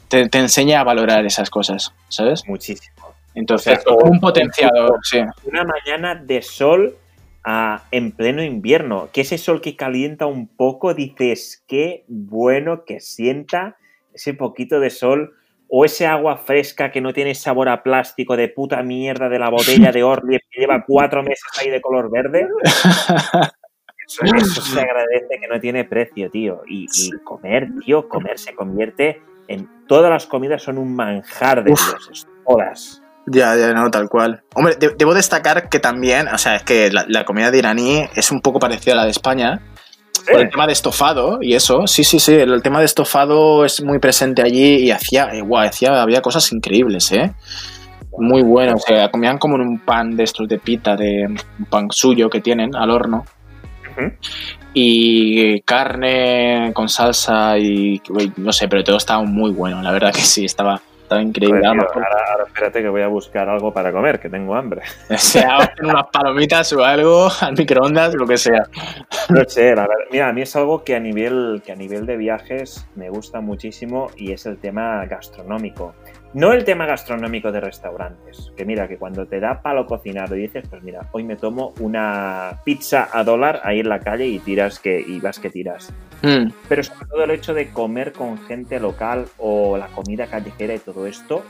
[0.08, 2.44] te, te enseña a valorar esas cosas, ¿sabes?
[2.48, 2.96] Muchísimo.
[3.34, 5.18] Entonces, O sea, como un o- potenciador, sí.
[5.46, 6.96] Una mañana de sol
[7.44, 13.00] a, en pleno invierno, que ese sol que calienta un poco, dices, qué bueno que
[13.00, 13.78] sienta
[14.14, 15.36] ese poquito de sol
[15.68, 19.50] o ese agua fresca que no tiene sabor a plástico de puta mierda de la
[19.50, 22.48] botella de Orly que lleva cuatro meses ahí de color verde.
[24.06, 26.64] Eso, se agradece que no tiene precio, tío.
[26.68, 26.88] Y,
[27.24, 29.70] comer, tío, comer se convierte en...
[29.88, 33.01] Todas las comidas son un manjar de dioses, todas.
[33.28, 34.44] Ya, ya, no, tal cual.
[34.56, 38.32] Hombre, debo destacar que también, o sea, es que la, la comida de iraní es
[38.32, 39.62] un poco parecida a la de España,
[40.28, 44.00] el tema de estofado y eso, sí, sí, sí, el, tema de estofado es muy
[44.00, 47.34] presente allí y hacía, hacía, había cosas increíbles, ¿eh?
[48.18, 51.66] Muy bueno, o sea, comían como en un pan de estos de pita, de un
[51.66, 53.26] pan suyo que tienen al horno.
[54.74, 58.02] Y carne con salsa y
[58.38, 60.82] no sé, pero todo estaba muy bueno, la verdad que sí, estaba,
[61.20, 61.66] increíble.
[61.66, 64.82] ahora, espérate que voy a buscar algo para comer, que tengo hambre.
[65.10, 68.64] O sea, unas palomitas o algo al microondas, lo que sea.
[69.30, 70.06] No sé, la verdad.
[70.12, 73.42] Mira, a mí es algo que a nivel, que a nivel de viajes me gusta
[73.42, 75.94] muchísimo y es el tema gastronómico.
[76.34, 80.42] No el tema gastronómico de restaurantes, que mira, que cuando te da palo cocinar y
[80.42, 84.40] dices, pues mira, hoy me tomo una pizza a dólar ahí en la calle y
[84.40, 85.92] tiras que, y vas que tiras.
[86.22, 86.52] Mm.
[86.70, 90.80] Pero sobre todo el hecho de comer con gente local o la comida callejera y
[90.80, 91.44] todo esto,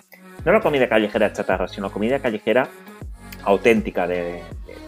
[0.44, 2.68] no la comida callejera chatarra, sino la comida callejera
[3.44, 4.41] auténtica de,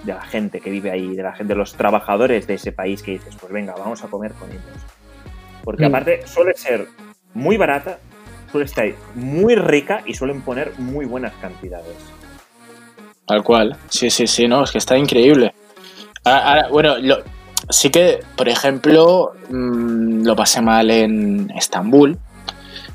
[0.05, 3.11] la gente que vive ahí, de la gente, de los trabajadores de ese país que
[3.11, 4.63] dices, pues venga, vamos a comer con ellos.
[5.63, 5.87] Porque mm.
[5.87, 6.87] aparte suele ser
[7.33, 7.99] muy barata,
[8.53, 8.85] suele estar
[9.15, 11.97] muy rica y suelen poner muy buenas cantidades.
[13.25, 15.55] Tal cual, sí, sí, sí, no, es que está increíble.
[16.23, 16.95] Ahora, bueno,
[17.67, 22.19] sí que, por ejemplo, mm, lo pasé mal en Estambul.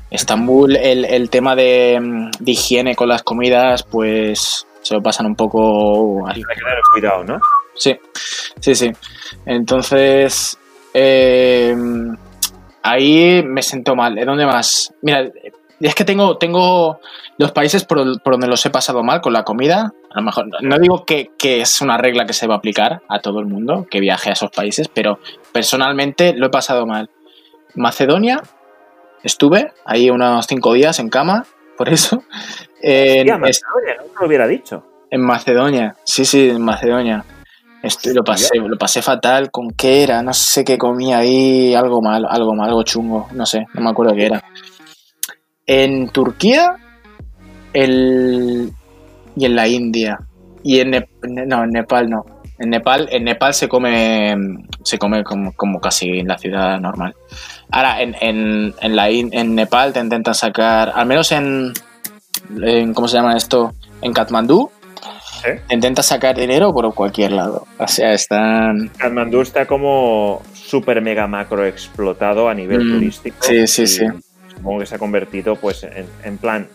[0.09, 6.25] Estambul, el, tema de, higiene con las comidas, pues se lo pasan un poco...
[6.25, 7.39] Hay que tener cuidado, ¿no?
[7.75, 7.99] Sí,
[8.61, 8.91] sí, sí.
[9.45, 10.57] Entonces,
[10.93, 11.75] eh,
[12.89, 14.15] ahí me siento mal.
[14.15, 14.93] ¿De dónde más?
[15.01, 15.29] Mira,
[15.79, 16.99] es que tengo, tengo
[17.37, 19.93] los países por, donde los he pasado mal con la comida.
[20.11, 23.19] A lo mejor, no digo que, es una regla que se va a aplicar a
[23.19, 25.19] todo el mundo que viaje a esos países, pero
[25.53, 27.09] personalmente lo he pasado mal.
[27.75, 28.41] Macedonia,
[29.23, 31.45] estuve ahí unos cinco días en cama,
[31.77, 32.23] por eso.
[32.81, 34.83] En, Macedonia, no lo hubiera dicho.
[35.11, 37.25] En Macedonia, sí, sí, en Macedonia.
[37.81, 39.51] Esto, lo pasé, lo pasé fatal.
[39.51, 40.21] ¿Con qué era?
[40.21, 41.73] No sé qué comía ahí.
[41.73, 43.27] Algo mal, algo mal, algo chungo.
[43.33, 44.43] No sé, no me acuerdo qué era.
[45.65, 46.75] En Turquía
[47.73, 48.71] el,
[49.35, 50.19] y en la India.
[50.63, 52.25] Y en no, en Nepal no.
[52.57, 54.35] En Nepal, en Nepal se come
[54.83, 57.15] se come como, casi en la ciudad normal.
[57.71, 61.71] Ahora, en, en, en, la, en Nepal te intentan sacar, al menos en,
[62.61, 63.73] en ¿cómo se llama esto?
[64.01, 64.69] En Katmandú,
[65.69, 67.67] Intenta sacar dinero por cualquier lado.
[67.77, 68.89] O sea, están.
[68.97, 73.37] Katmandú está como súper mega macro explotado a nivel mm, turístico.
[73.41, 74.05] Sí, sí, sí.
[74.55, 75.85] Supongo que se ha convertido, pues,
[76.23, 76.67] en, plan.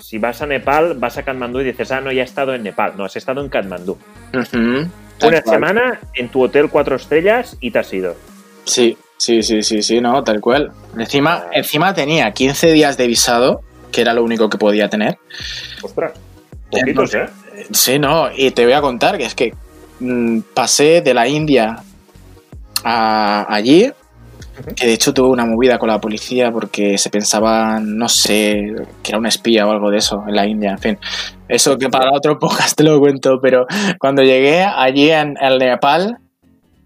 [0.00, 2.62] Si vas a Nepal, vas a Katmandú y dices, ah, no, ya he estado en
[2.62, 2.94] Nepal.
[2.96, 3.98] No, has estado en Katmandú.
[4.32, 8.16] Una semana en tu hotel cuatro estrellas y te has ido.
[8.64, 10.72] Sí, sí, sí, sí, sí, no, tal cual.
[10.96, 15.18] Encima, encima tenía 15 días de visado, que era lo único que podía tener.
[15.82, 16.12] Ostras,
[16.70, 17.26] poquitos, ¿eh?
[17.70, 19.54] Sí, no, y te voy a contar que es que
[20.00, 21.82] mm, pasé de la India
[22.84, 23.90] a allí,
[24.76, 29.10] que de hecho tuve una movida con la policía porque se pensaba, no sé, que
[29.10, 30.98] era un espía o algo de eso en la India, en fin.
[31.48, 33.66] Eso que para otro podcast te lo cuento, pero
[33.98, 36.18] cuando llegué allí en el Nepal,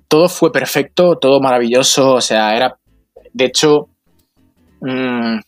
[0.08, 2.76] todo fue perfecto, todo maravilloso, o sea, era,
[3.32, 3.88] de hecho,
[4.80, 5.38] mm,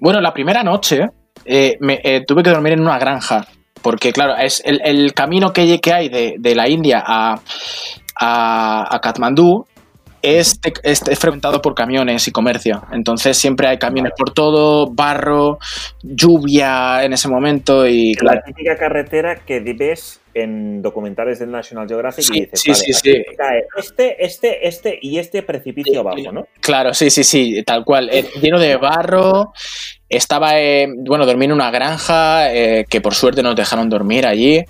[0.00, 1.08] bueno, la primera noche
[1.44, 3.46] eh, me, eh, tuve que dormir en una granja
[3.82, 7.40] porque, claro, es el, camino que, hay de, la India a,
[8.20, 9.66] a, Katmandú
[10.22, 10.58] es,
[11.18, 12.82] frecuentado por camiones y comercio.
[12.92, 15.58] Entonces siempre hay camiones por todo, barro,
[16.02, 18.14] lluvia en ese momento y...
[18.22, 23.24] La típica carretera que ves en documentales del National Geographic y dices, sí, sí, sí.
[23.78, 26.46] este, este, este y este precipicio abajo, ¿no?
[26.60, 28.10] Claro, sí, sí, sí, tal cual.
[28.12, 29.52] Eh, lleno de barro.
[30.08, 34.62] Estaba, eh, bueno, dormí en una granja, eh, que por suerte nos dejaron dormir allí.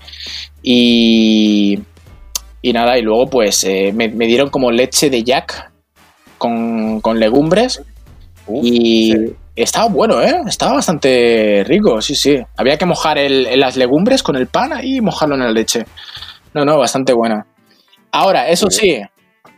[0.62, 1.78] Y,
[2.62, 5.70] y nada, y luego pues me, dieron como leche de jack
[6.39, 7.83] con, legumbres.
[8.62, 9.15] y
[9.57, 10.43] estaba bueno, ¿eh?
[10.47, 12.39] Estaba bastante rico, sí, sí.
[12.57, 15.85] Había que mojar las legumbres con el pan y mojarlo en la leche.
[16.53, 17.47] No, no, bastante buena.
[18.12, 19.01] Ahora, eso sí,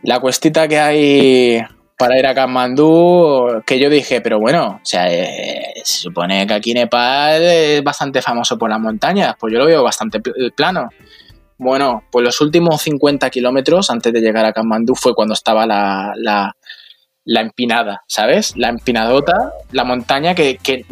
[0.03, 1.61] la cuestita que hay
[1.97, 6.53] para ir a Kathmandú, que yo dije, pero bueno, o sea, eh, se supone que
[6.53, 10.21] aquí Nepal es bastante famoso por las montañas, pues yo lo veo bastante
[10.55, 10.87] plano.
[11.59, 16.13] Bueno, pues los últimos 50 kilómetros antes de llegar a Kathmandú fue cuando estaba la,
[16.15, 16.55] la,
[17.25, 18.55] la empinada, ¿sabes?
[18.55, 20.85] La empinadota, la montaña que, que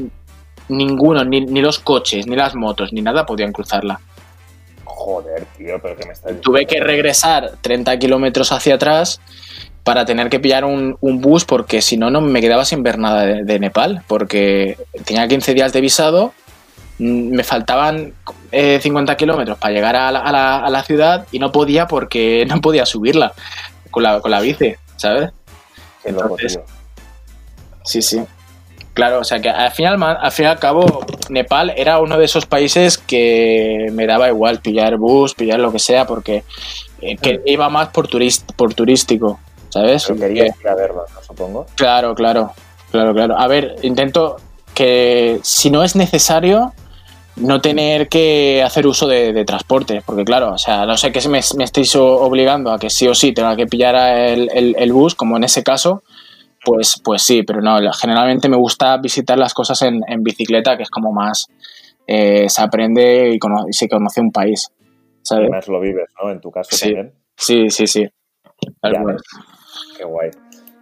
[0.67, 4.01] ninguno, ni, ni, los coches, ni las motos, ni nada podían cruzarla.
[4.83, 9.21] Joder, tío, pero que me estás Tuve que regresar 30 kilómetros hacia atrás
[9.85, 12.99] para tener que pillar un, un, bus porque si no, no me quedaba sin ver
[12.99, 16.33] nada de, de, Nepal, porque tenía 15 días de visado,
[16.99, 18.13] me faltaban
[18.51, 21.87] eh, 50 kilómetros para llegar a la, a, la, a la, ciudad y no podía
[21.87, 23.33] porque no podía subirla
[23.91, 25.31] con la, con la bici, ¿sabes?
[26.03, 26.59] Qué Entonces.
[27.83, 28.21] Sí, sí.
[28.93, 32.25] Claro, o sea que al final, al fin y al cabo, Nepal era uno de
[32.25, 36.43] esos países que me daba igual pillar bus, pillar lo que sea, porque
[37.01, 40.05] eh, que iba más por, turist, por turístico, ¿sabes?
[40.07, 41.21] Pero querías ir a verlo, ¿no?
[41.21, 41.67] supongo.
[41.75, 42.53] Claro, claro,
[42.89, 43.37] claro, claro.
[43.37, 44.37] A ver, intento
[44.73, 46.73] que si no es necesario,
[47.37, 51.19] no tener que hacer uso de, de, transporte, porque claro, o sea, no sé que
[51.29, 54.93] me, me estéis obligando a que sí o sí tenga que pillar el, el, el
[54.93, 56.03] bus, como en ese caso,
[56.65, 60.83] pues, pues sí, pero no, generalmente me gusta visitar las cosas en, en bicicleta, que
[60.83, 61.47] es como más
[62.07, 64.71] eh, se aprende y, cono y, se conoce un país.
[65.21, 65.47] ¿sabes?
[65.47, 66.31] Y más lo vives, ¿no?
[66.31, 67.13] En tu caso sí, también.
[67.35, 68.07] Sí, sí, sí.
[68.81, 69.03] Ya
[69.97, 70.31] Qué guay.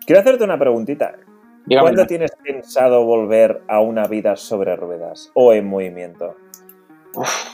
[0.05, 1.15] Quiero hacerte una preguntita.
[1.65, 1.87] Dígame.
[1.87, 6.35] ¿Cuándo tienes pensado volver a una vida sobre ruedas o en movimiento?
[7.15, 7.45] Uf,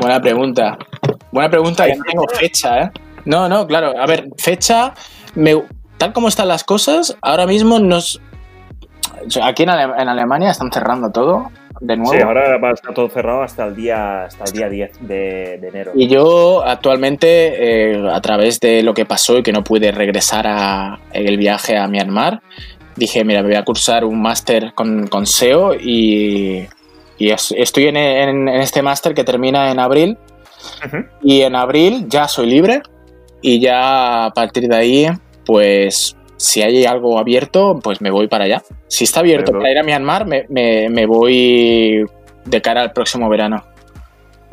[0.00, 0.78] buena pregunta.
[1.32, 2.90] Buena pregunta, ya no tengo fecha, ¿eh?
[3.24, 3.92] No, no, claro.
[4.00, 4.94] A ver, fecha.
[5.34, 5.62] Me,
[5.98, 8.20] tal como están las cosas, ahora mismo nos.
[9.42, 11.50] Aquí en, Ale en Alemania están cerrando todo
[11.80, 12.12] de nuevo.
[12.12, 15.58] Sí, ahora va a estar todo cerrado hasta el día, hasta el día 10 de,
[15.60, 15.92] de enero.
[15.94, 20.46] Y yo actualmente, eh, a través de lo que pasó y que no pude regresar
[20.46, 22.40] a el viaje a Myanmar,
[22.96, 26.66] dije, mira, me voy a cursar un máster con, con, SEO y,
[27.18, 30.18] y estoy en, en, en este máster que termina en abril.
[30.84, 31.08] Uh -huh.
[31.22, 32.82] Y en abril ya soy libre
[33.40, 35.06] y ya a partir de ahí,
[35.44, 38.62] pues si hay algo abierto, pues me voy para allá.
[38.88, 39.60] Si está abierto Pero...
[39.60, 42.04] para ir a Myanmar, me, me, me, voy
[42.44, 43.64] de cara al próximo verano.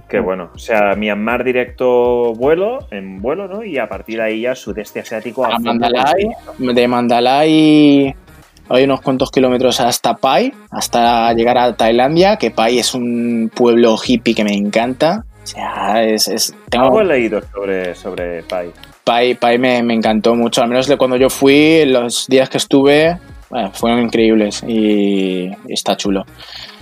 [0.08, 0.52] Qué bueno.
[0.54, 3.64] O sea, Myanmar directo vuelo, en vuelo, ¿no?
[3.64, 5.44] Y a partir de ahí ya sudeste asiático.
[5.44, 6.30] A, a Mandalay.
[6.60, 8.16] De Mandalay
[8.70, 13.96] hay unos cuantos kilómetros hasta Pai, hasta llegar a Tailandia, que Pai es un pueblo
[14.04, 15.26] hippie que me encanta.
[15.44, 16.28] O sea, es...
[16.28, 16.86] es tengo...
[16.86, 18.72] Algo leído sobre, sobre Pai.
[19.04, 22.58] Pai, Pai me, me, encantó mucho, al menos de cuando yo fui, los días que
[22.58, 23.18] estuve,
[23.54, 26.26] bueno, fueron increíbles y, está chulo.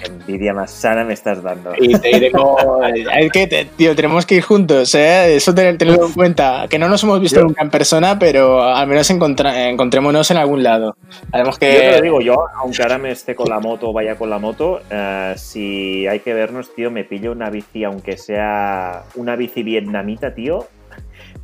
[0.06, 1.73] Envidia más sana me estás dando.
[1.77, 2.57] Y te tengo,
[3.19, 5.35] es que, tío, tenemos que ir juntos, ¿eh?
[5.35, 6.68] Eso tenerlo en cuenta.
[6.69, 10.38] Que no nos hemos visto yo, nunca en persona, pero al menos encontra, encontrémonos en
[10.38, 10.95] algún lado.
[11.34, 11.73] Además que...
[11.73, 14.30] Yo te lo digo, yo, aunque ahora me esté con la moto o vaya con
[14.30, 19.35] la moto, uh, si hay que vernos, tío, me pillo una bici, aunque sea una
[19.35, 20.68] bici vietnamita, tío,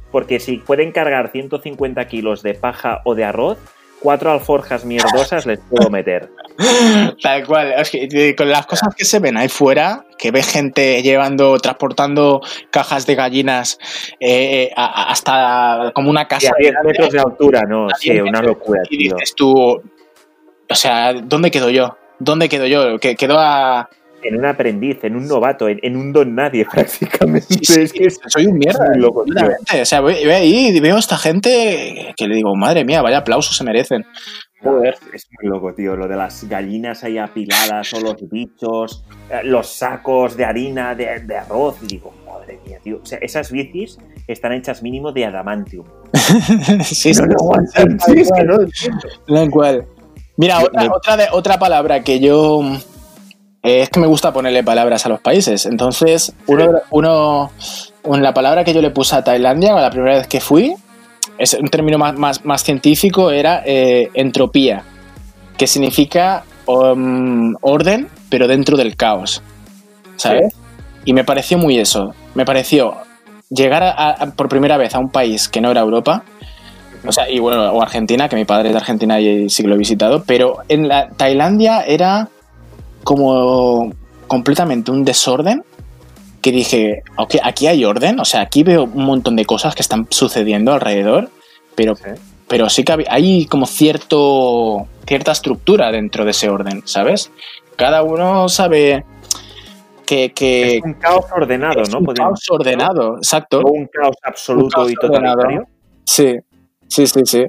[0.10, 3.58] porque si pueden cargar 150 kilos de paja o de arroz,
[4.00, 6.30] cuatro alforjas mierdosas les puedo meter.
[7.22, 11.02] Tal cual, es que con las cosas que se ven ahí fuera, que ve gente
[11.04, 12.42] llevando, transportando
[12.72, 13.78] cajas de gallinas
[14.20, 16.52] eh, hasta como una casa.
[16.60, 18.82] Y a 10 metros de altura, ¿no, sí, una locura.
[18.90, 19.82] Y dices tú,
[20.70, 21.98] o sea, ¿dónde quedo yo?
[22.20, 22.98] ¿Dónde quedo yo?
[23.00, 23.90] Que quedo a
[24.24, 27.48] en un aprendiz, en un novato, en, en un don nadie prácticamente.
[27.48, 28.96] Sí, sí, es que soy un mierda.
[28.96, 32.84] Loco, o sea, voy, voy ahí y veo a esta gente que le digo, madre
[32.86, 34.06] mía, vaya aplausos se merecen.
[34.64, 35.96] Joder, es muy loco, tío.
[35.96, 41.20] Lo de las gallinas ahí apiladas o los bichos, eh, los sacos de harina, de,
[41.20, 41.78] de arroz.
[41.84, 43.00] Y digo, madre mía, tío.
[43.02, 45.86] O sea, esas bicis están hechas mínimo de adamantium.
[46.84, 47.38] sí, no,
[48.04, 49.52] sí, es que no entiendo.
[49.52, 49.86] cual.
[50.38, 52.62] Mira, otra, otra, de, otra palabra que yo
[53.68, 55.66] es que me gusta ponerle palabras a los países.
[55.66, 57.52] Entonces, uno, uno,
[58.04, 60.76] la palabra que yo le puse a Tailandia la primera vez que fui,
[61.38, 64.84] es un término más, más, más científico, era eh, entropía,
[65.58, 69.42] que significa um, orden, pero dentro del caos.
[70.16, 70.54] ¿Sabes?
[70.54, 70.60] Sí.
[71.06, 72.14] Y me pareció muy eso.
[72.34, 72.96] Me pareció
[73.50, 76.24] llegar a, a, por primera vez a un país que no era Europa,
[77.06, 79.70] o sea, y bueno, o Argentina, que mi padre es de Argentina y sí que
[79.70, 82.30] lo he visitado, pero en la Tailandia era
[83.08, 83.94] como
[84.28, 85.64] completamente un desorden
[86.42, 89.82] que dije, ok, aquí hay orden, o sea, aquí veo un montón de cosas que
[89.82, 91.30] están sucediendo alrededor,
[91.74, 92.10] pero sí,
[92.50, 97.32] pero sí que hay como cierto, cierta estructura dentro de ese orden, ¿sabes?
[97.78, 99.06] Cada uno sabe
[100.06, 100.34] que...
[100.34, 102.00] que es un caos ordenado, es ¿no?
[102.00, 103.62] Un caos ordenado, exacto.
[103.62, 105.68] No un caos absoluto un caos y totalitario.
[106.04, 106.36] Sí,
[106.90, 107.46] sí, sí, sí.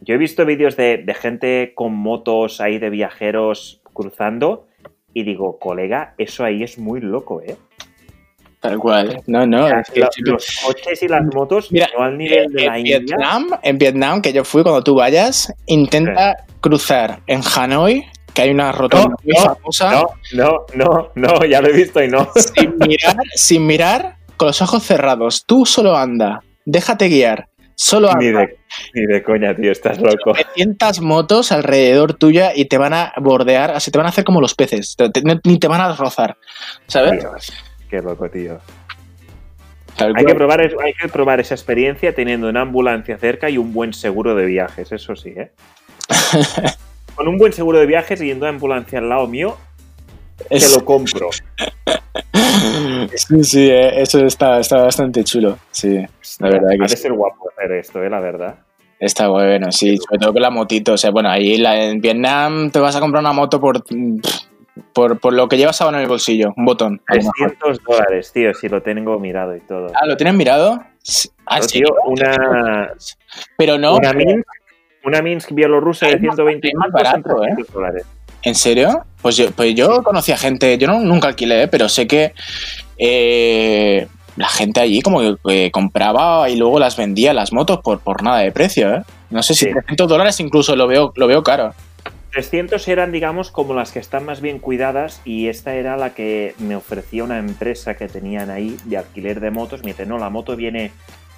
[0.00, 4.66] Yo he visto vídeos de, de gente con motos ahí de viajeros cruzando
[5.14, 7.56] y digo, colega, eso ahí es muy loco, ¿eh?
[8.60, 9.20] Tal cual.
[9.26, 9.68] No, no.
[9.68, 12.86] Es que- lo- los coches y las motos Mira, no al nivel de la en
[12.86, 12.98] India.
[12.98, 18.50] Vietnam, en Vietnam, que yo fui cuando tú vayas, intenta cruzar en Hanoi, que hay
[18.50, 22.08] una rotonda No, muy no, famosa, No, no, no, no, ya lo he visto y
[22.08, 22.26] no.
[22.34, 25.44] sin mirar, sin mirar, con los ojos cerrados.
[25.46, 28.58] Tú solo anda, déjate guiar, solo Ni de,
[28.94, 30.32] ni de coña, tío, estás loco.
[30.32, 34.40] 300 motos alrededor tuya y te van a bordear, así te van a hacer como
[34.40, 36.36] los peces, te- te- ni te van a rozar,
[36.86, 37.20] ¿sabes?
[37.20, 37.52] Dios,
[37.88, 38.58] qué loco, tío.
[39.98, 43.92] Hay que, probar, hay que probar esa experiencia teniendo una ambulancia cerca y un buen
[43.92, 45.52] seguro de viajes, eso sí, ¿eh?
[47.14, 49.56] Con un buen seguro de viajes y yendo a ambulancia al lado mío,
[50.36, 51.30] te Es- lo compro.
[53.16, 55.58] Sí, sí, eh, eso está, está bastante chulo.
[55.70, 55.98] Sí,
[56.40, 56.96] la verdad Ha que de sí.
[56.96, 58.10] ser guapo hacer esto, ¿eh?
[58.10, 58.56] La verdad.
[59.00, 60.92] está bueno, sí, sobre todo con la motito.
[60.94, 63.82] O sea, bueno, ahí la- en Vietnam te vas a comprar una moto por,
[64.92, 67.00] por, por lo que llevas ahora en el bolsillo, un botón.
[67.06, 67.34] a lo mejor.
[67.58, 69.88] 300 dólares, tío, si lo tengo mirado y todo.
[69.94, 70.80] Ah, ¿lo tienes mirado?
[71.46, 71.80] Ah, No, sí.
[71.82, 72.92] tío, una,
[73.58, 74.48] Pero no, una Minsk,
[75.04, 77.54] una Minsk bielorrusa de Es más- 120 es más barato, ¿eh?
[77.72, 78.06] dólares.
[78.44, 79.04] ¿En serio?
[79.22, 81.68] Pues yo, pues yo conocía gente, yo no, nunca alquilé, ¿eh?
[81.68, 82.34] pero sé que
[82.98, 84.06] eh,
[84.36, 88.38] la gente allí como que compraba y luego las vendía las motos por, por nada
[88.38, 89.02] de precio, ¿eh?
[89.30, 89.72] No sé si Sí.
[89.72, 91.74] 300 dólares incluso lo veo, lo veo caro.
[92.32, 96.54] 300 eran, digamos, como las que están más bien cuidadas y esta era la que
[96.58, 99.84] me ofrecía una empresa que tenían ahí de alquiler de motos.
[99.84, 100.90] Me dice, no, la moto viene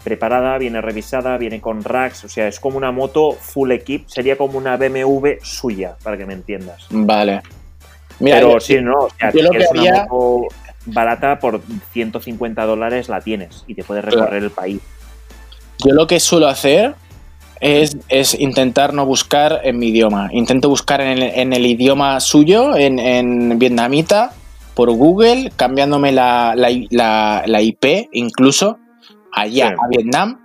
[0.06, 4.38] preparada, viene revisada, viene con racks, o sea, es como una moto full equip, sería
[4.38, 6.86] como una BMW suya, para que me entiendas.
[6.90, 7.42] Vale.
[8.20, 10.46] Mira, Pero yo- sí, no, o sea, lo si quieres que una moto
[10.86, 11.60] barata por
[11.92, 14.78] 150 dólares la tienes y te puedes recorrer el país.
[15.84, 16.94] Yo lo que suelo hacer
[17.60, 20.28] es, es intentar no buscar en mi idioma.
[20.32, 24.30] Intento buscar en el, en el idioma suyo, en, en vietnamita,
[24.74, 28.78] por Google, cambiándome la, la, la- la IP incluso
[29.36, 29.74] allá Sí.
[29.74, 30.40] a Vietnam.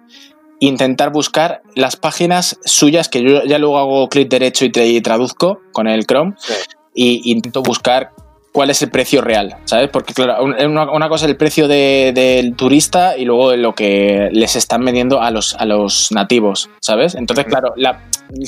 [0.60, 5.60] Intentar buscar las páginas suyas que yo ya luego hago clic derecho y, y traduzco
[5.72, 6.54] con el Chrome Sí.
[6.94, 8.12] y intento buscar
[8.52, 9.90] cuál es el precio real, ¿sabes?
[9.90, 13.74] Porque claro, un- una, una cosa es el precio de- del turista y luego lo
[13.74, 17.16] que les están vendiendo a los, a los nativos, ¿sabes?
[17.16, 18.04] Entonces, claro, la-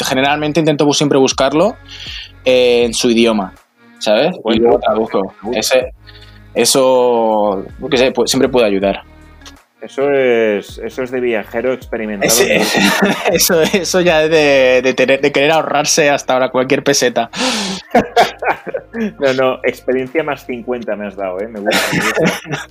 [0.05, 1.77] generalmente intento siempre buscarlo
[2.45, 3.55] eh, en su idioma,
[3.99, 4.35] ¿sabes?
[4.35, 5.33] Y Bueno, luego traduzco.
[5.53, 5.93] Ese,
[6.53, 9.01] eso, qué sé, pues, siempre puede ayudar.
[9.83, 12.31] Eso es, eso es de viajero experimentado.
[13.31, 17.29] Eso, eso ya es de, de tener- de querer ahorrarse hasta ahora cualquier peseta.
[19.19, 21.47] No, no, experiencia más 50 me has dado, ¿eh?
[21.47, 21.79] Me gusta.
[21.93, 22.67] me gusta.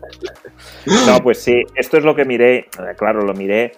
[1.06, 2.66] No, pues sí, esto es lo que miré, eh,
[2.96, 3.72] claro, lo miré.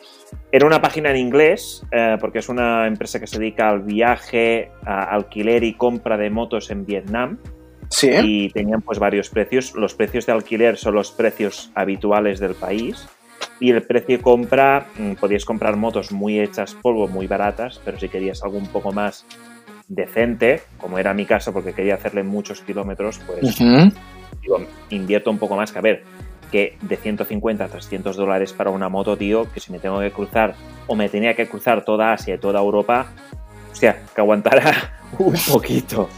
[0.53, 4.71] Era una página en inglés, eh, porque es una empresa que se dedica al viaje,
[4.85, 7.39] a alquiler y compra de motos en Vietnam.
[7.89, 8.11] Sí.
[8.23, 9.75] Y tenían pues varios precios.
[9.75, 13.07] Los precios de alquiler son los precios habituales del país.
[13.61, 17.99] Y el precio de compra, mm, podías comprar motos muy hechas polvo, muy baratas, pero
[17.99, 19.25] si querías algo un poco más
[19.89, 23.59] decente, como era mi caso, porque quería hacerle muchos kilómetros, pues
[24.41, 26.03] digo, invierto un poco más que a ver,
[26.51, 30.11] que de 150 a 300 dólares para una moto, tío, que si me tengo que
[30.11, 30.55] cruzar
[30.87, 33.07] o me tenía que cruzar toda Asia y toda Europa,
[33.73, 36.09] hostia, que aguantara un poquito.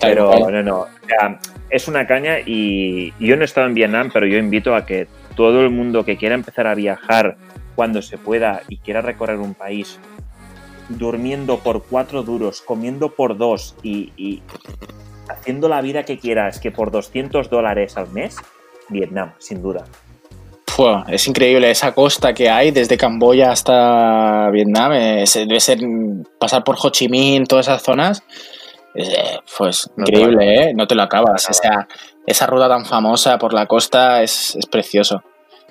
[0.00, 1.38] Pero no, no, o sea,
[1.68, 5.08] es una caña y yo no he estado en Vietnam, pero yo invito a que
[5.36, 7.36] todo el mundo que quiera empezar a viajar
[7.74, 9.98] cuando se pueda y quiera recorrer un país
[10.88, 14.42] durmiendo por cuatro duros, comiendo por dos y, y
[15.28, 18.36] haciendo la vida que quieras, que por 200 dólares al mes,
[18.88, 19.84] Vietnam, sin duda.
[20.66, 24.92] Fua, es increíble esa costa que hay desde Camboya hasta Vietnam.
[24.92, 25.78] es- debe ser
[26.38, 28.22] pasar por Ho Chi Minh, todas esas zonas.
[28.94, 30.74] eh, pues No increíble, ¿eh?
[30.74, 31.48] No te lo acabas.
[31.48, 31.86] O sea,
[32.30, 35.22] esa ruta tan famosa por la costa es, es precioso.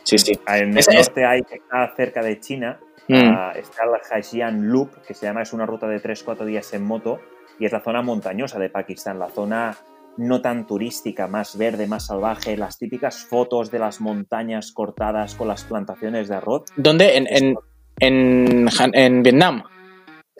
[0.04, 0.40] Sí, sí.
[0.48, 3.16] En el Es- es- norte hay, que está cerca de China, Mm.
[3.36, 3.90] ah, está el
[4.22, 7.20] Hajian Loop, que se llama, es una ruta de 3-4 días en moto,
[7.60, 9.76] y es la zona montañosa de Pakistán, la zona
[10.18, 15.48] no tan turística, más verde, más salvaje, las típicas fotos de las montañas cortadas con
[15.48, 16.64] las plantaciones de arroz.
[16.76, 17.18] ¿Dónde?
[17.18, 17.56] En,
[18.00, 19.64] en, en Vietnam.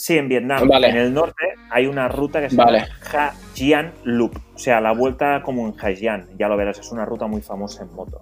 [0.02, 0.66] Sí, en Vietnam.
[0.68, 0.88] Vale.
[0.90, 2.88] En el norte hay una ruta que se Vale.
[3.12, 7.04] llama Hajian Loop, o sea, la vuelta como en Hajian, ya lo verás, es una
[7.04, 8.22] ruta muy famosa en moto.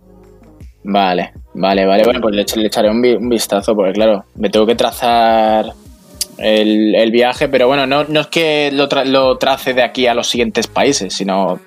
[0.83, 2.03] Vale, vale, vale.
[2.03, 5.67] Bueno, pues le, le echaré un, vi- un vistazo porque, claro, me tengo que trazar
[6.39, 10.07] el, el viaje, pero bueno, no, no es que lo, tra- lo trace de aquí
[10.07, 11.59] a los siguientes países, sino.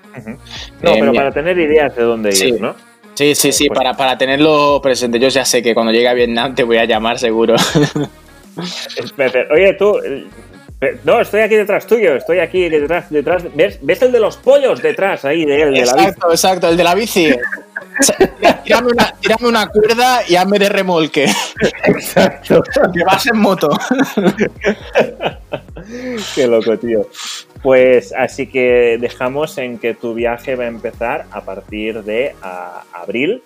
[0.82, 2.60] No, Eh, pero para tener ideas de dónde ir.
[2.60, 2.74] ¿no?
[3.14, 5.20] Sí, sí, sí, Pues- para, para tenerlo presente.
[5.20, 7.54] Yo ya sé que cuando llegue a Vietnam te voy a llamar seguro.
[9.50, 9.98] Oye, tú,
[11.04, 13.44] No, estoy aquí detrás tuyo, estoy aquí detrás, detrás.
[13.54, 15.74] ¿Ves, ¿Ves el de los pollos detrás ahí de él?
[15.74, 16.32] De exacto, la bici?
[16.32, 17.34] exacto, el de la bici.
[18.64, 21.26] tírame, una, tírame, una, cuerda y hazme de remolque.
[21.84, 22.62] Exacto.
[22.94, 23.68] que vas en moto.
[26.34, 27.06] Qué loco, tío.
[27.62, 32.34] Pues así que dejamos en que tu viaje va a empezar a partir de
[32.92, 33.42] abril,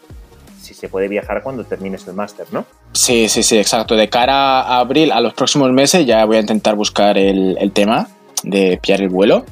[0.64, 2.64] si se puede viajar cuando termines el máster, ¿no?
[2.92, 3.94] Sí, sí, sí, exacto.
[3.96, 8.08] De cara a abril, a los próximos meses, ya voy a intentar buscar el, tema
[8.42, 9.44] de pillar el vuelo,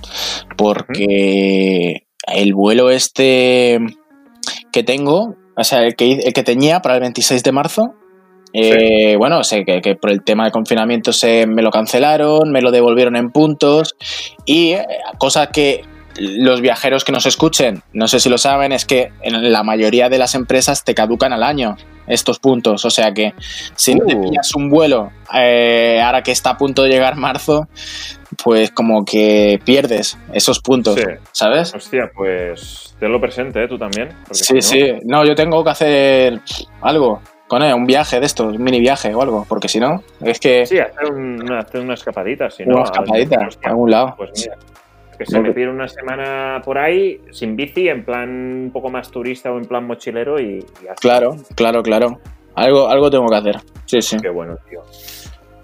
[0.56, 3.78] porque el vuelo este
[4.72, 7.94] que tengo, o sea, el que, el que tenía para el 26 de marzo,
[8.54, 12.70] eh, bueno, sé que, por el tema de confinamiento se me lo cancelaron, me lo
[12.70, 13.96] devolvieron en puntos
[14.44, 14.86] y eh,
[15.18, 15.82] cosa que
[16.16, 20.08] los viajeros que nos escuchen, no sé si lo saben, es que en la mayoría
[20.08, 21.76] de las empresas te caducan al año
[22.06, 22.84] estos puntos.
[22.84, 23.34] O sea que
[23.74, 24.22] si no te uh.
[24.22, 27.68] pillas un vuelo eh, ahora que está a punto de llegar marzo,
[28.42, 30.98] pues como que pierdes esos puntos,
[31.32, 31.74] ¿sabes?
[31.74, 33.68] Hostia, pues tenlo presente, ¿eh?
[33.68, 34.10] Tú también.
[34.30, 34.92] Sí, sí.
[35.04, 36.40] No, yo tengo que hacer
[36.80, 37.20] algo
[37.52, 40.64] con un viaje de estos, un mini viaje o algo, porque si no, es que...
[40.64, 42.76] Sí, hacer, una, hacer una escapadita, si no...
[42.76, 44.14] Una escapadita, a algún lado.
[44.16, 44.56] Pues mira,
[45.24, 48.28] que se me pide una semana por ahí, sin bici, en plan
[48.64, 50.64] un poco más turista o en plan mochilero y,
[51.00, 52.18] Claro, claro, claro.
[52.54, 53.56] Algo, algo tengo que hacer.
[53.86, 54.16] Sí, sí.
[54.20, 54.82] Qué bueno, tío.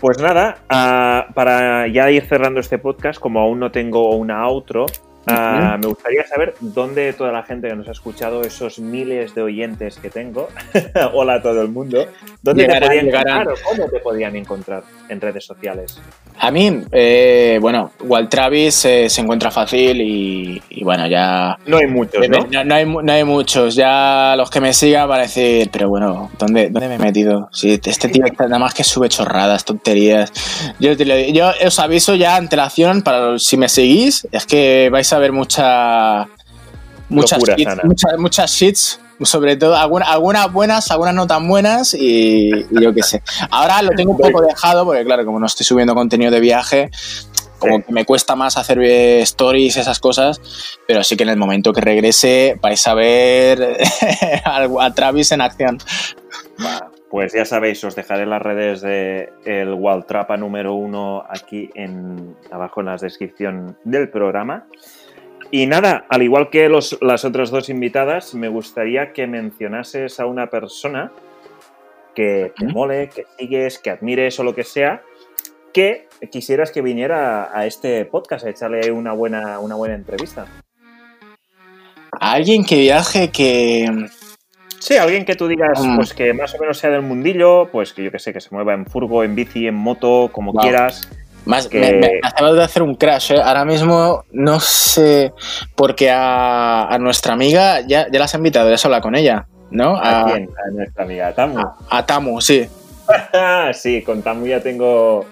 [0.01, 4.86] Pues nada, ah, para ya ir cerrando este podcast, como aún no tengo una outro,
[5.30, 9.42] Ah, me gustaría saber dónde toda la gente que nos ha escuchado, esos miles de
[9.42, 10.48] oyentes que tengo,
[11.12, 12.06] hola a todo el mundo,
[12.42, 16.00] ¿dónde te podían encontrar o cómo te podían encontrar en redes sociales?
[16.40, 21.59] A mí, eh, bueno, Walt Travis eh, se encuentra fácil y, bueno, ya...
[21.66, 22.46] No hay muchos, ¿no?
[22.64, 26.30] No, hay, no hay muchos, ya los que me sigan van a decir, pero bueno,
[26.38, 27.48] ¿dónde, dónde me he metido?
[27.52, 30.32] Si este tío nada más que sube chorradas, tonterías.
[30.78, 35.32] Yo, yo os aviso ya antelación para si me seguís, es que vais a haber
[35.32, 36.28] mucha,
[37.09, 37.39] muchas,
[38.19, 43.23] muchas, shits, sobre todo algunas buenas, algunas no tan buenas y, yo qué sé.
[43.51, 46.90] Ahora lo tengo un poco dejado porque claro, como no estoy subiendo contenido de viaje,
[47.59, 50.40] como que me cuesta más hacer stories, esas cosas,
[50.86, 53.78] pero sí que en el momento que regrese vais a ver
[54.45, 55.78] a Travis en acción.
[57.11, 62.81] Pues ya sabéis, os dejaré las redes de el Waltrapa número uno aquí en abajo
[62.81, 64.66] en la descripción del programa.
[65.50, 70.48] Y nada, al igual que las otras dos invitadas, me gustaría que mencionases a una
[70.48, 71.10] persona
[72.14, 75.02] que te mole, que sigues, que admires o lo que sea,
[75.72, 80.46] que quisieras que viniera a este podcast a echarle una buena, una buena entrevista.
[82.20, 83.86] Alguien que viaje que.
[84.80, 85.96] Sí, alguien que tú digas, mm.
[85.96, 88.54] pues que más o menos sea del mundillo, pues que yo que sé, que se
[88.54, 91.08] mueva en furgo, en bici, en moto, como quieras
[91.44, 91.81] más, que...
[91.81, 93.40] me, acabo de hacer un crash, ¿eh?
[93.43, 95.32] Ahora mismo no sé,
[95.74, 99.97] porque a, nuestra amiga ya, ya la has invitado, ya se habla con ella, ¿no?
[99.97, 100.48] ¿A, quién?
[100.48, 101.65] A nuestra amiga, a Tamu.
[101.90, 102.69] A, Tamu, sí.
[103.73, 105.27] sí, con Tamu ya tengo...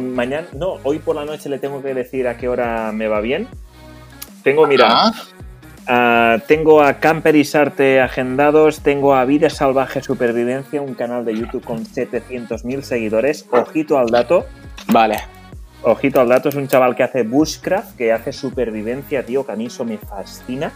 [0.00, 3.20] mañana, no, hoy por la noche le tengo que decir a qué hora me va
[3.20, 3.48] bien.
[4.42, 5.12] Tengo, mira,
[6.46, 11.64] tengo a Camper y Sarte agendados, tengo a Vida Salvaje Supervivencia, un canal de YouTube
[11.64, 13.46] con 700.000 seguidores.
[13.50, 14.46] Ojito al dato.
[14.88, 15.18] Vale.
[15.82, 19.56] Ojito al dato, es un chaval que hace bushcraft, que hace supervivencia, tío, que a
[19.56, 20.72] mí eso me fascina.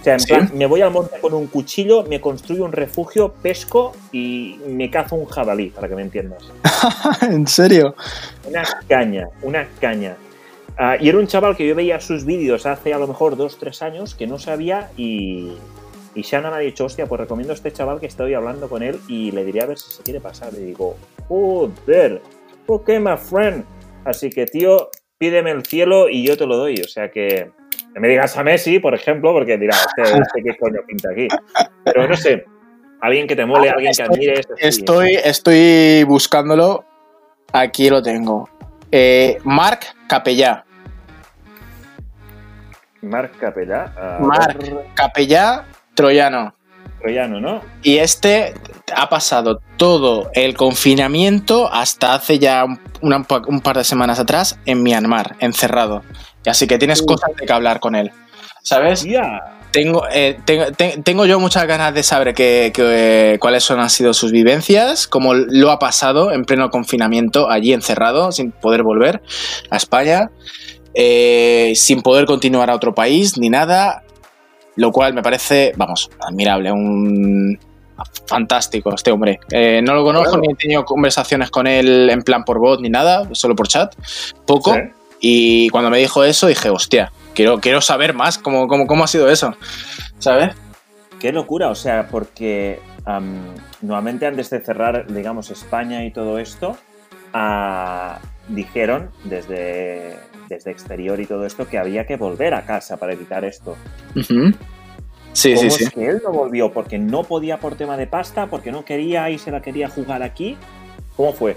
[0.00, 3.34] O sea, en plan, me voy al monte con un cuchillo, me construyo un refugio,
[3.42, 6.42] pesco y me cazo un jabalí, para que me entiendas.
[7.22, 7.94] ¿En serio?
[8.48, 10.16] Una caña, una caña.
[10.78, 13.58] Ah, y era un chaval que yo veía sus vídeos hace a lo mejor dos,
[13.58, 15.52] tres años que no sabía y,
[16.14, 18.82] y Shannon me ha dicho, hostia, pues recomiendo a este chaval que estoy hablando con
[18.82, 20.54] él y le diría a ver si se quiere pasar.
[20.54, 20.96] Le digo,
[21.28, 22.22] joder,
[22.74, 23.64] ok, my friend.
[24.04, 26.80] Así que, tío, pídeme el cielo y yo te lo doy.
[26.80, 27.50] O sea que,
[27.94, 31.28] me digas a Messi, por ejemplo, porque dirá, este, este qué coño pinta aquí.
[31.84, 32.44] Pero no sé,
[33.00, 34.48] alguien que te mole, ah, alguien que admires.
[34.58, 36.84] Estoy, estoy buscándolo.
[37.52, 38.48] Aquí lo tengo.
[38.92, 40.64] Eh, Marc Capellá.
[43.02, 44.18] Marc Capellá.
[44.20, 45.64] Marc Capellá
[45.94, 46.54] Troyano.
[47.00, 47.62] Troyano, ¿no?
[47.82, 48.54] Y este
[48.94, 52.64] ha pasado todo el confinamiento hasta hace ya
[53.00, 56.02] un par de semanas atrás en Myanmar, encerrado.
[56.46, 58.10] Así que tienes cosas de que hablar con él.
[58.62, 59.06] ¿Sabes?
[59.72, 60.36] Tengo, eh,
[61.04, 65.70] tengo, yo muchas ganas de saber que, cuáles son, han sido sus vivencias, cómo lo
[65.70, 69.22] ha pasado en pleno confinamiento allí encerrado, sin poder volver
[69.70, 70.30] a España,
[70.94, 74.02] eh, sin poder continuar a otro país ni nada,
[74.80, 76.72] lo cual me parece, vamos, admirable.
[76.72, 77.58] Un,
[78.26, 79.40] fantástico este hombre.
[79.50, 82.88] Eh, no lo conozco ni he tenido conversaciones con él en plan por voz ni
[82.88, 83.94] nada, solo por chat,
[84.46, 84.74] poco.
[85.20, 89.06] Y cuando me dijo eso dije, hostia, quiero, quiero saber más cómo, cómo, cómo ha
[89.06, 89.54] sido eso,
[90.18, 90.54] ¿sabes?
[91.18, 92.80] Qué locura, o sea, porque
[93.82, 96.78] nuevamente antes de cerrar, digamos, España y todo esto,
[97.34, 100.16] ah, dijeron desde,
[100.50, 103.76] desde exterior y todo esto que había que volver a casa para evitar esto.
[105.32, 105.84] Sí, sí, sí.
[105.84, 109.30] Es que él no volvió porque no podía por tema de pasta, porque no quería
[109.30, 110.58] y se la quería jugar aquí.
[111.16, 111.56] ¿Cómo fue?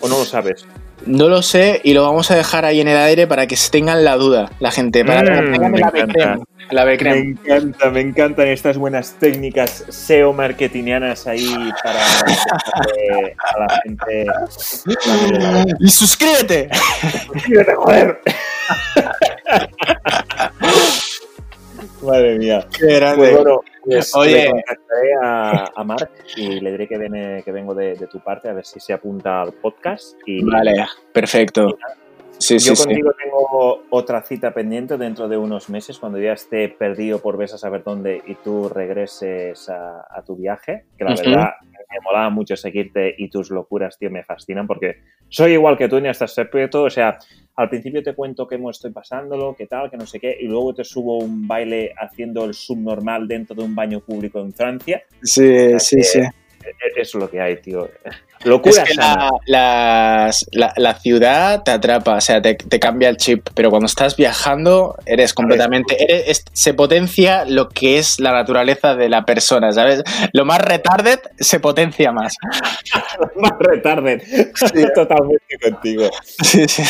[0.00, 0.66] ¿O no lo sabes?
[1.06, 4.04] No lo sé y lo vamos a dejar ahí en el aire para que tengan
[4.04, 5.04] la duda la gente.
[5.04, 5.72] Para que mm, tengan
[6.70, 14.26] la, Me encanta, me encantan estas buenas técnicas SEO marketingianas ahí para a la gente.
[15.80, 16.68] Y suscríbete.
[17.32, 18.20] Suscríbete, joder.
[22.02, 22.66] Madre mía.
[22.76, 23.32] Qué grande.
[23.32, 27.74] Pues pues Oye, le contactaré a, a, Mark y le diré que, viene, que vengo
[27.74, 30.16] de, tu parte a ver si se apunta al podcast.
[30.26, 31.78] Y, vale, perfecto.
[32.38, 37.20] Sí, Yo contigo tengo otra cita pendiente dentro de unos meses, cuando ya esté perdido
[37.20, 41.50] por ves a saber dónde y tú regreses a, tu viaje, que la verdad
[41.90, 45.96] me molaba mucho seguirte y tus locuras, tío, me fascinan porque soy igual que tú
[45.96, 47.18] en este aspecto, o sea,
[47.56, 50.74] al principio te cuento cómo estoy pasándolo, qué tal, que no sé qué, y luego
[50.74, 55.02] te subo un baile haciendo el subnormal dentro de un baño público en Francia.
[55.22, 56.20] Sí, sí, sí.
[56.96, 57.88] Eso es lo que hay, tío.
[58.44, 58.82] Locura.
[58.82, 58.94] Es que
[59.46, 60.30] la,
[60.76, 65.34] la, ciudad te atrapa, o sea, te, cambia el chip, pero cuando estás viajando eres
[65.34, 65.96] completamente...
[66.52, 70.02] se potencia lo que es la naturaleza de la persona, ¿sabes?
[70.32, 72.36] Lo más retarded se potencia más.
[73.20, 74.22] lo más retarded.
[74.94, 76.10] Totalmente contigo.
[76.42, 76.82] Sí, sí.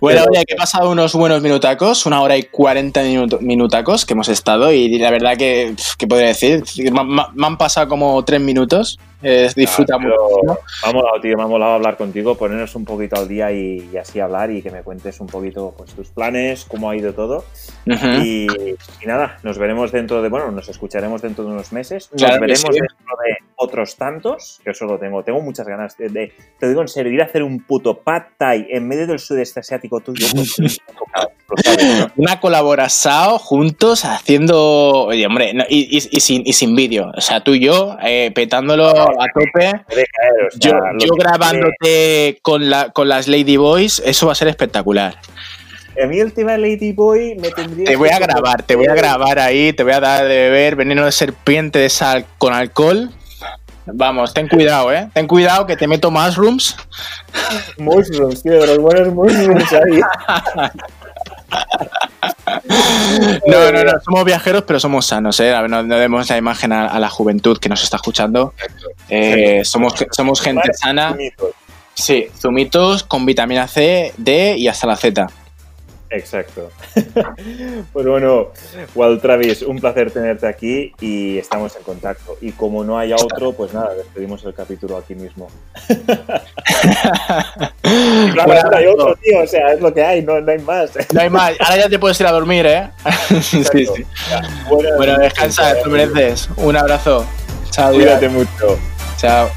[0.00, 3.02] Bueno, oye, que he pasado unos buenos minutacos, una hora y cuarenta
[3.40, 6.62] minutacos que hemos estado y la verdad que, ¿qué podría decir?
[6.92, 8.98] Me, han pasado como tres minutos.
[9.22, 10.14] Eh, disfruta mucho.
[10.46, 13.96] Me ha molado, tío, me ha molado hablar contigo, ponernos un poquito al día y,
[13.96, 17.44] así hablar y que me cuentes un poquito pues, tus planes, cómo ha ido todo.
[17.86, 18.46] y,
[19.04, 22.10] nada, nos veremos dentro de, bueno, nos escucharemos dentro de unos meses.
[22.12, 25.24] Nos veremos dentro de otros tantos, que eso lo tengo.
[25.24, 28.66] Tengo muchas ganas de, te digo en serio, ir a hacer un puto pad thai
[28.70, 30.26] en medio del sudeste asiático tuyo.
[32.16, 37.10] Una colaboración juntos haciendo, oye, hombre, y, sin, y sin vídeo.
[37.16, 39.72] O sea, tú y yo eh, petándolo a tope.
[40.58, 40.72] yo,
[41.16, 45.16] grabándote con, la, con las Lady Boys, eso va a ser espectacular.
[46.02, 47.86] A mí el tema Lady Boy me tendría.
[47.86, 50.76] Te voy a grabar, te voy a grabar ahí, te voy a dar de beber
[50.76, 53.10] veneno de serpiente de sal con alcohol.
[53.86, 55.08] Vamos, ten cuidado, eh.
[55.14, 56.76] Ten cuidado que te meto mushrooms.
[57.78, 60.00] Mushrooms, tío, los buenos mushrooms ahí.
[63.46, 65.54] No, no, no, somos viajeros, pero somos sanos, ¿eh?
[65.68, 68.54] No, no demos la imagen a, la juventud que nos está escuchando.
[69.08, 71.16] Eh, somos, somos gente sana.
[71.94, 75.26] Sí, zumitos con vitamina C, D y hasta la Z.
[76.10, 76.70] Exacto.
[77.92, 78.48] pues bueno,
[78.94, 82.36] Walt Travis, un placer tenerte aquí y estamos en contacto.
[82.40, 85.50] Y como no haya otro, pues nada, despedimos el capítulo aquí mismo.
[88.32, 90.90] claro, no hay otro, tío, o sea, es lo que hay, no, hay más.
[91.12, 92.90] no hay más, ahora ya te puedes ir a dormir, ¿eh?
[93.42, 93.86] sí, sí.
[94.96, 96.48] bueno, descansa, tú mereces.
[96.56, 97.26] Un abrazo.
[97.70, 97.92] Chao.
[97.92, 98.78] Cuídate mucho.
[99.16, 99.48] Chao.